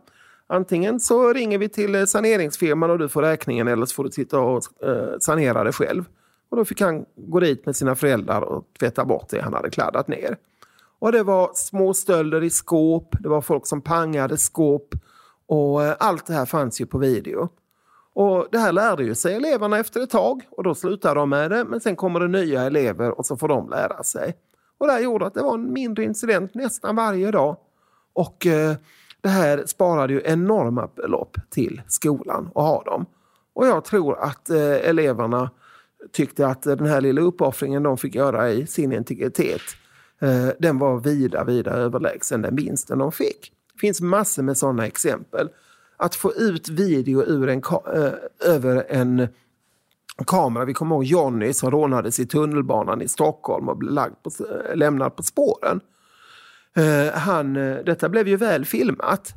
antingen 0.47 0.99
så 0.99 1.33
ringer 1.33 1.57
vi 1.57 1.69
till 1.69 1.95
eh, 1.95 2.05
saneringsfirman 2.05 2.89
och 2.89 2.99
du 2.99 3.09
får 3.09 3.21
räkningen 3.21 3.67
eller 3.67 3.85
så 3.85 3.95
får 3.95 4.03
du 4.03 4.11
sitta 4.11 4.39
och 4.39 4.83
eh, 4.83 5.19
sanera 5.19 5.63
det 5.63 5.71
själv. 5.71 6.05
Och 6.49 6.57
då 6.57 6.65
fick 6.65 6.81
han 6.81 7.05
gå 7.15 7.39
dit 7.39 7.65
med 7.65 7.75
sina 7.75 7.95
föräldrar 7.95 8.41
och 8.41 8.65
tvätta 8.79 9.05
bort 9.05 9.29
det 9.29 9.41
han 9.41 9.53
hade 9.53 9.69
kladdat 9.69 10.07
ner. 10.07 10.37
Och 10.99 11.11
det 11.11 11.23
var 11.23 11.51
små 11.53 11.93
stölder 11.93 12.43
i 12.43 12.49
skåp, 12.49 13.15
det 13.19 13.29
var 13.29 13.41
folk 13.41 13.67
som 13.67 13.81
pangade 13.81 14.37
skåp 14.37 14.95
och 15.47 15.83
eh, 15.83 15.95
allt 15.99 16.25
det 16.25 16.33
här 16.33 16.45
fanns 16.45 16.81
ju 16.81 16.85
på 16.85 16.97
video. 16.97 17.49
Och 18.13 18.47
Det 18.51 18.57
här 18.57 18.71
lärde 18.71 19.03
ju 19.03 19.15
sig 19.15 19.35
eleverna 19.35 19.79
efter 19.79 20.01
ett 20.01 20.09
tag 20.09 20.41
och 20.49 20.63
då 20.63 20.75
slutar 20.75 21.15
de 21.15 21.29
med 21.29 21.51
det 21.51 21.63
men 21.63 21.79
sen 21.79 21.95
kommer 21.95 22.19
det 22.19 22.27
nya 22.27 22.63
elever 22.63 23.19
och 23.19 23.25
så 23.25 23.37
får 23.37 23.47
de 23.47 23.69
lära 23.69 24.03
sig. 24.03 24.35
Och 24.77 24.87
det 24.87 24.93
här 24.93 24.99
gjorde 24.99 25.25
att 25.25 25.33
det 25.33 25.43
var 25.43 25.53
en 25.53 25.73
mindre 25.73 26.03
incident 26.03 26.53
nästan 26.53 26.95
varje 26.95 27.31
dag. 27.31 27.57
Och 28.13 28.45
eh, 28.45 28.75
det 29.21 29.29
här 29.29 29.63
sparade 29.65 30.13
ju 30.13 30.21
enorma 30.25 30.89
belopp 30.95 31.37
till 31.49 31.81
skolan 31.87 32.49
att 32.55 32.63
ha 32.63 32.83
dem. 32.83 33.05
Och 33.53 33.67
jag 33.67 33.85
tror 33.85 34.19
att 34.19 34.49
eh, 34.49 34.89
eleverna 34.89 35.49
tyckte 36.11 36.47
att 36.47 36.61
den 36.61 36.85
här 36.85 37.01
lilla 37.01 37.21
uppoffringen 37.21 37.83
de 37.83 37.97
fick 37.97 38.15
göra 38.15 38.51
i 38.51 38.67
sin 38.67 38.91
integritet, 38.91 39.61
eh, 40.21 40.47
den 40.59 40.79
var 40.79 40.99
vida, 40.99 41.43
vida 41.43 41.71
överlägsen 41.71 42.41
den 42.41 42.55
vinsten 42.55 42.97
de 42.97 43.11
fick. 43.11 43.51
Det 43.73 43.79
finns 43.79 44.01
massor 44.01 44.43
med 44.43 44.57
sådana 44.57 44.85
exempel. 44.85 45.49
Att 45.97 46.15
få 46.15 46.33
ut 46.33 46.69
video 46.69 47.23
ur 47.23 47.49
en, 47.49 47.61
eh, 47.95 48.11
över 48.53 48.85
en 48.89 49.27
kamera. 50.27 50.65
Vi 50.65 50.73
kommer 50.73 50.95
ihåg 50.95 51.03
Johnny 51.03 51.53
som 51.53 51.71
rånades 51.71 52.19
i 52.19 52.25
tunnelbanan 52.25 53.01
i 53.01 53.07
Stockholm 53.07 53.69
och 53.69 53.77
blev 53.77 53.91
lagd 53.91 54.15
på, 54.23 54.29
lämnad 54.75 55.15
på 55.15 55.23
spåren. 55.23 55.81
Eh, 56.77 57.13
han, 57.13 57.55
eh, 57.55 57.77
detta 57.85 58.09
blev 58.09 58.27
ju 58.27 58.35
väl 58.35 58.65
filmat. 58.65 59.33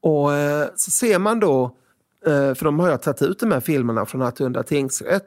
Och 0.00 0.34
eh, 0.34 0.68
så 0.74 0.90
ser 0.90 1.18
man 1.18 1.40
då, 1.40 1.76
för 2.24 2.64
de 2.64 2.80
har 2.80 2.88
jag 2.88 3.02
tagit 3.02 3.22
ut 3.22 3.38
de 3.38 3.52
här 3.52 3.60
filmerna 3.60 4.06
från 4.06 4.22
Attunda 4.22 4.62
tingsrätt. 4.62 5.24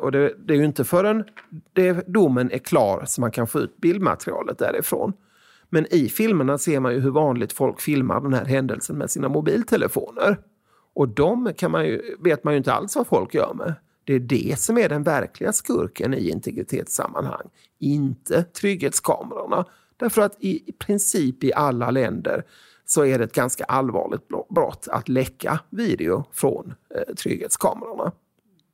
och 0.00 0.12
det, 0.12 0.34
det, 0.46 0.54
är 0.54 0.58
ju 0.58 0.64
inte 0.64 0.84
förrän 0.84 1.24
det, 1.72 1.92
domen 2.06 2.50
är 2.50 2.58
klar 2.58 3.02
som 3.06 3.20
man 3.20 3.30
kan 3.30 3.46
få 3.46 3.60
ut 3.60 3.76
bildmaterialet 3.76 4.58
därifrån. 4.58 5.12
Men 5.70 5.94
i 5.94 6.08
filmerna 6.08 6.58
ser 6.58 6.80
man 6.80 6.92
ju 6.92 7.00
hur 7.00 7.10
vanligt 7.10 7.52
folk 7.52 7.80
filmar 7.80 8.20
den 8.20 8.34
här 8.34 8.44
händelsen 8.44 8.98
med 8.98 9.10
sina 9.10 9.28
mobiltelefoner. 9.28 10.38
Och 10.94 11.08
de 11.08 11.52
kan 11.56 11.70
man 11.70 11.84
ju, 11.84 12.16
vet 12.20 12.44
man 12.44 12.54
ju 12.54 12.58
inte 12.58 12.72
alls 12.72 12.96
vad 12.96 13.06
folk 13.06 13.34
gör 13.34 13.54
med. 13.54 13.74
Det 14.04 14.14
är 14.14 14.20
det 14.20 14.58
som 14.58 14.78
är 14.78 14.88
den 14.88 15.02
verkliga 15.02 15.52
skurken 15.52 16.14
i 16.14 16.28
integritetssammanhang, 16.28 17.48
inte 17.78 18.42
trygghetskamerorna. 18.42 19.64
Därför 20.02 20.22
att 20.22 20.36
i, 20.40 20.62
i 20.66 20.72
princip 20.72 21.44
i 21.44 21.52
alla 21.52 21.90
länder 21.90 22.44
så 22.84 23.04
är 23.04 23.18
det 23.18 23.24
ett 23.24 23.32
ganska 23.32 23.64
allvarligt 23.64 24.28
brott 24.48 24.88
att 24.90 25.08
läcka 25.08 25.60
video 25.70 26.24
från 26.32 26.74
eh, 26.94 27.14
trygghetskamerorna. 27.14 28.12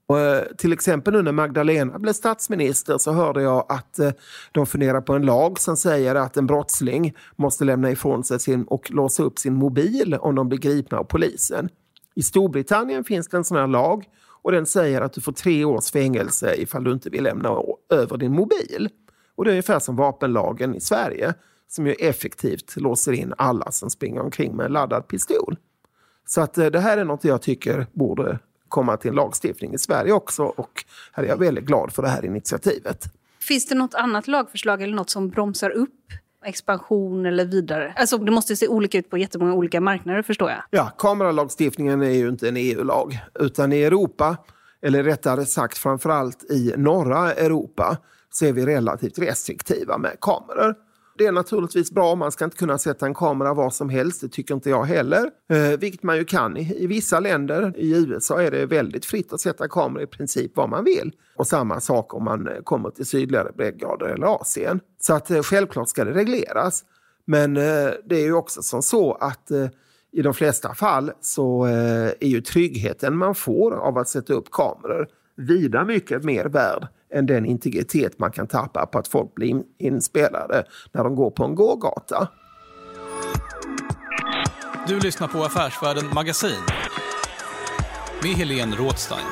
Och, 0.07 0.21
eh, 0.21 0.43
till 0.59 0.73
exempel 0.73 1.15
nu 1.15 1.23
när 1.23 1.33
Magdalena 1.33 1.99
blev 1.99 2.13
statsminister 2.13 2.99
så 2.99 3.13
hörde 3.13 3.43
jag 3.43 3.67
att 3.69 3.99
eh, 3.99 4.11
de 4.53 4.67
funderar 4.67 5.01
på 5.01 5.13
en 5.13 5.23
lag 5.23 5.61
som 5.61 5.77
säger 5.77 6.15
att 6.15 6.37
en 6.37 6.47
brottsling 6.47 7.17
måste 7.37 7.65
lämna 7.65 7.91
ifrån 7.91 8.25
sig 8.25 8.41
sin 8.41 8.65
och 8.65 8.91
låsa 8.91 9.23
upp 9.23 9.39
sin 9.39 9.55
mobil 9.55 10.15
om 10.21 10.35
de 10.35 10.49
blir 10.49 10.59
gripna 10.59 10.99
av 10.99 11.05
polisen. 11.05 11.69
I 12.15 12.23
Storbritannien 12.23 13.05
finns 13.05 13.29
det 13.29 13.37
en 13.37 13.45
sån 13.45 13.57
här 13.57 13.67
lag 13.67 14.05
och 14.43 14.53
den 14.53 14.67
säger 14.67 15.01
att 15.01 15.13
du 15.13 15.21
får 15.21 15.33
tre 15.33 15.65
års 15.65 15.91
fängelse 15.91 16.55
ifall 16.55 16.85
du 16.85 16.93
inte 16.93 17.11
vill 17.11 17.23
lämna 17.23 17.63
över 17.91 18.17
din 18.17 18.33
mobil. 18.33 18.89
Och 19.39 19.45
det 19.45 19.51
är 19.51 19.53
ungefär 19.53 19.79
som 19.79 19.97
vapenlagen 19.97 20.75
i 20.75 20.81
Sverige. 20.81 21.35
som 21.71 21.87
ju 21.87 21.93
effektivt 21.93 22.77
låser 22.77 23.13
in 23.13 23.35
alla 23.39 23.71
som 23.71 23.91
springer 23.91 24.21
omkring 24.21 24.57
med 24.57 24.67
en 24.67 24.73
laddad 24.73 25.09
pistol. 25.09 25.57
Så 26.27 26.41
att 26.41 26.59
eh, 26.59 26.67
det 26.67 26.81
här 26.81 26.99
är 26.99 27.05
något 27.05 27.25
jag 27.25 27.43
tycker 27.43 27.87
borde 27.93 28.39
komma 28.69 28.97
till 28.97 29.09
en 29.09 29.15
lagstiftning 29.15 29.75
i 29.75 29.79
Sverige 29.79 30.13
också 30.13 30.43
och 30.43 30.85
här 31.13 31.25
är 31.25 31.29
jag 31.29 31.37
väldigt 31.37 31.65
glad 31.65 31.93
för 31.93 32.03
det 32.03 32.09
här 32.09 32.25
initiativet. 32.25 33.05
Finns 33.41 33.67
det 33.67 33.75
något 33.75 33.95
annat 33.95 34.29
lagförslag 34.29 34.83
eller 34.83 34.95
något 34.95 35.11
som 35.11 35.29
bromsar 35.29 35.71
upp 35.71 36.13
expansion 36.45 37.27
eller 37.27 37.45
vidare? 37.45 37.95
Alltså 37.97 38.19
det 38.19 38.31
måste 38.31 38.57
se 38.57 38.69
olika 38.69 38.99
ut 38.99 39.11
på 39.11 39.19
jättemånga 39.19 39.55
olika 39.55 39.81
marknader 39.81 40.23
förstår 40.23 40.51
jag. 40.51 40.63
Ja, 40.71 40.93
kameralagstiftningen 40.99 42.03
är 42.03 42.11
ju 42.11 42.29
inte 42.29 42.49
en 42.49 42.57
EU-lag 42.57 43.19
utan 43.41 43.73
i 43.73 43.83
Europa, 43.83 44.37
eller 44.83 45.05
rättare 45.05 45.45
sagt 45.45 45.79
framförallt 45.79 46.51
i 46.51 46.75
norra 46.77 47.33
Europa, 47.33 47.97
så 48.31 48.47
är 48.47 48.53
vi 48.53 48.67
relativt 48.67 49.19
restriktiva 49.19 49.99
med 49.99 50.17
kameror. 50.21 50.75
Det 51.19 51.27
är 51.27 51.33
naturligtvis 51.33 51.93
bra, 51.93 52.15
man 52.15 52.33
ska 52.33 52.45
inte 52.45 52.57
kunna 52.57 52.79
sätta 52.79 53.07
en 53.07 53.15
kamera 53.15 53.55
var 53.55 53.71
som 53.71 53.89
helst, 53.89 54.21
det 54.21 54.29
tycker 54.29 54.55
inte 54.55 54.71
jag 54.71 54.85
heller. 54.85 55.31
Eh, 55.51 55.79
vilket 55.79 56.03
man 56.03 56.17
ju 56.17 56.25
kan 56.25 56.57
i, 56.57 56.83
i 56.83 56.87
vissa 56.87 57.21
länder. 57.21 57.73
I 57.77 58.07
USA 58.07 58.43
är 58.43 58.51
det 58.51 58.67
väldigt 58.67 59.05
fritt 59.05 59.33
att 59.33 59.41
sätta 59.41 59.69
kameror 59.69 60.03
i 60.03 60.07
princip 60.07 60.57
var 60.57 60.67
man 60.67 60.85
vill. 60.85 61.13
Och 61.37 61.47
samma 61.47 61.81
sak 61.81 62.15
om 62.15 62.25
man 62.25 62.49
eh, 62.49 62.63
kommer 62.65 62.91
till 62.91 63.07
sydligare 63.07 63.53
breddgrader 63.57 64.07
eller 64.07 64.27
Asien. 64.27 64.81
Så 65.01 65.15
att 65.15 65.31
eh, 65.31 65.43
självklart 65.43 65.89
ska 65.89 66.05
det 66.05 66.13
regleras. 66.13 66.85
Men 67.25 67.57
eh, 67.57 67.91
det 68.09 68.17
är 68.17 68.25
ju 68.25 68.33
också 68.33 68.63
som 68.63 68.83
så 68.83 69.13
att 69.13 69.51
eh, 69.51 69.67
i 70.13 70.23
de 70.23 70.35
flesta 70.35 70.75
fall 70.75 71.13
så 71.21 71.67
eh, 71.67 72.09
är 72.21 72.29
ju 72.29 72.41
tryggheten 72.41 73.17
man 73.17 73.35
får 73.35 73.75
av 73.75 73.99
att 73.99 74.09
sätta 74.09 74.33
upp 74.33 74.51
kameror 74.51 75.09
vida 75.37 75.85
mycket 75.85 76.25
mer 76.25 76.45
värd 76.45 76.89
än 77.15 77.27
den 77.27 77.47
integritet 77.47 78.19
man 78.19 78.31
kan 78.31 78.47
tappa 78.47 78.87
på 78.87 78.99
att 78.99 79.09
folk 79.09 79.35
blir 79.35 79.63
inspelade 79.79 80.65
när 80.93 81.05
de 81.05 81.15
går 81.15 81.31
på 81.31 81.45
en 81.45 81.55
gågata. 81.55 82.29
Du 84.89 85.01
lyssnar 85.01 85.29
på 85.29 85.45
Affärsvärlden 85.45 86.05
Magasin 86.15 86.63
med 88.23 88.33
Helene 88.33 88.77
Rådstein. 88.77 89.27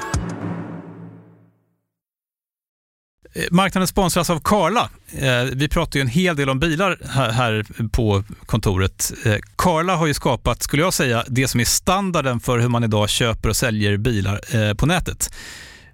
Eh, 3.37 3.45
marknaden 3.51 3.87
sponsras 3.87 4.31
av 4.31 4.41
Karla. 4.41 4.91
Eh, 5.13 5.45
vi 5.55 5.69
pratar 5.69 5.97
ju 5.97 6.01
en 6.01 6.09
hel 6.09 6.37
del 6.37 6.49
om 6.49 6.59
bilar 6.59 6.99
här 7.33 7.67
på 7.93 8.23
kontoret. 8.47 9.13
Eh, 9.25 9.37
Karla 9.57 9.97
har 9.97 10.07
ju 10.07 10.15
skapat, 10.15 10.63
skulle 10.63 10.83
jag 10.83 10.95
säga, 10.95 11.25
det 11.29 11.49
som 11.49 11.61
är 11.61 11.65
standarden 11.65 12.41
för 12.41 12.59
hur 12.59 12.69
man 12.69 12.85
idag 12.85 13.09
köper 13.09 13.49
och 13.49 13.57
säljer 13.57 13.97
bilar 13.97 14.75
på 14.75 14.87
nätet. 14.87 15.31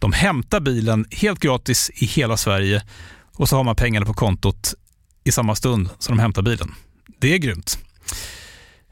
de 0.00 0.12
hämtar 0.12 0.60
bilen 0.60 1.06
helt 1.10 1.40
gratis 1.40 1.90
i 1.94 2.06
hela 2.06 2.36
Sverige 2.36 2.82
och 3.36 3.48
så 3.48 3.56
har 3.56 3.64
man 3.64 3.76
pengarna 3.76 4.06
på 4.06 4.14
kontot 4.14 4.74
i 5.24 5.32
samma 5.32 5.54
stund 5.54 5.88
som 5.98 6.16
de 6.16 6.22
hämtar 6.22 6.42
bilen. 6.42 6.74
Det 7.18 7.34
är 7.34 7.38
grymt. 7.38 7.78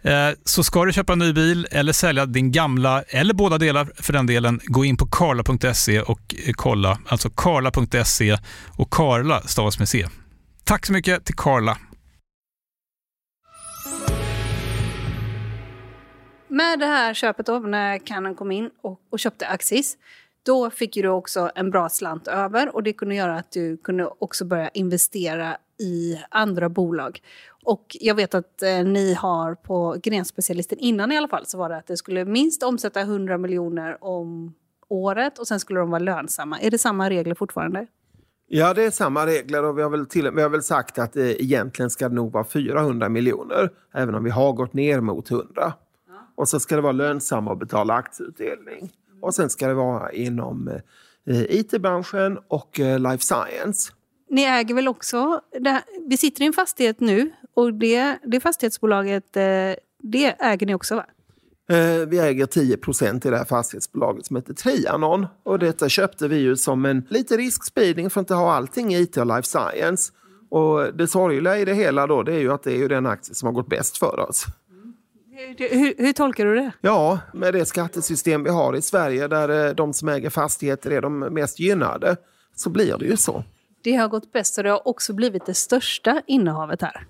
Eh, 0.03 0.31
så 0.45 0.65
ska 0.65 0.85
du 0.85 0.93
köpa 0.93 1.13
en 1.13 1.19
ny 1.19 1.33
bil 1.33 1.67
eller 1.71 1.93
sälja 1.93 2.27
din 2.27 2.53
gamla, 2.53 3.03
eller 3.03 3.35
båda 3.35 3.59
delar 3.59 3.93
för 3.95 4.13
den 4.13 4.27
delen, 4.27 4.61
gå 4.65 4.85
in 4.85 4.97
på 4.97 5.07
karla.se 5.07 6.01
och 6.01 6.35
eh, 6.47 6.53
kolla. 6.53 6.99
Alltså 7.07 7.31
karla.se 7.31 8.39
och 8.77 8.91
Karla 8.91 9.41
stavas 9.41 9.79
med 9.79 9.89
C. 9.89 10.07
Tack 10.65 10.87
så 10.87 10.93
mycket 10.93 11.25
till 11.25 11.35
Karla. 11.35 11.79
Med 16.49 16.79
det 16.79 16.87
här 16.87 17.15
köpet 17.15 17.47
då, 17.47 17.59
när 17.59 17.99
Canon 18.07 18.35
kom 18.35 18.51
in 18.53 18.71
och, 18.83 19.01
och 19.11 19.19
köpte 19.19 19.47
Axis, 19.47 19.97
då 20.49 20.71
fick 20.71 20.95
du 20.95 21.09
också 21.09 21.51
en 21.55 21.71
bra 21.71 21.89
slant 21.89 22.29
över 22.29 22.75
och 22.75 22.83
det 22.83 22.93
kunde 22.93 23.15
göra 23.15 23.37
att 23.37 23.53
du 23.53 23.77
kunde 23.77 24.11
också 24.19 24.45
börja 24.45 24.69
investera 24.69 25.57
i 25.79 26.19
andra 26.31 26.69
bolag. 26.69 27.23
Och 27.65 27.97
jag 28.01 28.15
vet 28.15 28.35
att 28.35 28.63
eh, 28.63 28.85
ni 28.85 29.15
har 29.15 29.55
på 29.55 29.97
Grenspecialisten 30.03 30.79
innan 30.79 31.13
i 31.13 31.17
alla 31.17 31.29
fall 31.29 31.47
så 31.47 31.59
var 31.59 31.69
det 31.69 31.77
att 31.77 31.87
det 31.87 31.97
skulle 31.97 32.25
minst 32.25 32.63
omsätta 32.63 33.01
100 33.01 33.39
miljoner 33.39 34.05
om 34.05 34.55
året 34.89 35.39
och 35.39 35.49
sen 35.49 35.61
skulle 35.61 35.81
de 35.81 35.91
vara 35.91 35.99
lönsamma. 35.99 36.61
Är 36.61 36.71
det 36.71 36.79
samma 36.79 37.11
regler 37.11 37.35
fortfarande? 37.35 37.87
Ja, 38.47 38.75
det 38.75 38.85
är 38.85 38.91
samma 38.91 39.27
regler 39.27 39.65
och 39.65 39.79
vi 39.79 39.83
har 39.83 39.91
väl, 39.91 40.07
till, 40.07 40.31
vi 40.31 40.43
har 40.43 40.49
väl 40.49 40.63
sagt 40.63 40.99
att 40.99 41.13
det 41.13 41.43
egentligen 41.43 41.91
ska 41.91 42.09
det 42.09 42.15
nog 42.15 42.33
vara 42.33 42.45
400 42.45 43.09
miljoner, 43.09 43.71
även 43.95 44.15
om 44.15 44.25
vi 44.25 44.31
har 44.31 44.53
gått 44.53 44.73
ner 44.73 45.01
mot 45.01 45.31
100. 45.31 45.47
Ja. 45.57 45.73
Och 46.35 46.49
så 46.49 46.61
ska 46.61 46.77
det 46.77 46.83
vara 46.83 46.93
lönsamma 46.93 47.53
att 47.53 47.59
betala 47.59 47.95
aktieutdelning. 47.95 48.93
Och 49.21 49.35
sen 49.35 49.51
ska 49.51 49.69
det 49.69 49.75
vara 49.75 50.13
inom 50.13 50.69
eh, 51.27 51.43
IT-branschen 51.43 52.39
och 52.49 52.81
eh, 52.81 52.99
life 52.99 53.25
science. 53.25 53.93
Ni 54.31 54.43
äger 54.43 54.75
väl 54.75 54.89
också, 54.89 55.41
det, 55.61 55.83
vi 56.09 56.17
sitter 56.17 56.43
i 56.43 56.47
en 56.47 56.53
fastighet 56.53 57.01
nu 57.01 57.31
och 57.55 57.75
det, 57.75 58.19
det 58.25 58.41
fastighetsbolaget, 58.41 59.37
eh, 59.37 59.43
det 60.03 60.37
äger 60.39 60.67
ni 60.67 60.75
också 60.75 60.95
va? 60.97 61.07
Vi 62.07 62.19
äger 62.19 62.47
10 62.47 62.77
procent 62.77 63.27
i 63.27 63.31
det 63.31 63.37
här 63.37 63.45
fastighetsbolaget 63.45 64.27
som 64.27 64.37
heter 64.37 64.55
Trianon. 64.55 65.27
Och 65.43 65.59
detta 65.59 65.89
köpte 65.89 66.29
vi 66.29 66.37
ju 66.37 66.57
som 66.57 66.85
en 66.85 67.07
lite 67.11 67.37
riskspridning 67.37 68.11
för 68.11 68.21
att 68.21 68.23
inte 68.23 68.35
ha 68.35 68.53
allting 68.53 68.95
i 68.95 68.99
IT 68.99 69.17
och 69.17 69.27
life 69.27 69.43
science. 69.43 70.13
Och 70.51 70.95
det 70.95 71.09
sorgliga 71.09 71.59
i 71.59 71.65
det 71.65 71.75
hela 71.75 72.07
då, 72.07 72.23
det 72.23 72.33
är 72.33 72.39
ju 72.39 72.53
att 72.53 72.63
det 72.63 72.73
är 72.73 72.77
ju 72.77 72.89
den 72.89 73.07
aktie 73.07 73.35
som 73.35 73.47
har 73.47 73.53
gått 73.53 73.69
bäst 73.69 73.99
för 73.99 74.21
oss. 74.21 74.47
Hur, 75.39 76.03
hur, 76.03 76.13
tolkar 76.13 76.45
du 76.45 76.55
det? 76.55 76.73
Ja, 76.81 77.19
med 77.33 77.55
det 77.55 77.67
skattesystem 77.67 78.45
vi 78.45 78.51
har 78.51 78.77
i 78.77 78.83
Sverige 78.83 79.29
där 79.29 79.67
eh, 79.67 79.75
de 79.75 79.93
som 79.93 80.09
äger 80.09 80.31
fastigheter 80.31 80.91
är 80.91 81.01
de 81.01 81.19
mest 81.19 81.59
gynnade, 81.59 82.17
så 82.55 82.71
blir 82.71 82.99
det 82.99 83.05
ju 83.05 83.17
så. 83.17 83.45
Det 83.83 83.95
har 83.95 84.09
gått 84.09 84.33
bäst 84.33 84.59
och 84.59 84.65
det 84.65 84.71
har 84.71 84.89
också 84.89 85.13
blivit 85.13 85.47
det 85.47 85.55
största 85.55 86.23
innehavet 86.27 86.83
här. 86.83 87.07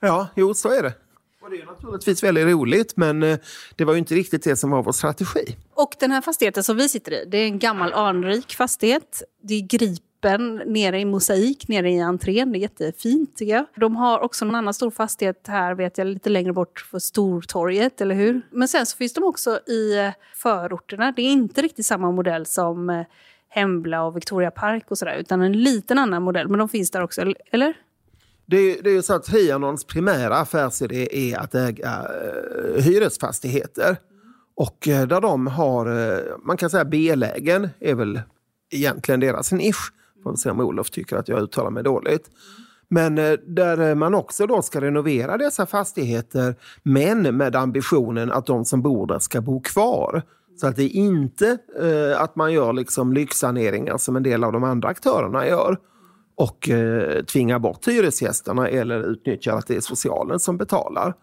Ja, 0.00 0.28
jo 0.34 0.54
så 0.54 0.68
är 0.68 0.82
det. 0.82 0.94
Och 1.42 1.50
det 1.50 1.60
är 1.60 1.66
naturligtvis 1.66 2.22
väldigt 2.22 2.46
roligt, 2.46 2.96
men 2.96 3.22
eh, 3.22 3.38
det 3.76 3.84
var 3.84 3.92
ju 3.92 3.98
inte 3.98 4.14
riktigt 4.14 4.44
det 4.44 4.56
som 4.56 4.70
var 4.70 4.82
vår 4.82 4.92
strategi. 4.92 5.56
Och 5.74 5.94
den 6.00 6.10
här 6.10 6.20
fastigheten 6.20 6.64
som 6.64 6.76
vi 6.76 6.88
sitter 6.88 7.12
i, 7.12 7.24
det 7.24 7.38
är 7.38 7.46
en 7.46 7.58
gammal 7.58 7.92
anrik 7.92 8.54
fastighet. 8.54 9.22
Det 9.42 9.54
är 9.54 9.60
grip 9.60 10.02
öppen 10.16 10.62
nere 10.66 11.00
i 11.00 11.04
mosaik, 11.04 11.68
nere 11.68 11.90
i 11.90 12.00
entrén. 12.00 12.52
Det 12.52 12.58
är 12.58 12.60
jättefint 12.60 13.36
tycker 13.36 13.54
jag. 13.54 13.66
De 13.76 13.96
har 13.96 14.20
också 14.20 14.44
en 14.44 14.54
annan 14.54 14.74
stor 14.74 14.90
fastighet 14.90 15.44
här, 15.48 15.74
vet 15.74 15.98
jag, 15.98 16.06
lite 16.06 16.30
längre 16.30 16.52
bort 16.52 16.86
för 16.90 16.98
Stortorget, 16.98 18.00
eller 18.00 18.14
hur? 18.14 18.40
Men 18.50 18.68
sen 18.68 18.86
så 18.86 18.96
finns 18.96 19.12
de 19.12 19.24
också 19.24 19.60
i 19.66 19.98
eh, 19.98 20.10
förorterna. 20.34 21.12
Det 21.16 21.22
är 21.22 21.32
inte 21.32 21.62
riktigt 21.62 21.86
samma 21.86 22.10
modell 22.10 22.46
som 22.46 22.90
eh, 22.90 23.06
Hembla 23.48 24.04
och 24.04 24.16
Victoria 24.16 24.50
Park 24.50 24.90
och 24.90 24.98
sådär, 24.98 25.16
utan 25.16 25.42
en 25.42 25.52
liten 25.52 25.98
annan 25.98 26.22
modell. 26.22 26.48
Men 26.48 26.58
de 26.58 26.68
finns 26.68 26.90
där 26.90 27.02
också, 27.02 27.34
eller? 27.50 27.74
Det 28.46 28.56
är, 28.56 28.82
det 28.82 28.90
är 28.90 28.94
ju 28.94 29.02
så 29.02 29.14
att 29.14 29.24
Trianons 29.24 29.84
primära 29.84 30.36
affärsidé 30.36 31.30
är 31.30 31.38
att 31.38 31.54
äga 31.54 32.02
uh, 32.02 32.82
hyresfastigheter. 32.82 33.96
Och 34.54 34.78
där 34.82 35.20
de 35.20 35.46
har, 35.46 35.86
man 36.46 36.56
kan 36.56 36.70
säga 36.70 36.84
B-lägen 36.84 37.68
är 37.80 37.94
väl 37.94 38.20
egentligen 38.70 39.20
deras 39.20 39.52
nisch. 39.52 39.92
Får 40.30 40.36
se 40.36 40.50
om 40.50 40.60
Olof 40.60 40.90
tycker 40.90 41.16
att 41.16 41.28
jag 41.28 41.42
uttalar 41.42 41.70
mig 41.70 41.82
dåligt. 41.82 42.30
Men 42.88 43.18
eh, 43.18 43.32
där 43.46 43.94
man 43.94 44.14
också 44.14 44.46
då 44.46 44.62
ska 44.62 44.80
renovera 44.80 45.36
dessa 45.36 45.66
fastigheter 45.66 46.54
men 46.82 47.36
med 47.36 47.56
ambitionen 47.56 48.32
att 48.32 48.46
de 48.46 48.64
som 48.64 48.82
bor 48.82 49.06
där 49.06 49.18
ska 49.18 49.40
bo 49.40 49.60
kvar. 49.60 50.22
Så 50.60 50.66
att 50.66 50.76
det 50.76 50.82
är 50.82 50.96
inte 50.96 51.58
eh, 51.80 52.22
att 52.22 52.36
man 52.36 52.52
gör 52.52 52.72
liksom 52.72 53.12
lyxsaneringar 53.12 53.98
som 53.98 54.16
en 54.16 54.22
del 54.22 54.44
av 54.44 54.52
de 54.52 54.64
andra 54.64 54.88
aktörerna 54.88 55.46
gör 55.46 55.78
och 56.34 56.70
eh, 56.70 57.24
tvingar 57.24 57.58
bort 57.58 57.88
hyresgästerna 57.88 58.68
eller 58.68 59.10
utnyttjar 59.10 59.56
att 59.56 59.66
det 59.66 59.76
är 59.76 59.80
socialen 59.80 60.40
som 60.40 60.56
betalar. 60.56 61.14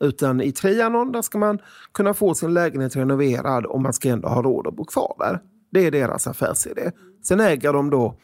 Utan 0.00 0.40
i 0.40 0.52
Trianon 0.52 1.12
där 1.12 1.22
ska 1.22 1.38
man 1.38 1.58
kunna 1.92 2.14
få 2.14 2.34
sin 2.34 2.54
lägenhet 2.54 2.96
renoverad 2.96 3.66
och 3.66 3.80
man 3.80 3.92
ska 3.92 4.08
ändå 4.08 4.28
ha 4.28 4.42
råd 4.42 4.66
att 4.66 4.74
bo 4.74 4.84
kvar 4.84 5.16
där. 5.18 5.40
Det 5.70 5.86
är 5.86 5.90
deras 5.90 6.26
affärsidé. 6.26 6.90
Sen 7.22 7.40
äger 7.40 7.72
de 7.72 7.90
då, 7.90 8.16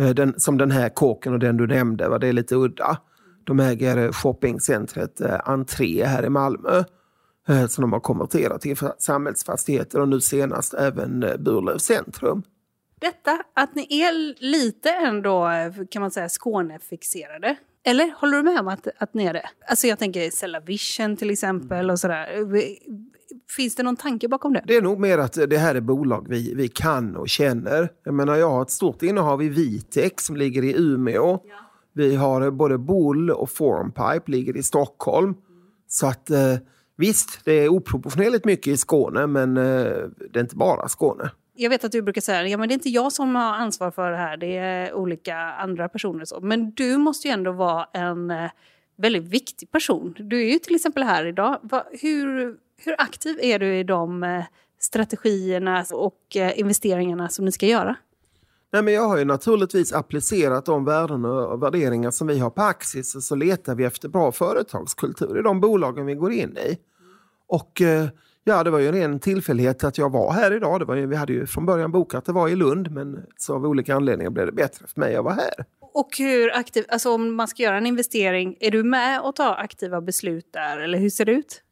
Eh, 0.00 0.08
den, 0.08 0.40
som 0.40 0.58
den 0.58 0.70
här 0.70 0.88
kåken 0.88 1.32
och 1.32 1.38
den 1.38 1.56
du 1.56 1.66
nämnde, 1.66 2.08
va? 2.08 2.18
det 2.18 2.28
är 2.28 2.32
lite 2.32 2.54
udda. 2.54 2.98
De 3.44 3.60
äger 3.60 3.96
eh, 3.96 4.12
shoppingcentret 4.12 5.20
eh, 5.20 5.40
Entré 5.44 6.04
här 6.04 6.24
i 6.24 6.28
Malmö 6.28 6.84
som 7.68 7.82
de 7.82 7.92
har 7.92 8.00
konverterat 8.00 8.60
till 8.60 8.76
samhällsfastigheter 8.98 10.00
och 10.00 10.08
nu 10.08 10.20
senast 10.20 10.74
även 10.74 11.20
Burlöv 11.20 11.78
centrum. 11.78 12.42
Detta 13.00 13.42
att 13.54 13.74
ni 13.74 14.02
är 14.02 14.42
lite 14.42 14.90
ändå, 14.90 15.48
kan 15.90 16.02
man 16.02 16.10
säga, 16.10 16.28
Skånefixerade. 16.28 17.56
Eller 17.84 18.14
håller 18.20 18.36
du 18.36 18.42
med 18.42 18.60
om 18.60 18.68
att, 18.68 18.88
att 18.98 19.14
ni 19.14 19.24
är 19.24 19.32
det? 19.32 19.48
Alltså 19.68 19.86
jag 19.86 19.98
tänker 19.98 20.30
Cellavision 20.30 21.16
till 21.16 21.30
exempel 21.30 21.90
och 21.90 22.00
sådär. 22.00 22.44
Finns 23.56 23.74
det 23.74 23.82
någon 23.82 23.96
tanke 23.96 24.28
bakom 24.28 24.52
det? 24.52 24.64
Det 24.66 24.76
är 24.76 24.82
nog 24.82 25.00
mer 25.00 25.18
att 25.18 25.38
det 25.50 25.58
här 25.58 25.74
är 25.74 25.80
bolag 25.80 26.26
vi, 26.28 26.54
vi 26.54 26.68
kan 26.68 27.16
och 27.16 27.28
känner. 27.28 27.88
Jag 28.04 28.14
menar, 28.14 28.36
jag 28.36 28.50
har 28.50 28.62
ett 28.62 28.70
stort 28.70 29.02
innehav 29.02 29.42
i 29.42 29.48
Vitex 29.48 30.24
som 30.24 30.36
ligger 30.36 30.64
i 30.64 30.74
Umeå. 30.76 31.30
Ja. 31.30 31.40
Vi 31.92 32.14
har 32.14 32.50
både 32.50 32.78
Bull 32.78 33.30
och 33.30 33.50
Formpipe 33.50 34.30
ligger 34.30 34.56
i 34.56 34.62
Stockholm. 34.62 35.34
Så 35.88 36.06
att 36.06 36.30
eh, 36.30 36.54
visst, 36.96 37.40
det 37.44 37.52
är 37.52 37.68
oproportionerligt 37.68 38.44
mycket 38.44 38.66
i 38.66 38.76
Skåne, 38.76 39.26
men 39.26 39.56
eh, 39.56 39.62
det 40.32 40.38
är 40.38 40.40
inte 40.40 40.56
bara 40.56 40.88
Skåne. 40.88 41.30
Jag 41.54 41.70
vet 41.70 41.84
att 41.84 41.92
du 41.92 42.02
brukar 42.02 42.20
säga 42.20 42.48
ja, 42.48 42.58
men 42.58 42.68
det 42.68 42.72
är 42.72 42.76
inte 42.76 42.88
jag 42.88 43.12
som 43.12 43.34
har 43.34 43.54
ansvar 43.54 43.90
för 43.90 44.10
det 44.10 44.16
här, 44.16 44.36
det 44.36 44.56
är 44.56 44.94
olika 44.94 45.36
andra 45.36 45.88
personer. 45.88 46.24
Så. 46.24 46.40
Men 46.40 46.70
du 46.70 46.96
måste 46.96 47.28
ju 47.28 47.32
ändå 47.32 47.52
vara 47.52 47.88
en 47.92 48.30
eh, 48.30 48.50
väldigt 48.96 49.24
viktig 49.24 49.70
person. 49.70 50.14
Du 50.18 50.42
är 50.42 50.52
ju 50.52 50.58
till 50.58 50.74
exempel 50.74 51.02
här 51.02 51.26
idag. 51.26 51.58
Hur, 52.00 52.56
hur 52.76 52.94
aktiv 52.98 53.38
är 53.40 53.58
du 53.58 53.78
i 53.78 53.84
de 53.84 54.22
eh, 54.22 54.44
strategierna 54.80 55.84
och 55.92 56.36
eh, 56.36 56.58
investeringarna 56.58 57.28
som 57.28 57.44
ni 57.44 57.52
ska 57.52 57.66
göra? 57.66 57.96
Nej, 58.72 58.82
men 58.82 58.94
jag 58.94 59.08
har 59.08 59.18
ju 59.18 59.24
naturligtvis 59.24 59.92
applicerat 59.92 60.66
de 60.66 60.84
värden 60.84 61.24
och 61.24 61.62
värderingar 61.62 62.10
som 62.10 62.26
vi 62.26 62.38
har 62.38 62.50
på 62.50 62.62
Axis 62.62 63.14
och 63.14 63.22
så 63.22 63.34
letar 63.34 63.74
vi 63.74 63.84
efter 63.84 64.08
bra 64.08 64.32
företagskultur 64.32 65.38
i 65.38 65.42
de 65.42 65.60
bolagen 65.60 66.06
vi 66.06 66.14
går 66.14 66.32
in 66.32 66.56
i. 66.56 66.78
Och 67.48 67.80
eh, 67.80 68.08
ja, 68.44 68.64
det 68.64 68.70
var 68.70 68.78
ju 68.78 68.88
en 68.88 68.94
ren 68.94 69.20
tillfällighet 69.20 69.84
att 69.84 69.98
jag 69.98 70.12
var 70.12 70.32
här 70.32 70.52
idag. 70.52 70.80
Det 70.80 70.84
var 70.84 70.94
ju, 70.94 71.06
vi 71.06 71.16
hade 71.16 71.32
ju 71.32 71.46
från 71.46 71.66
början 71.66 71.92
bokat 71.92 72.18
att 72.18 72.24
det 72.24 72.32
var 72.32 72.48
i 72.48 72.56
Lund 72.56 72.90
men 72.90 73.26
så 73.36 73.54
av 73.54 73.66
olika 73.66 73.94
anledningar 73.94 74.30
blev 74.30 74.46
det 74.46 74.52
bättre 74.52 74.86
för 74.86 75.00
mig 75.00 75.16
att 75.16 75.24
vara 75.24 75.34
här. 75.34 75.64
Och 75.80 76.08
hur 76.18 76.56
aktiv, 76.56 76.84
alltså 76.88 77.14
om 77.14 77.34
man 77.34 77.48
ska 77.48 77.62
göra 77.62 77.76
en 77.76 77.86
investering, 77.86 78.56
är 78.60 78.70
du 78.70 78.82
med 78.82 79.20
och 79.20 79.36
tar 79.36 79.54
aktiva 79.54 80.00
beslut 80.00 80.48
där 80.52 80.78
eller 80.78 80.98
hur 80.98 81.10
ser 81.10 81.24
det 81.24 81.32
ut? 81.32 81.62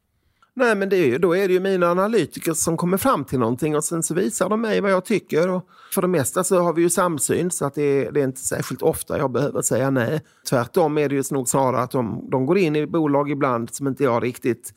Nej, 0.57 0.75
men 0.75 0.89
det 0.89 0.97
är 0.97 1.05
ju, 1.05 1.17
då 1.17 1.35
är 1.35 1.47
det 1.47 1.53
ju 1.53 1.59
mina 1.59 1.91
analytiker 1.91 2.53
som 2.53 2.77
kommer 2.77 2.97
fram 2.97 3.25
till 3.25 3.39
någonting 3.39 3.75
och 3.75 3.83
sen 3.83 4.03
så 4.03 4.13
visar 4.13 4.49
de 4.49 4.61
mig 4.61 4.81
vad 4.81 4.91
jag 4.91 5.05
tycker. 5.05 5.49
Och 5.49 5.69
för 5.93 6.01
det 6.01 6.07
mesta 6.07 6.43
så 6.43 6.59
har 6.59 6.73
vi 6.73 6.81
ju 6.81 6.89
samsyn 6.89 7.51
så 7.51 7.65
att 7.65 7.75
det 7.75 7.81
är, 7.81 8.11
det 8.11 8.21
är 8.21 8.23
inte 8.23 8.41
särskilt 8.41 8.81
ofta 8.81 9.17
jag 9.17 9.31
behöver 9.31 9.61
säga 9.61 9.89
nej. 9.89 10.21
Tvärtom 10.49 10.97
är 10.97 11.09
det 11.09 11.15
ju 11.15 11.23
nog 11.31 11.49
snarare 11.49 11.81
att 11.81 11.91
de, 11.91 12.29
de 12.31 12.45
går 12.45 12.57
in 12.57 12.75
i 12.75 12.87
bolag 12.87 13.31
ibland 13.31 13.73
som 13.73 13.87
inte 13.87 14.03
jag 14.03 14.23
riktigt 14.23 14.73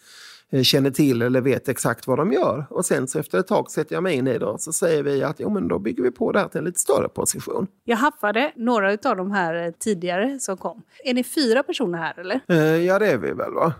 eh, 0.50 0.62
känner 0.62 0.90
till 0.90 1.22
eller 1.22 1.40
vet 1.40 1.68
exakt 1.68 2.06
vad 2.06 2.18
de 2.18 2.32
gör. 2.32 2.66
Och 2.70 2.84
sen 2.84 3.08
så 3.08 3.18
efter 3.18 3.38
ett 3.38 3.46
tag 3.46 3.70
sätter 3.70 3.94
jag 3.94 4.02
mig 4.02 4.14
in 4.14 4.26
i 4.26 4.38
det 4.38 4.46
och 4.46 4.60
så 4.60 4.72
säger 4.72 5.02
vi 5.02 5.22
att 5.22 5.40
jo, 5.40 5.50
men 5.50 5.68
då 5.68 5.78
bygger 5.78 6.02
vi 6.02 6.10
på 6.10 6.32
det 6.32 6.38
här 6.38 6.48
till 6.48 6.58
en 6.58 6.64
lite 6.64 6.80
större 6.80 7.08
position. 7.08 7.66
Jag 7.84 7.96
haffade 7.96 8.52
några 8.56 8.90
av 8.90 9.16
de 9.16 9.30
här 9.30 9.66
eh, 9.66 9.72
tidigare 9.78 10.38
som 10.40 10.56
kom. 10.56 10.82
Är 11.04 11.14
ni 11.14 11.24
fyra 11.24 11.62
personer 11.62 11.98
här 11.98 12.18
eller? 12.18 12.40
Eh, 12.48 12.84
ja, 12.84 12.98
det 12.98 13.06
är 13.06 13.18
vi 13.18 13.32
väl 13.32 13.52
va? 13.52 13.72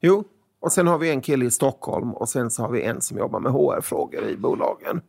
Jo, 0.00 0.24
och 0.60 0.72
sen 0.72 0.86
har 0.86 0.98
vi 0.98 1.10
en 1.10 1.20
kille 1.20 1.44
i 1.44 1.50
Stockholm 1.50 2.14
och 2.14 2.28
sen 2.28 2.50
så 2.50 2.62
har 2.62 2.70
vi 2.70 2.82
en 2.82 3.00
som 3.00 3.18
jobbar 3.18 3.40
med 3.40 3.52
HR-frågor 3.52 4.28
i 4.28 4.36
bolagen. 4.36 5.00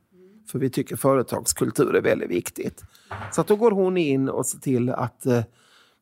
För 0.52 0.60
vi 0.60 0.70
tycker 0.70 0.95
företagskultur 0.95 1.95
är 1.95 2.02
väldigt 2.02 2.30
viktigt. 2.30 2.84
Så 3.32 3.41
att 3.41 3.47
då 3.47 3.56
går 3.56 3.72
hon 3.72 3.97
in 3.97 4.30
och 4.30 4.45
ser 4.45 4.60
till 4.60 4.89
att 4.89 5.26
eh, 5.26 5.41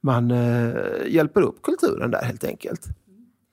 man 0.01 0.31
eh, 0.31 0.73
hjälper 1.07 1.41
upp 1.41 1.61
kulturen 1.61 2.11
där 2.11 2.21
helt 2.21 2.43
enkelt. 2.43 2.81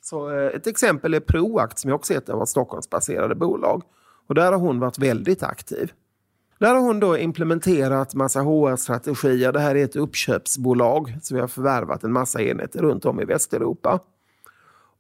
Så 0.03 0.31
eh, 0.31 0.47
ett 0.47 0.67
exempel 0.67 1.15
är 1.15 1.21
Proact 1.21 1.79
som 1.79 1.91
jag 1.91 1.97
också 1.97 2.15
heter 2.15 2.33
var 2.33 2.47
Stockholmsbaserade 2.47 3.35
bolag. 3.35 3.83
Och 4.29 4.35
där 4.35 4.53
har 4.53 4.59
hon 4.59 4.81
varit 4.81 4.99
väldigt 4.99 5.43
aktiv. 5.43 5.93
Där 6.59 6.75
har 6.75 6.81
hon 6.81 7.01
då 7.01 7.19
implementerat 7.19 8.15
massa 8.15 8.41
HR-strategier. 8.41 9.53
Det 9.53 9.61
här 9.61 9.75
är 9.75 9.85
ett 9.85 9.97
uppköpsbolag 9.97 11.19
så 11.23 11.35
vi 11.35 11.41
har 11.41 11.49
förvärvat 11.49 12.05
en 12.05 12.13
massa 12.13 12.43
enheter 12.43 12.83
runt 12.83 13.05
om 13.05 13.21
i 13.21 13.25
Västeuropa. 13.25 14.01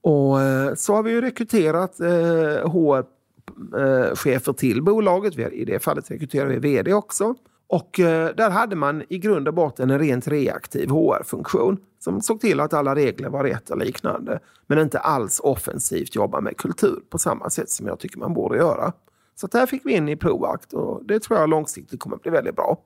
Och 0.06 0.40
eh, 0.40 0.74
så 0.74 0.94
har 0.94 1.02
vi 1.02 1.10
ju 1.10 1.20
rekryterat 1.20 2.00
eh, 2.00 2.70
HR-chefer 2.70 4.50
eh, 4.52 4.54
till 4.54 4.82
bolaget. 4.82 5.38
I 5.38 5.64
det 5.64 5.78
fallet 5.78 6.10
rekryterar 6.10 6.46
vi 6.46 6.58
vd 6.58 6.92
också. 6.92 7.34
Och 7.66 8.00
eh, 8.00 8.34
där 8.34 8.50
hade 8.50 8.76
man 8.76 9.02
i 9.08 9.18
grund 9.18 9.48
och 9.48 9.54
botten 9.54 9.90
en 9.90 9.98
rent 9.98 10.28
reaktiv 10.28 10.88
HR-funktion 10.88 11.76
som 11.98 12.20
såg 12.20 12.40
till 12.40 12.60
att 12.60 12.74
alla 12.74 12.94
regler 12.94 13.28
var 13.28 13.44
rätt 13.44 13.70
och 13.70 13.78
liknande. 13.78 14.40
Men 14.66 14.78
inte 14.78 14.98
alls 14.98 15.40
offensivt 15.40 16.14
jobba 16.14 16.40
med 16.40 16.56
kultur 16.56 17.00
på 17.10 17.18
samma 17.18 17.50
sätt 17.50 17.70
som 17.70 17.86
jag 17.86 17.98
tycker 17.98 18.18
man 18.18 18.34
borde 18.34 18.56
göra. 18.56 18.92
Så 19.34 19.46
där 19.46 19.66
fick 19.66 19.86
vi 19.86 19.92
in 19.92 20.08
i 20.08 20.16
Proact 20.16 20.72
och 20.72 21.04
det 21.04 21.20
tror 21.20 21.38
jag 21.38 21.48
långsiktigt 21.48 22.00
kommer 22.00 22.16
att 22.16 22.22
bli 22.22 22.30
väldigt 22.30 22.56
bra. 22.56 22.78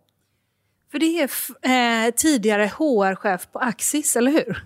För 0.92 0.98
det 0.98 1.20
är 1.20 1.30
eh, 2.06 2.14
tidigare 2.14 2.72
HR-chef 2.78 3.48
på 3.52 3.58
Axis, 3.58 4.16
eller 4.16 4.30
hur? 4.30 4.64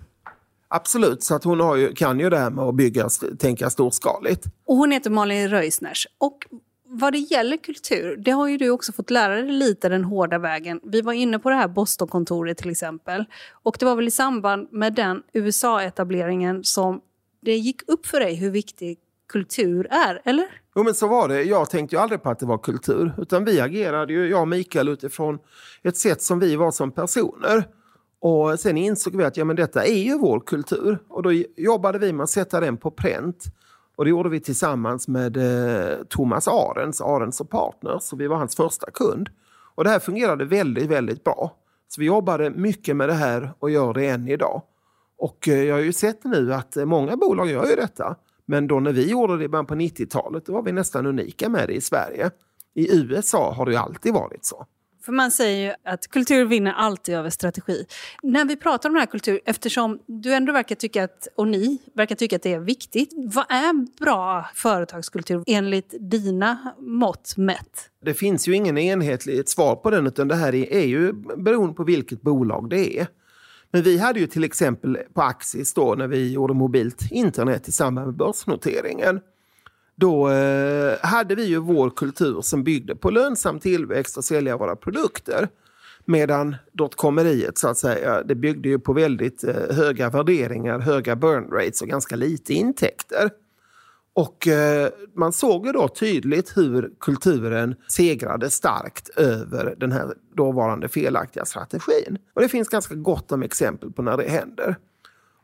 Absolut, 0.75 1.23
så 1.23 1.35
att 1.35 1.43
hon 1.43 1.59
har 1.59 1.75
ju, 1.75 1.93
kan 1.93 2.19
ju 2.19 2.29
det 2.29 2.37
här 2.37 2.49
med 2.49 2.65
att 2.65 2.75
bygga, 2.75 3.09
tänka 3.39 3.69
storskaligt. 3.69 4.45
Och 4.65 4.75
hon 4.75 4.91
heter 4.91 5.09
Malin 5.09 5.49
Röisners. 5.49 6.07
Och 6.17 6.47
vad 6.87 7.13
det 7.13 7.19
gäller 7.19 7.57
kultur, 7.57 8.15
det 8.17 8.31
har 8.31 8.47
ju 8.47 8.57
du 8.57 8.69
också 8.69 8.91
fått 8.91 9.09
lära 9.09 9.35
dig 9.35 9.51
lite 9.51 9.89
den 9.89 10.03
hårda 10.03 10.37
vägen. 10.37 10.79
Vi 10.83 11.01
var 11.01 11.13
inne 11.13 11.39
på 11.39 11.49
det 11.49 11.55
här 11.55 11.67
Boston-kontoret 11.67 12.57
till 12.57 12.69
exempel. 12.69 13.25
Och 13.63 13.77
det 13.79 13.85
var 13.85 13.95
väl 13.95 14.07
i 14.07 14.11
samband 14.11 14.67
med 14.71 14.93
den 14.93 15.21
USA-etableringen 15.33 16.63
som 16.63 17.01
det 17.41 17.55
gick 17.55 17.81
upp 17.87 18.05
för 18.05 18.19
dig 18.19 18.35
hur 18.35 18.49
viktig 18.49 18.99
kultur 19.29 19.87
är, 19.91 20.21
eller? 20.25 20.45
Jo, 20.75 20.83
men 20.83 20.93
så 20.93 21.07
var 21.07 21.27
det. 21.27 21.43
Jag 21.43 21.69
tänkte 21.69 21.95
ju 21.95 22.01
aldrig 22.01 22.23
på 22.23 22.29
att 22.29 22.39
det 22.39 22.45
var 22.45 22.57
kultur. 22.57 23.13
Utan 23.17 23.45
vi 23.45 23.61
agerade 23.61 24.13
ju, 24.13 24.29
jag 24.29 24.41
och 24.41 24.47
Mikael, 24.47 24.89
utifrån 24.89 25.39
ett 25.83 25.97
sätt 25.97 26.21
som 26.21 26.39
vi 26.39 26.55
var 26.55 26.71
som 26.71 26.91
personer. 26.91 27.67
Och 28.19 28.59
sen 28.59 28.77
insåg 28.77 29.15
vi 29.15 29.23
att 29.23 29.37
ja, 29.37 29.45
men 29.45 29.55
detta 29.55 29.85
är 29.85 30.03
ju 30.03 30.17
vår 30.17 30.39
kultur 30.39 30.99
och 31.09 31.23
då 31.23 31.31
jobbade 31.57 31.99
vi 31.99 32.13
med 32.13 32.23
att 32.23 32.29
sätta 32.29 32.59
den 32.59 32.77
på 32.77 32.91
pränt. 32.91 33.45
Och 33.95 34.05
det 34.05 34.09
gjorde 34.09 34.29
vi 34.29 34.39
tillsammans 34.39 35.07
med 35.07 35.37
eh, 35.37 35.97
Thomas 36.09 36.47
Arens, 36.47 37.01
Arens 37.01 37.41
och 37.41 37.49
Partners, 37.49 38.03
så 38.03 38.15
vi 38.15 38.27
var 38.27 38.37
hans 38.37 38.55
första 38.55 38.91
kund. 38.91 39.29
Och 39.75 39.83
det 39.83 39.89
här 39.89 39.99
fungerade 39.99 40.45
väldigt, 40.45 40.89
väldigt 40.89 41.23
bra. 41.23 41.55
Så 41.87 42.01
vi 42.01 42.07
jobbade 42.07 42.49
mycket 42.49 42.95
med 42.95 43.09
det 43.09 43.13
här 43.13 43.53
och 43.59 43.69
gör 43.69 43.93
det 43.93 44.07
än 44.07 44.27
idag. 44.27 44.61
Och 45.17 45.47
eh, 45.47 45.63
jag 45.63 45.75
har 45.75 45.81
ju 45.81 45.93
sett 45.93 46.23
nu 46.23 46.53
att 46.53 46.77
eh, 46.77 46.85
många 46.85 47.17
bolag 47.17 47.49
gör 47.49 47.65
ju 47.65 47.75
detta. 47.75 48.15
Men 48.45 48.67
då 48.67 48.79
när 48.79 48.91
vi 48.91 49.09
gjorde 49.09 49.37
det 49.37 49.43
i 49.43 49.47
början 49.47 49.65
på 49.65 49.75
90-talet, 49.75 50.45
då 50.45 50.53
var 50.53 50.61
vi 50.61 50.71
nästan 50.71 51.05
unika 51.05 51.49
med 51.49 51.67
det 51.67 51.73
i 51.73 51.81
Sverige. 51.81 52.31
I 52.73 52.97
USA 52.97 53.53
har 53.53 53.65
det 53.65 53.71
ju 53.71 53.77
alltid 53.77 54.13
varit 54.13 54.45
så. 54.45 54.65
För 55.05 55.11
man 55.11 55.31
säger 55.31 55.67
ju 55.67 55.91
att 55.91 56.07
kultur 56.07 56.45
vinner 56.45 56.73
alltid 56.73 57.15
över 57.15 57.29
strategi. 57.29 57.85
När 58.23 58.45
vi 58.45 58.55
pratar 58.55 58.89
om 58.89 58.93
den 58.93 58.99
här 58.99 59.05
kultur, 59.07 59.41
eftersom 59.45 59.99
du 60.07 60.33
ändå 60.33 60.53
verkar 60.53 60.75
tycka 60.75 61.03
att, 61.03 61.27
och 61.35 61.47
ni 61.47 61.81
verkar 61.93 62.15
tycka 62.15 62.35
att 62.35 62.43
det 62.43 62.53
är 62.53 62.59
viktigt. 62.59 63.09
Vad 63.15 63.45
är 63.49 63.99
bra 64.03 64.49
företagskultur 64.53 65.43
enligt 65.47 65.93
dina 65.99 66.73
mått 66.79 67.37
mätt? 67.37 67.89
Det 68.05 68.13
finns 68.13 68.47
ju 68.47 68.55
ingen 68.55 68.77
enhetligt 68.77 69.49
svar 69.49 69.75
på 69.75 69.89
den 69.89 70.07
utan 70.07 70.27
det 70.27 70.35
här 70.35 70.55
är 70.55 70.85
ju 70.85 71.13
beroende 71.37 71.73
på 71.73 71.83
vilket 71.83 72.21
bolag 72.21 72.69
det 72.69 72.99
är. 72.99 73.07
Men 73.71 73.83
vi 73.83 73.97
hade 73.97 74.19
ju 74.19 74.27
till 74.27 74.43
exempel 74.43 74.97
på 75.13 75.21
Axis 75.21 75.73
då 75.73 75.95
när 75.95 76.07
vi 76.07 76.31
gjorde 76.31 76.53
mobilt 76.53 77.11
internet 77.11 77.67
i 77.67 77.71
samband 77.71 78.07
med 78.07 78.15
börsnoteringen 78.15 79.19
då 79.95 80.29
eh, 80.29 80.97
hade 81.01 81.35
vi 81.35 81.45
ju 81.45 81.59
vår 81.59 81.89
kultur 81.89 82.41
som 82.41 82.63
byggde 82.63 82.95
på 82.95 83.09
lönsam 83.09 83.59
tillväxt 83.59 84.17
och 84.17 84.23
sälja 84.23 84.57
våra 84.57 84.75
produkter. 84.75 85.47
Medan 86.05 86.55
dotcomeriet 86.71 87.57
så 87.57 87.67
att 87.67 87.77
säga, 87.77 88.23
det 88.23 88.35
byggde 88.35 88.69
ju 88.69 88.79
på 88.79 88.93
väldigt 88.93 89.43
eh, 89.43 89.75
höga 89.75 90.09
värderingar, 90.09 90.79
höga 90.79 91.15
burn 91.15 91.51
rates 91.51 91.81
och 91.81 91.87
ganska 91.87 92.15
lite 92.15 92.53
intäkter. 92.53 93.29
Och 94.13 94.47
eh, 94.47 94.89
man 95.13 95.33
såg 95.33 95.65
ju 95.65 95.71
då 95.71 95.87
tydligt 95.87 96.57
hur 96.57 96.91
kulturen 96.99 97.75
segrade 97.87 98.49
starkt 98.49 99.09
över 99.09 99.75
den 99.77 99.91
här 99.91 100.13
dåvarande 100.35 100.87
felaktiga 100.87 101.45
strategin. 101.45 102.17
Och 102.33 102.41
det 102.41 102.49
finns 102.49 102.69
ganska 102.69 102.95
gott 102.95 103.31
om 103.31 103.43
exempel 103.43 103.91
på 103.91 104.01
när 104.01 104.17
det 104.17 104.29
händer. 104.29 104.75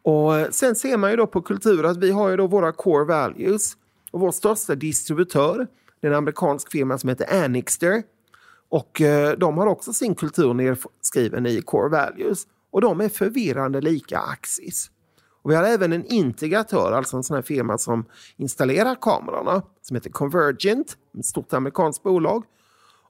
Och 0.03 0.37
eh, 0.37 0.49
sen 0.49 0.75
ser 0.75 0.97
man 0.97 1.11
ju 1.11 1.17
då 1.17 1.27
på 1.27 1.41
kultur 1.41 1.85
att 1.85 1.97
vi 1.97 2.11
har 2.11 2.29
ju 2.29 2.37
då 2.37 2.47
våra 2.47 2.71
core 2.71 3.05
values 3.05 3.73
och 4.11 4.19
vår 4.19 4.31
största 4.31 4.75
distributör 4.75 5.67
det 6.01 6.07
är 6.07 6.11
en 6.11 6.17
amerikansk 6.17 6.71
firma 6.71 6.97
som 6.97 7.09
heter 7.09 7.43
Annixter. 7.43 8.03
Och 8.69 9.01
eh, 9.01 9.37
de 9.37 9.57
har 9.57 9.67
också 9.67 9.93
sin 9.93 10.15
kultur 10.15 10.53
nedskriven 10.53 11.45
i 11.45 11.61
Core 11.61 11.89
Values. 11.89 12.47
Och 12.71 12.81
de 12.81 13.01
är 13.01 13.09
förvirrande 13.09 13.81
lika 13.81 14.19
Axis. 14.19 14.91
Och 15.43 15.51
vi 15.51 15.55
har 15.55 15.63
även 15.63 15.93
en 15.93 16.05
integratör, 16.05 16.91
alltså 16.91 17.17
en 17.17 17.23
sån 17.23 17.35
här 17.35 17.41
firma 17.41 17.77
som 17.77 18.05
installerar 18.37 18.95
kamerorna, 19.01 19.61
som 19.81 19.95
heter 19.95 20.09
Convergent, 20.09 20.97
ett 21.19 21.25
stort 21.25 21.53
amerikanskt 21.53 22.03
bolag. 22.03 22.43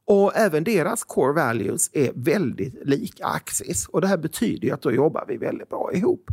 Och 0.05 0.35
även 0.35 0.63
deras 0.63 1.03
core 1.03 1.33
values 1.33 1.89
är 1.93 2.11
väldigt 2.15 2.87
lika 2.87 3.25
Axis. 3.25 3.87
Och 3.87 4.01
det 4.01 4.07
här 4.07 4.17
betyder 4.17 4.67
ju 4.67 4.73
att 4.73 4.81
då 4.81 4.91
jobbar 4.91 5.25
vi 5.27 5.37
väldigt 5.37 5.69
bra 5.69 5.93
ihop. 5.93 6.31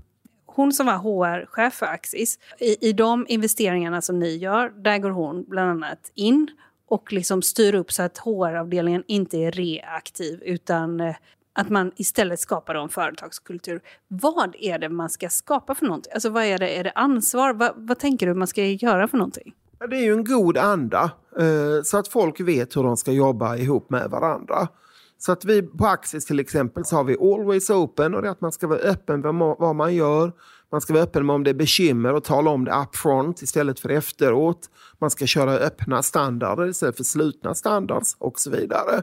Hon 0.58 0.72
som 0.72 0.86
var 0.86 0.96
HR-chef 0.96 1.74
för 1.74 1.86
Axis, 1.86 2.38
i, 2.58 2.88
i 2.88 2.92
de 2.92 3.26
investeringarna 3.28 4.00
som 4.00 4.18
ni 4.18 4.36
gör, 4.36 4.68
där 4.68 4.98
går 4.98 5.10
hon 5.10 5.44
bland 5.48 5.70
annat 5.70 6.12
in 6.14 6.48
och 6.88 7.12
liksom 7.12 7.42
styr 7.42 7.74
upp 7.74 7.92
så 7.92 8.02
att 8.02 8.18
HR-avdelningen 8.18 9.04
inte 9.06 9.38
är 9.38 9.52
reaktiv 9.52 10.42
utan 10.42 11.00
eh, 11.00 11.16
att 11.52 11.68
man 11.68 11.92
istället 11.96 12.40
skapar 12.40 12.74
en 12.74 12.88
företagskultur. 12.88 13.80
Vad 14.08 14.56
är 14.58 14.78
det 14.78 14.88
man 14.88 15.10
ska 15.10 15.28
skapa 15.28 15.74
för 15.74 15.86
någonting? 15.86 16.12
Alltså 16.12 16.30
vad 16.30 16.44
är 16.44 16.58
det? 16.58 16.68
Är 16.68 16.84
det 16.84 16.92
ansvar? 16.94 17.52
Vad, 17.52 17.72
vad 17.76 17.98
tänker 17.98 18.26
du 18.26 18.34
man 18.34 18.48
ska 18.48 18.64
göra 18.64 19.08
för 19.08 19.18
någonting? 19.18 19.54
Det 19.90 19.96
är 19.96 20.04
ju 20.04 20.12
en 20.12 20.24
god 20.24 20.56
anda 20.56 21.10
eh, 21.38 21.82
så 21.84 21.98
att 21.98 22.08
folk 22.08 22.40
vet 22.40 22.76
hur 22.76 22.82
de 22.82 22.96
ska 22.96 23.12
jobba 23.12 23.56
ihop 23.56 23.90
med 23.90 24.10
varandra. 24.10 24.68
Så 25.18 25.32
att 25.32 25.44
vi 25.44 25.62
på 25.62 25.86
Axis 25.86 26.24
till 26.24 26.40
exempel 26.40 26.84
så 26.84 26.96
har 26.96 27.04
vi 27.04 27.16
Always 27.20 27.70
Open 27.70 28.14
och 28.14 28.22
det 28.22 28.28
är 28.28 28.32
att 28.32 28.40
man 28.40 28.52
ska 28.52 28.66
vara 28.66 28.78
öppen 28.78 29.20
med 29.20 29.34
vad 29.58 29.76
man 29.76 29.94
gör. 29.94 30.32
Man 30.72 30.80
ska 30.80 30.92
vara 30.92 31.02
öppen 31.02 31.26
med 31.26 31.34
om 31.34 31.44
det 31.44 31.50
är 31.50 31.54
bekymmer 31.54 32.14
och 32.14 32.24
tala 32.24 32.50
om 32.50 32.64
det 32.64 32.74
upfront 32.82 33.42
istället 33.42 33.80
för 33.80 33.88
efteråt. 33.88 34.70
Man 34.98 35.10
ska 35.10 35.26
köra 35.26 35.52
öppna 35.52 36.02
standarder 36.02 36.68
istället 36.68 36.96
för 36.96 37.04
slutna 37.04 37.54
standards 37.54 38.16
och 38.18 38.40
så 38.40 38.50
vidare. 38.50 39.02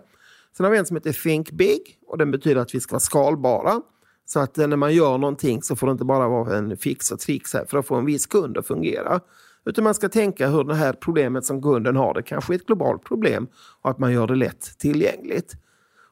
Sen 0.57 0.63
har 0.63 0.71
vi 0.71 0.77
en 0.77 0.85
som 0.85 0.95
heter 0.95 1.13
Think 1.13 1.51
Big 1.51 1.81
och 2.07 2.17
den 2.17 2.31
betyder 2.31 2.61
att 2.61 2.75
vi 2.75 2.79
ska 2.79 2.91
vara 2.91 2.99
skalbara. 2.99 3.81
Så 4.25 4.39
att 4.39 4.57
eh, 4.57 4.67
när 4.67 4.77
man 4.77 4.93
gör 4.93 5.17
någonting 5.17 5.61
så 5.61 5.75
får 5.75 5.87
det 5.87 5.91
inte 5.91 6.05
bara 6.05 6.27
vara 6.27 6.57
en 6.57 6.77
fix 6.77 7.11
och 7.11 7.19
trix 7.19 7.53
här 7.53 7.65
för 7.65 7.77
att 7.77 7.87
få 7.87 7.95
en 7.95 8.05
viss 8.05 8.25
kund 8.25 8.57
att 8.57 8.67
fungera. 8.67 9.19
Utan 9.65 9.83
man 9.83 9.93
ska 9.93 10.09
tänka 10.09 10.47
hur 10.47 10.63
det 10.63 10.75
här 10.75 10.93
problemet 10.93 11.45
som 11.45 11.61
kunden 11.61 11.95
har 11.95 12.13
det 12.13 12.23
kanske 12.23 12.53
är 12.53 12.55
ett 12.55 12.65
globalt 12.65 13.03
problem 13.03 13.47
och 13.81 13.89
att 13.89 13.99
man 13.99 14.13
gör 14.13 14.27
det 14.27 14.35
lätt 14.35 14.79
tillgängligt. 14.79 15.55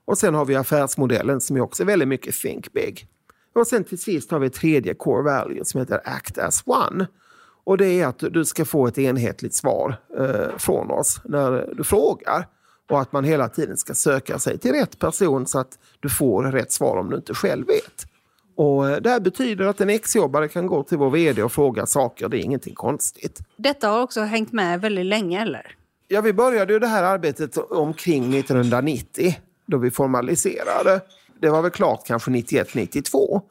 Och 0.05 0.17
sen 0.17 0.33
har 0.33 0.45
vi 0.45 0.55
affärsmodellen 0.55 1.41
som 1.41 1.55
är 1.55 1.61
också 1.61 1.83
väldigt 1.83 2.07
mycket 2.07 2.35
think 2.35 2.73
big. 2.73 3.07
Och 3.55 3.67
sen 3.67 3.83
till 3.83 3.99
sist 3.99 4.31
har 4.31 4.39
vi 4.39 4.47
ett 4.47 4.53
tredje 4.53 4.93
core 4.93 5.23
value 5.23 5.65
som 5.65 5.79
heter 5.79 6.01
act 6.03 6.37
as 6.37 6.63
one. 6.65 7.07
Och 7.65 7.77
det 7.77 8.01
är 8.01 8.07
att 8.07 8.19
du 8.19 8.45
ska 8.45 8.65
få 8.65 8.87
ett 8.87 8.97
enhetligt 8.97 9.55
svar 9.55 9.95
eh, 10.19 10.57
från 10.57 10.91
oss 10.91 11.21
när 11.25 11.73
du 11.75 11.83
frågar. 11.83 12.47
Och 12.89 13.01
att 13.01 13.11
man 13.11 13.23
hela 13.23 13.49
tiden 13.49 13.77
ska 13.77 13.93
söka 13.93 14.39
sig 14.39 14.57
till 14.57 14.71
rätt 14.71 14.99
person 14.99 15.47
så 15.47 15.59
att 15.59 15.79
du 15.99 16.09
får 16.09 16.43
rätt 16.43 16.71
svar 16.71 16.97
om 16.97 17.09
du 17.09 17.15
inte 17.15 17.33
själv 17.33 17.67
vet. 17.67 18.05
Och 18.55 18.89
eh, 18.89 18.97
det 18.97 19.09
här 19.09 19.19
betyder 19.19 19.65
att 19.65 19.81
en 19.81 19.89
exjobbare 19.89 20.47
kan 20.47 20.67
gå 20.67 20.83
till 20.83 20.97
vår 20.97 21.09
vd 21.09 21.43
och 21.43 21.51
fråga 21.51 21.85
saker, 21.85 22.29
det 22.29 22.37
är 22.37 22.43
ingenting 22.43 22.75
konstigt. 22.75 23.39
Detta 23.57 23.89
har 23.89 24.01
också 24.01 24.21
hängt 24.21 24.51
med 24.51 24.81
väldigt 24.81 25.05
länge, 25.05 25.41
eller? 25.41 25.75
Ja, 26.07 26.21
vi 26.21 26.33
började 26.33 26.73
ju 26.73 26.79
det 26.79 26.87
här 26.87 27.03
arbetet 27.03 27.57
omkring 27.57 28.35
1990 28.35 29.35
då 29.65 29.77
vi 29.77 29.91
formaliserade. 29.91 31.01
Det 31.41 31.49
var 31.49 31.61
väl 31.61 31.71
klart 31.71 32.07
kanske 32.07 32.31
91-92. 32.31 33.41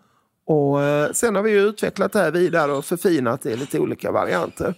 Och 0.47 0.83
eh, 0.83 1.13
sen 1.13 1.37
har 1.37 1.43
vi 1.43 1.53
utvecklat 1.53 2.13
det 2.13 2.19
här 2.19 2.31
vidare 2.31 2.73
och 2.73 2.85
förfinat 2.85 3.43
det 3.43 3.51
i 3.51 3.57
lite 3.57 3.79
olika 3.79 4.13
varianter. 4.13 4.75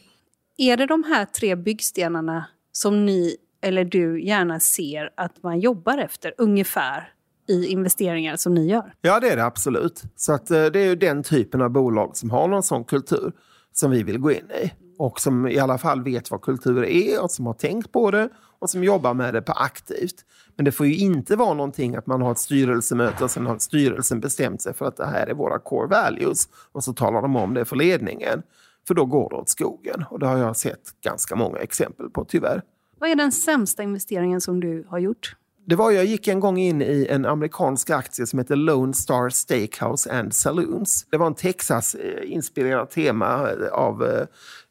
Är 0.57 0.77
det 0.77 0.87
de 0.87 1.05
här 1.05 1.25
tre 1.25 1.57
byggstenarna 1.57 2.47
som 2.73 3.07
ni 3.07 3.37
eller 3.63 3.85
du 3.85 4.25
gärna 4.25 4.61
ser 4.61 5.11
att 5.17 5.43
man 5.43 5.61
jobbar 5.61 5.99
efter 5.99 6.35
ungefär 6.39 7.13
i 7.49 7.67
investeringar 7.67 8.37
som 8.37 8.55
ni 8.55 8.67
gör? 8.67 8.95
Ja, 9.01 9.21
det 9.21 9.29
är 9.29 9.37
det 9.37 9.45
absolut. 9.45 10.03
Så 10.17 10.33
att, 10.33 10.51
eh, 10.51 10.65
det 10.65 10.81
är 10.81 10.85
ju 10.85 10.97
den 10.97 11.23
typen 11.23 11.63
av 11.63 11.71
bolag 11.71 12.17
som 12.17 12.31
har 12.31 12.49
någon 12.49 12.63
sån 12.63 12.85
kultur 12.85 13.33
som 13.73 13.91
vi 13.91 14.03
vill 14.03 14.19
gå 14.19 14.33
in 14.33 14.51
i. 14.63 14.73
Och 14.99 15.21
som 15.21 15.47
i 15.49 15.59
alla 15.59 15.79
fall 15.79 16.03
vet 16.03 16.31
vad 16.31 16.41
kultur 16.41 16.85
är 16.85 17.23
och 17.23 17.31
som 17.31 17.47
har 17.47 17.55
tänkt 17.55 17.93
på 17.93 18.11
det 18.11 18.29
och 18.59 18.71
som 18.71 18.85
jobbar 18.85 19.15
med 19.15 19.35
det 19.35 19.43
på 19.43 19.53
aktivt. 19.53 20.15
Men 20.57 20.65
det 20.65 20.73
får 20.73 20.87
ju 20.87 20.97
inte 20.97 21.37
vara 21.37 21.55
någonting 21.55 21.97
att 21.97 22.07
man 22.07 22.23
har 22.23 22.33
ett 22.33 22.39
styrelsemöte 22.39 23.25
och 23.25 23.31
sen 23.31 23.47
har 23.47 23.59
styrelsen 23.59 24.21
bestämt 24.21 24.63
sig 24.63 24.75
för 24.75 24.87
att 24.87 24.97
det 24.97 25.07
här 25.07 25.27
är 25.27 25.35
våra 25.35 25.59
core 25.59 25.87
values 25.87 26.49
och 26.73 26.85
så 26.85 26.93
talar 26.93 27.23
de 27.23 27.37
om 27.37 27.55
det 27.55 27.65
för 27.65 27.77
ledningen. 27.77 28.43
För 28.87 28.95
då 28.95 29.05
går 29.05 29.31
det 29.31 29.37
åt 29.37 29.49
skogen 29.49 30.05
och 30.11 30.19
det 30.19 30.27
har 30.27 30.39
jag 30.39 30.57
sett 30.57 31.01
ganska 31.05 31.37
många 31.37 31.59
exempel 31.59 32.11
på 32.11 32.25
tyvärr. 32.25 32.63
Vad 32.99 33.11
är 33.11 33.15
den 33.15 33.33
sämsta 33.33 33.83
investeringen 33.83 34.41
som 34.41 34.61
du 34.61 34.87
har 34.89 34.99
gjort? 34.99 35.37
Det 35.67 35.77
var, 35.77 35.91
jag 35.91 36.05
gick 36.05 36.29
en 36.29 36.41
gång 36.41 36.59
in 36.59 36.83
i 36.83 37.07
en 37.11 37.25
amerikansk 37.27 37.91
aktie 37.91 38.27
som 38.27 38.39
heter 38.39 38.57
Lone 38.57 38.95
Star 38.95 39.29
Steakhouse 39.29 40.13
and 40.13 40.35
Saloons. 40.35 41.07
Det 41.11 41.17
var 41.17 41.27
en 41.27 41.35
Texas-inspirerad 41.35 42.91
tema 42.91 43.49
av 43.73 44.05
eh, 44.05 44.27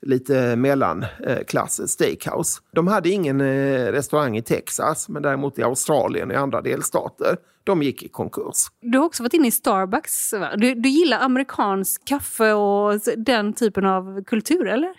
lite 0.06 0.56
mellanklass 0.56 1.92
steakhouse. 1.92 2.62
De 2.72 2.88
hade 2.88 3.10
ingen 3.10 3.42
eh, 3.42 3.92
restaurang 3.92 4.38
i 4.38 4.42
Texas, 4.42 5.10
men 5.10 5.22
däremot 5.22 5.60
i 5.60 5.64
Australien 5.64 6.28
och 6.30 6.34
i 6.34 6.38
andra 6.38 6.62
delstater. 6.62 7.38
De 7.64 7.84
gick 7.84 8.04
i 8.04 8.08
konkurs. 8.08 8.68
Du 8.82 8.98
har 8.98 9.06
också 9.06 9.24
varit 9.24 9.34
inne 9.34 9.48
i 9.48 9.52
Starbucks. 9.52 10.34
Du, 10.58 10.76
du 10.76 10.90
gillar 10.90 11.20
amerikansk 11.20 12.06
kaffe 12.06 12.54
och 12.54 13.00
den 13.18 13.54
typen 13.54 13.86
av 13.86 14.24
kultur, 14.24 14.68
eller? 14.68 14.94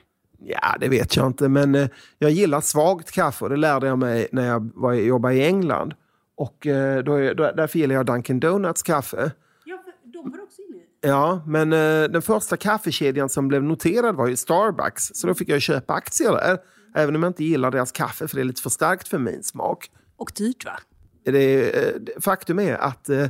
Ja, 0.47 0.77
det 0.81 0.89
vet 0.89 1.17
jag 1.17 1.27
inte, 1.27 1.49
men 1.49 1.75
eh, 1.75 1.89
jag 2.19 2.31
gillar 2.31 2.61
svagt 2.61 3.13
kaffe 3.13 3.45
och 3.45 3.51
det 3.51 3.57
lärde 3.57 3.87
jag 3.87 3.99
mig 3.99 4.29
när 4.33 4.47
jag 4.47 4.71
var, 4.75 4.93
jobbade 4.93 5.35
i 5.35 5.45
England. 5.47 5.95
Och 6.37 6.67
eh, 6.67 7.05
då, 7.05 7.35
då, 7.35 7.53
därför 7.57 7.79
gillar 7.79 7.95
jag 7.95 8.07
Dunkin 8.07 8.41
Donuts 8.41 8.83
kaffe. 8.83 9.31
Ja, 9.65 9.79
de 10.03 10.31
var 10.31 10.43
också 10.43 10.63
inne 10.63 10.83
Ja, 11.07 11.43
men 11.47 11.73
eh, 11.73 12.11
den 12.11 12.23
första 12.23 12.57
kaffekedjan 12.57 13.29
som 13.29 13.49
blev 13.49 13.63
noterad 13.63 14.17
var 14.17 14.29
ju 14.29 14.37
Starbucks. 14.37 15.11
Så 15.15 15.27
då 15.27 15.35
fick 15.35 15.49
jag 15.49 15.63
köpa 15.63 15.95
aktier 15.95 16.33
där. 16.33 16.59
Även 16.95 17.17
om 17.17 17.23
jag 17.23 17.31
inte 17.31 17.45
gillar 17.45 17.71
deras 17.71 17.93
kaffe 17.93 18.29
för 18.29 18.37
det 18.37 18.43
är 18.43 18.45
lite 18.45 18.63
för 18.63 18.71
starkt 18.71 19.09
för 19.09 19.19
min 19.19 19.43
smak. 19.43 19.91
Och 20.17 20.33
dyrt 20.37 20.65
va? 20.65 20.73
Det, 21.25 21.77
eh, 21.77 22.21
faktum 22.21 22.59
är 22.59 22.75
att 22.75 23.09
eh, 23.09 23.27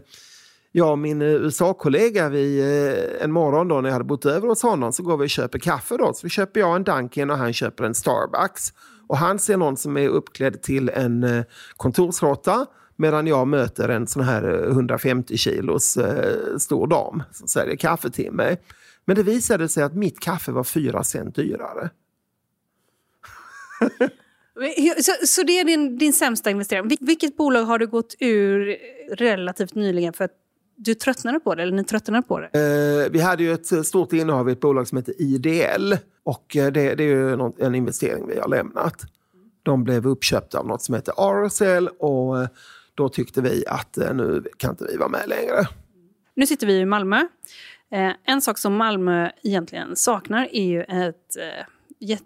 jag 0.72 0.90
och 0.90 0.98
min 0.98 1.22
eh, 1.22 1.28
USA-kollega 1.28 2.28
vi, 2.28 2.58
eh, 2.60 3.24
en 3.24 3.32
morgon 3.32 3.68
då 3.68 3.80
när 3.80 3.88
jag 3.88 3.92
hade 3.92 4.04
bott 4.04 4.26
över 4.26 4.48
hos 4.48 4.62
honom 4.62 4.92
så 4.92 5.02
går 5.02 5.16
vi 5.16 5.24
och 5.24 5.30
köper 5.30 5.58
kaffe 5.58 5.96
då. 5.96 6.12
Så 6.14 6.28
köper 6.28 6.60
jag 6.60 6.76
en 6.76 6.84
Dunkin 6.84 7.30
och 7.30 7.38
han 7.38 7.52
köper 7.52 7.84
en 7.84 7.94
Starbucks. 7.94 8.72
Och 9.08 9.16
han 9.16 9.38
ser 9.38 9.56
någon 9.56 9.76
som 9.76 9.96
är 9.96 10.08
uppklädd 10.08 10.62
till 10.62 10.88
en 10.88 11.24
eh, 11.24 11.44
kontorsråtta 11.76 12.66
medan 12.96 13.26
jag 13.26 13.48
möter 13.48 13.88
en 13.88 14.06
sån 14.06 14.22
här 14.22 14.68
150 14.68 15.36
kilos 15.36 15.98
stor 16.58 16.86
dam 16.86 17.22
som 17.32 17.48
säljer 17.48 17.76
kaffe 17.76 18.10
till 18.10 18.32
mig. 18.32 18.60
Men 19.04 19.16
det 19.16 19.22
visade 19.22 19.68
sig 19.68 19.82
att 19.82 19.94
mitt 19.94 20.20
kaffe 20.20 20.52
var 20.52 20.64
fyra 20.64 21.04
cent 21.04 21.34
dyrare. 21.34 21.90
Så, 25.02 25.26
så 25.26 25.42
det 25.42 25.60
är 25.60 25.64
din, 25.64 25.98
din 25.98 26.12
sämsta 26.12 26.50
investering. 26.50 26.96
Vilket 27.00 27.36
bolag 27.36 27.64
har 27.64 27.78
du 27.78 27.86
gått 27.86 28.14
ur 28.20 28.76
relativt 29.10 29.74
nyligen 29.74 30.12
för 30.12 30.24
att 30.24 30.30
du 30.76 30.94
tröttnade 30.94 31.40
på 31.40 31.54
det, 31.54 31.62
eller 31.62 31.72
ni 31.72 31.84
tröttnade 31.84 32.22
på 32.22 32.40
det? 32.40 32.46
Eh, 32.46 33.12
vi 33.12 33.20
hade 33.20 33.42
ju 33.42 33.52
ett 33.52 33.86
stort 33.86 34.12
innehav 34.12 34.48
i 34.48 34.52
ett 34.52 34.60
bolag 34.60 34.88
som 34.88 34.98
heter 34.98 35.14
IDL. 35.18 35.94
Och 36.24 36.56
eh, 36.56 36.72
det, 36.72 36.94
det 36.94 37.04
är 37.04 37.08
ju 37.08 37.52
en 37.58 37.74
investering 37.74 38.28
vi 38.28 38.38
har 38.38 38.48
lämnat. 38.48 38.94
De 39.62 39.84
blev 39.84 40.06
uppköpta 40.06 40.58
av 40.58 40.66
något 40.66 40.82
som 40.82 40.94
heter 40.94 41.14
RSL 41.46 41.88
och 41.88 42.42
eh, 42.42 42.48
då 42.94 43.08
tyckte 43.08 43.42
vi 43.42 43.64
att 43.66 43.98
eh, 43.98 44.14
nu 44.14 44.44
kan 44.56 44.70
inte 44.70 44.84
vi 44.84 44.96
vara 44.96 45.08
med 45.08 45.28
längre. 45.28 45.68
Nu 46.34 46.46
sitter 46.46 46.66
vi 46.66 46.78
i 46.78 46.84
Malmö. 46.84 47.16
Eh, 47.90 48.12
en 48.24 48.42
sak 48.42 48.58
som 48.58 48.76
Malmö 48.76 49.30
egentligen 49.42 49.96
saknar 49.96 50.48
är 50.52 50.64
ju 50.64 50.82
ett 50.82 51.36
eh, 51.36 52.16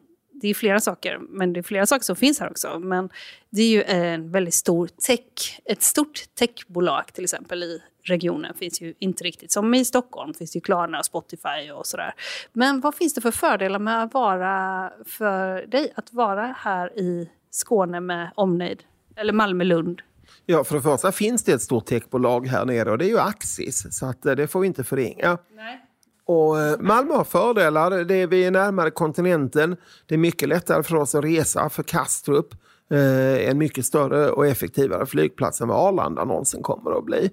det 0.41 0.49
är 0.49 0.55
flera 0.55 0.81
saker, 0.81 1.19
men 1.29 1.53
det 1.53 1.61
är 1.61 1.62
flera 1.62 1.87
saker 1.87 2.05
som 2.05 2.16
finns 2.16 2.41
här 2.41 2.51
också. 2.51 2.79
Men 2.79 3.11
det 3.51 3.62
är 3.62 3.69
ju 3.69 3.83
en 3.83 4.31
väldigt 4.31 4.55
stor 4.55 4.87
tech, 4.87 5.61
ett 5.64 5.83
stort 5.83 6.35
techbolag 6.35 7.12
till 7.12 7.25
exempel 7.25 7.62
i 7.62 7.83
regionen 8.03 8.55
finns 8.55 8.81
ju 8.81 8.95
inte 8.99 9.25
riktigt. 9.25 9.53
Som 9.53 9.75
i 9.75 9.85
Stockholm 9.85 10.35
finns 10.35 10.53
det 10.53 10.57
ju 10.57 10.61
Klarna, 10.61 10.99
och 10.99 11.05
Spotify 11.05 11.71
och 11.75 11.87
sådär. 11.87 12.14
Men 12.53 12.81
vad 12.81 12.95
finns 12.95 13.14
det 13.14 13.21
för 13.21 13.31
fördelar 13.31 13.79
med 13.79 14.03
att 14.03 14.14
vara 14.14 14.93
för 15.05 15.66
dig 15.66 15.93
att 15.97 16.12
vara 16.12 16.55
här 16.59 16.99
i 16.99 17.31
Skåne 17.51 18.01
med 18.01 18.31
omnejd? 18.35 18.83
Eller 19.16 19.33
Malmö-Lund? 19.33 20.03
Ja, 20.51 20.64
för 20.64 20.74
det 20.74 20.82
första 20.82 21.12
finns 21.12 21.44
det 21.44 21.53
ett 21.53 21.62
stort 21.62 21.86
techbolag 21.86 22.46
här 22.46 22.64
nere 22.64 22.90
och 22.90 22.99
det 22.99 23.05
är 23.05 23.09
ju 23.09 23.18
Axis, 23.18 23.86
så 23.90 24.07
att 24.07 24.26
eh, 24.26 24.34
det 24.34 24.46
får 24.46 24.61
vi 24.61 24.66
inte 24.66 24.84
förringa. 24.84 25.38
Nej. 25.57 25.84
Och 26.26 26.61
eh, 26.61 26.78
Malmö 26.80 27.14
har 27.14 27.24
fördelar. 27.24 28.05
Det 28.05 28.14
är, 28.14 28.26
vi 28.26 28.44
är 28.44 28.51
närmare 28.51 28.90
kontinenten. 28.90 29.76
Det 30.07 30.14
är 30.14 30.18
mycket 30.18 30.49
lättare 30.49 30.82
för 30.82 30.96
oss 30.96 31.14
att 31.14 31.24
resa 31.24 31.68
för 31.68 31.82
Kastrup. 31.82 32.46
Eh, 32.90 33.49
en 33.51 33.59
mycket 33.59 33.86
större 33.86 34.30
och 34.30 34.46
effektivare 34.46 35.07
flygplats 35.07 35.61
än 35.61 35.68
vad 35.68 35.88
Arlanda 35.88 36.24
någonsin 36.24 36.62
kommer 36.62 36.99
att 36.99 37.05
bli. 37.05 37.30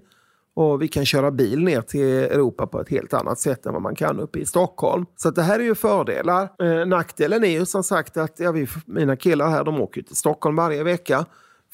Och 0.53 0.82
vi 0.82 0.88
kan 0.88 1.05
köra 1.05 1.32
bil 1.32 1.63
ner 1.63 1.82
till 1.82 2.05
Europa 2.05 2.68
på 2.68 2.82
ett 2.82 2.89
helt 2.89 3.13
annat 3.13 3.39
sätt 3.39 3.66
än 3.66 3.74
vad 3.74 3.82
man 3.82 3.95
kan 3.95 4.20
uppe 4.20 4.39
i 4.39 4.45
Stockholm. 4.45 5.05
Så 5.16 5.32
det 5.32 5.41
här 5.41 5.59
är 5.59 5.63
ju 5.63 5.76
fördelar. 5.76 6.49
Eh, 6.63 6.86
nackdelen 6.86 7.43
är 7.43 7.59
ju 7.59 7.66
som 7.66 7.84
sagt 7.84 8.18
att 8.18 8.39
ja, 8.39 8.51
vi, 8.51 8.68
mina 8.86 9.16
killar 9.16 9.49
här 9.49 9.63
de 9.63 9.82
åker 9.82 10.01
till 10.01 10.16
Stockholm 10.16 10.55
varje 10.55 10.84
vecka. 10.84 11.26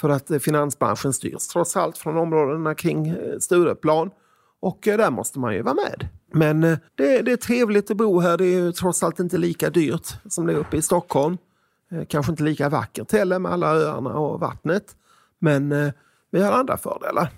För 0.01 0.09
att 0.09 0.31
eh, 0.31 0.39
finansbranschen 0.39 1.13
styrs 1.13 1.47
trots 1.47 1.77
allt 1.77 1.97
från 1.97 2.17
områdena 2.17 2.75
kring 2.75 3.07
eh, 3.07 3.39
Stureplan. 3.39 4.11
Och 4.59 4.87
eh, 4.87 4.97
där 4.97 5.11
måste 5.11 5.39
man 5.39 5.53
ju 5.53 5.61
vara 5.61 5.73
med. 5.73 6.07
Men 6.33 6.61
det, 6.61 6.77
det, 6.95 7.31
är 7.31 7.37
trevligt 7.37 7.91
att 7.91 7.97
bo 7.97 8.19
här. 8.19 8.37
Det 8.37 8.45
är 8.45 8.59
ju 8.59 8.71
trots 8.71 9.03
allt 9.03 9.19
inte 9.19 9.37
lika 9.37 9.69
dyrt 9.69 10.07
som 10.29 10.45
det 10.47 10.53
är 10.53 10.57
uppe 10.57 10.77
i 10.77 10.81
Stockholm. 10.81 11.37
Kanske 12.07 12.31
inte 12.31 12.43
lika 12.43 12.69
vackert 12.69 13.11
heller 13.11 13.39
med 13.39 13.51
alla 13.51 13.67
öarna 13.67 14.13
och 14.13 14.39
vattnet. 14.39 14.95
Men 15.39 15.91
vi 16.31 16.41
har 16.41 16.51
andra 16.51 16.77
fördelar. 16.77 17.29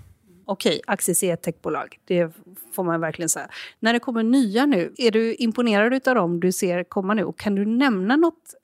Okej, 0.46 0.80
Axis 0.86 1.22
är 1.22 1.34
ett 1.34 1.42
techbolag. 1.42 1.98
Det 2.04 2.32
får 2.74 2.84
man 2.84 3.00
verkligen 3.00 3.28
säga. 3.28 3.48
När 3.80 3.92
det 3.92 3.98
kommer 3.98 4.22
nya 4.22 4.66
nu, 4.66 4.94
är 4.96 5.10
du 5.10 5.34
imponerad 5.34 6.08
av 6.08 6.14
dem 6.14 6.40
du 6.40 6.52
ser 6.52 6.84
komma 6.84 7.14
nu? 7.14 7.24
Och 7.24 7.38
kan 7.38 7.54
du 7.54 7.64
nämna 7.64 8.16
något 8.16 8.54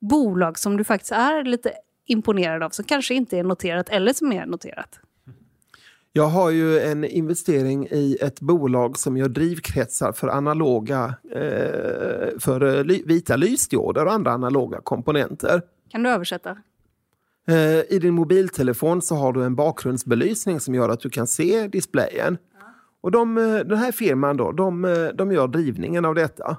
bolag 0.00 0.58
som 0.58 0.76
du 0.76 0.84
faktiskt 0.84 1.12
är 1.12 1.44
lite 1.44 1.72
imponerad 2.06 2.62
av, 2.62 2.70
som 2.70 2.84
kanske 2.84 3.14
inte 3.14 3.38
är 3.38 3.42
noterat 3.42 3.88
eller 3.88 4.12
som 4.12 4.32
är 4.32 4.46
noterat? 4.46 5.00
Jag 6.14 6.26
har 6.26 6.50
ju 6.50 6.80
en 6.80 7.04
investering 7.04 7.86
i 7.90 8.18
ett 8.20 8.40
bolag 8.40 8.98
som 8.98 9.16
gör 9.16 9.28
drivkretsar 9.28 10.12
för 10.12 10.28
analoga, 10.28 11.14
eh, 11.30 12.38
för 12.38 12.78
eh, 12.78 12.98
vita 13.06 13.36
lysdioder 13.36 14.06
och 14.06 14.12
andra 14.12 14.30
analoga 14.30 14.80
komponenter. 14.80 15.62
Kan 15.90 16.02
du 16.02 16.10
översätta? 16.10 16.56
Eh, 17.48 17.94
I 17.94 17.98
din 18.02 18.14
mobiltelefon 18.14 19.02
så 19.02 19.14
har 19.14 19.32
du 19.32 19.44
en 19.44 19.54
bakgrundsbelysning 19.54 20.60
som 20.60 20.74
gör 20.74 20.88
att 20.88 21.00
du 21.00 21.10
kan 21.10 21.26
se 21.26 21.66
displayen. 21.66 22.38
Och 23.00 23.10
de, 23.10 23.34
den 23.66 23.78
här 23.78 23.92
firman 23.92 24.36
då, 24.36 24.52
de, 24.52 24.82
de 25.14 25.32
gör 25.32 25.48
drivningen 25.48 26.04
av 26.04 26.14
detta. 26.14 26.56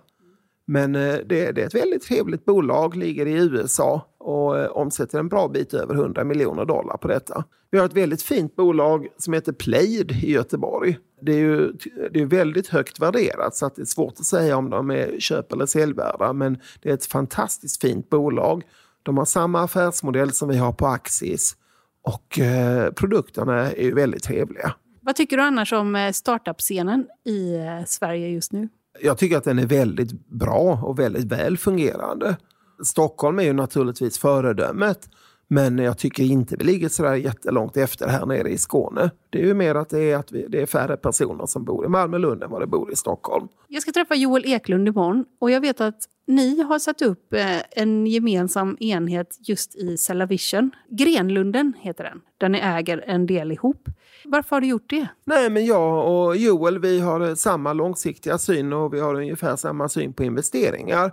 Men 0.65 0.95
eh, 0.95 1.15
det, 1.25 1.51
det, 1.51 1.61
är 1.61 1.65
ett 1.67 1.75
väldigt 1.75 2.03
trevligt 2.03 2.45
bolag, 2.45 2.95
ligger 2.95 3.25
i 3.25 3.33
USA 3.33 4.07
och 4.19 4.59
eh, 4.59 4.67
omsätter 4.67 5.19
en 5.19 5.29
bra 5.29 5.47
bit 5.47 5.73
över 5.73 5.95
100 5.95 6.23
miljoner 6.23 6.65
dollar 6.65 6.97
på 6.97 7.07
detta. 7.07 7.43
Vi 7.71 7.77
har 7.79 7.85
ett 7.85 7.93
väldigt 7.93 8.21
fint 8.21 8.55
bolag 8.55 9.07
som 9.17 9.33
heter 9.33 9.51
Plaid 9.51 10.11
i 10.11 10.31
Göteborg. 10.31 10.97
Det 11.21 11.31
är 11.31 11.37
ju 11.37 11.71
det 12.11 12.21
är 12.21 12.25
väldigt 12.25 12.67
högt 12.67 12.99
värderat 12.99 13.55
så 13.55 13.65
att 13.65 13.75
det 13.75 13.81
är 13.81 13.85
svårt 13.85 14.13
att 14.19 14.25
säga 14.25 14.57
om 14.57 14.69
de 14.69 14.91
är 14.91 15.19
köp 15.19 15.53
eller 15.53 15.65
säljvärda. 15.65 16.33
Men 16.33 16.57
det 16.81 16.89
är 16.89 16.93
ett 16.93 17.05
fantastiskt 17.05 17.81
fint 17.81 18.09
bolag. 18.09 18.63
De 19.03 19.17
har 19.17 19.25
samma 19.25 19.63
affärsmodell 19.63 20.31
som 20.31 20.49
vi 20.49 20.57
har 20.57 20.71
på 20.71 20.87
Axis 20.87 21.55
och 22.03 22.39
eh, 22.39 22.91
produkterna 22.91 23.71
är 23.71 23.83
ju 23.83 23.93
väldigt 23.93 24.23
trevliga. 24.23 24.73
Vad 25.01 25.15
tycker 25.15 25.37
du 25.37 25.43
annars 25.43 25.73
om 25.73 25.95
eh, 25.95 26.11
startup-scenen 26.11 27.07
i 27.25 27.57
Sverige 27.87 28.27
just 28.27 28.51
nu? 28.51 28.69
Jag 29.01 29.17
tycker 29.17 29.37
att 29.37 29.43
den 29.43 29.59
är 29.59 29.65
väldigt 29.65 30.29
bra 30.29 30.79
och 30.83 30.99
väldigt 30.99 31.25
väl 31.25 31.57
fungerande. 31.57 32.37
Stockholm 32.83 33.39
är 33.39 33.43
ju 33.43 33.53
naturligtvis 33.53 34.17
föredömet. 34.17 35.09
Men 35.47 35.77
jag 35.77 35.97
tycker 35.97 36.23
inte 36.23 36.55
vi 36.55 36.63
ligger 36.63 36.89
sådär 36.89 37.15
jättelångt 37.15 37.77
efter 37.77 38.07
här 38.07 38.25
nere 38.25 38.49
i 38.49 38.57
Skåne. 38.57 39.11
Det 39.29 39.41
är 39.41 39.45
ju 39.45 39.53
mer 39.53 39.75
att 39.75 39.89
det 39.89 40.11
är, 40.11 40.17
att 40.17 40.31
vi, 40.31 40.45
det 40.49 40.61
är 40.61 40.65
färre 40.65 40.97
personer 40.97 41.45
som 41.45 41.65
bor 41.65 41.85
i 41.85 41.87
Malmö-Lund 41.87 42.43
än 42.43 42.49
vad 42.49 42.61
det 42.61 42.67
bor 42.67 42.91
i 42.91 42.95
Stockholm. 42.95 43.47
Jag 43.67 43.81
ska 43.81 43.91
träffa 43.91 44.15
Joel 44.15 44.45
Eklund 44.45 44.87
imorgon 44.87 45.25
och 45.39 45.51
jag 45.51 45.61
vet 45.61 45.81
att 45.81 46.07
ni 46.27 46.61
har 46.61 46.79
satt 46.79 47.01
upp 47.01 47.33
eh, 47.33 47.57
en 47.71 48.07
gemensam 48.07 48.77
enhet 48.79 49.37
just 49.39 49.75
i 49.75 49.97
Cellavision. 49.97 50.71
Grenlunden 50.89 51.73
heter 51.81 52.03
den, 52.03 52.21
där 52.37 52.49
ni 52.49 52.57
äger 52.57 53.03
en 53.07 53.25
del 53.25 53.51
ihop. 53.51 53.89
Varför 54.25 54.55
har 54.55 54.61
du 54.61 54.67
gjort 54.67 54.89
det? 54.89 55.07
Nej, 55.25 55.49
men 55.49 55.65
jag 55.65 56.07
och 56.07 56.37
Joel 56.37 56.79
vi 56.79 56.99
har 56.99 57.35
samma 57.35 57.73
långsiktiga 57.73 58.37
syn 58.37 58.73
och 58.73 58.93
vi 58.93 58.99
har 58.99 59.15
ungefär 59.15 59.55
samma 59.55 59.89
syn 59.89 60.13
på 60.13 60.23
investeringar. 60.23 61.11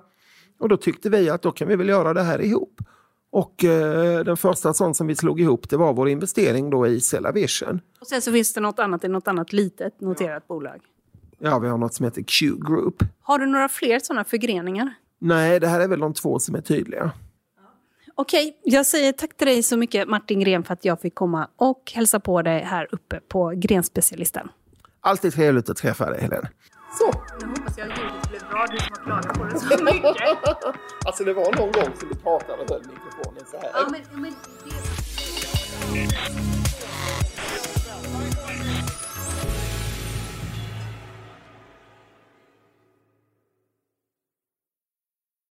Och 0.58 0.68
då 0.68 0.76
tyckte 0.76 1.10
vi 1.10 1.30
att 1.30 1.42
då 1.42 1.52
kan 1.52 1.68
vi 1.68 1.76
väl 1.76 1.88
göra 1.88 2.14
det 2.14 2.22
här 2.22 2.40
ihop. 2.40 2.80
Och 3.32 3.64
eh, 3.64 4.24
den 4.24 4.36
första 4.36 4.74
sån 4.74 4.94
som 4.94 5.06
vi 5.06 5.16
slog 5.16 5.40
ihop 5.40 5.70
det 5.70 5.76
var 5.76 5.92
vår 5.92 6.08
investering 6.08 6.70
då 6.70 6.86
i 6.86 7.00
Cellavision. 7.00 7.80
Och 8.00 8.06
sen 8.06 8.22
så 8.22 8.32
finns 8.32 8.52
det 8.54 8.60
något 8.60 8.78
annat 8.78 9.04
i 9.04 9.08
något 9.08 9.28
annat 9.28 9.52
litet 9.52 10.00
noterat 10.00 10.48
bolag. 10.48 10.80
Ja, 11.38 11.58
vi 11.58 11.68
har 11.68 11.78
något 11.78 11.94
som 11.94 12.04
heter 12.04 12.22
Q 12.22 12.56
Group. 12.66 13.04
Har 13.22 13.38
du 13.38 13.46
några 13.46 13.68
fler 13.68 13.98
sådana 13.98 14.24
förgreningar? 14.24 14.94
Nej, 15.18 15.60
det 15.60 15.66
här 15.66 15.80
är 15.80 15.88
väl 15.88 16.00
de 16.00 16.14
två 16.14 16.38
som 16.38 16.54
är 16.54 16.60
tydliga. 16.60 17.12
Okej, 18.14 18.58
jag 18.62 18.86
säger 18.86 19.12
tack 19.12 19.36
till 19.36 19.46
dig 19.46 19.62
så 19.62 19.76
mycket 19.76 20.08
Martin 20.08 20.40
Gren 20.40 20.64
för 20.64 20.72
att 20.72 20.84
jag 20.84 21.00
fick 21.00 21.14
komma 21.14 21.48
och 21.56 21.92
hälsa 21.94 22.20
på 22.20 22.42
dig 22.42 22.62
här 22.62 22.88
uppe 22.92 23.20
på 23.28 23.52
Grenspecialisten. 23.56 24.48
Alltid 25.00 25.32
trevligt 25.32 25.70
att 25.70 25.76
träffa 25.76 26.10
dig, 26.10 26.20
Helene. 26.20 26.50
Så. 26.98 27.12
Nu 27.40 27.46
hoppas 27.46 27.78
jag 27.78 27.88
ljudet 27.88 28.28
blev 28.30 28.40
bra, 28.50 28.66
du 28.70 28.78
som 28.78 28.88
har 28.96 29.04
klagat 29.04 29.38
på 29.38 29.44
det 29.44 29.60
så 29.60 29.84
mycket. 29.84 30.16
alltså 31.06 31.24
det 31.24 31.32
var 31.32 31.44
någon 31.44 31.72
gång 31.72 31.90
som 31.98 32.08
vi 32.08 32.14
pratade 32.14 32.62
och 32.62 32.70
höll 32.70 32.80
mikrofonen 32.80 33.44
så 33.50 33.56
här. 33.56 33.70
Ja, 33.74 33.88
men, 33.90 34.22
men 34.22 34.34
det... 34.64 36.59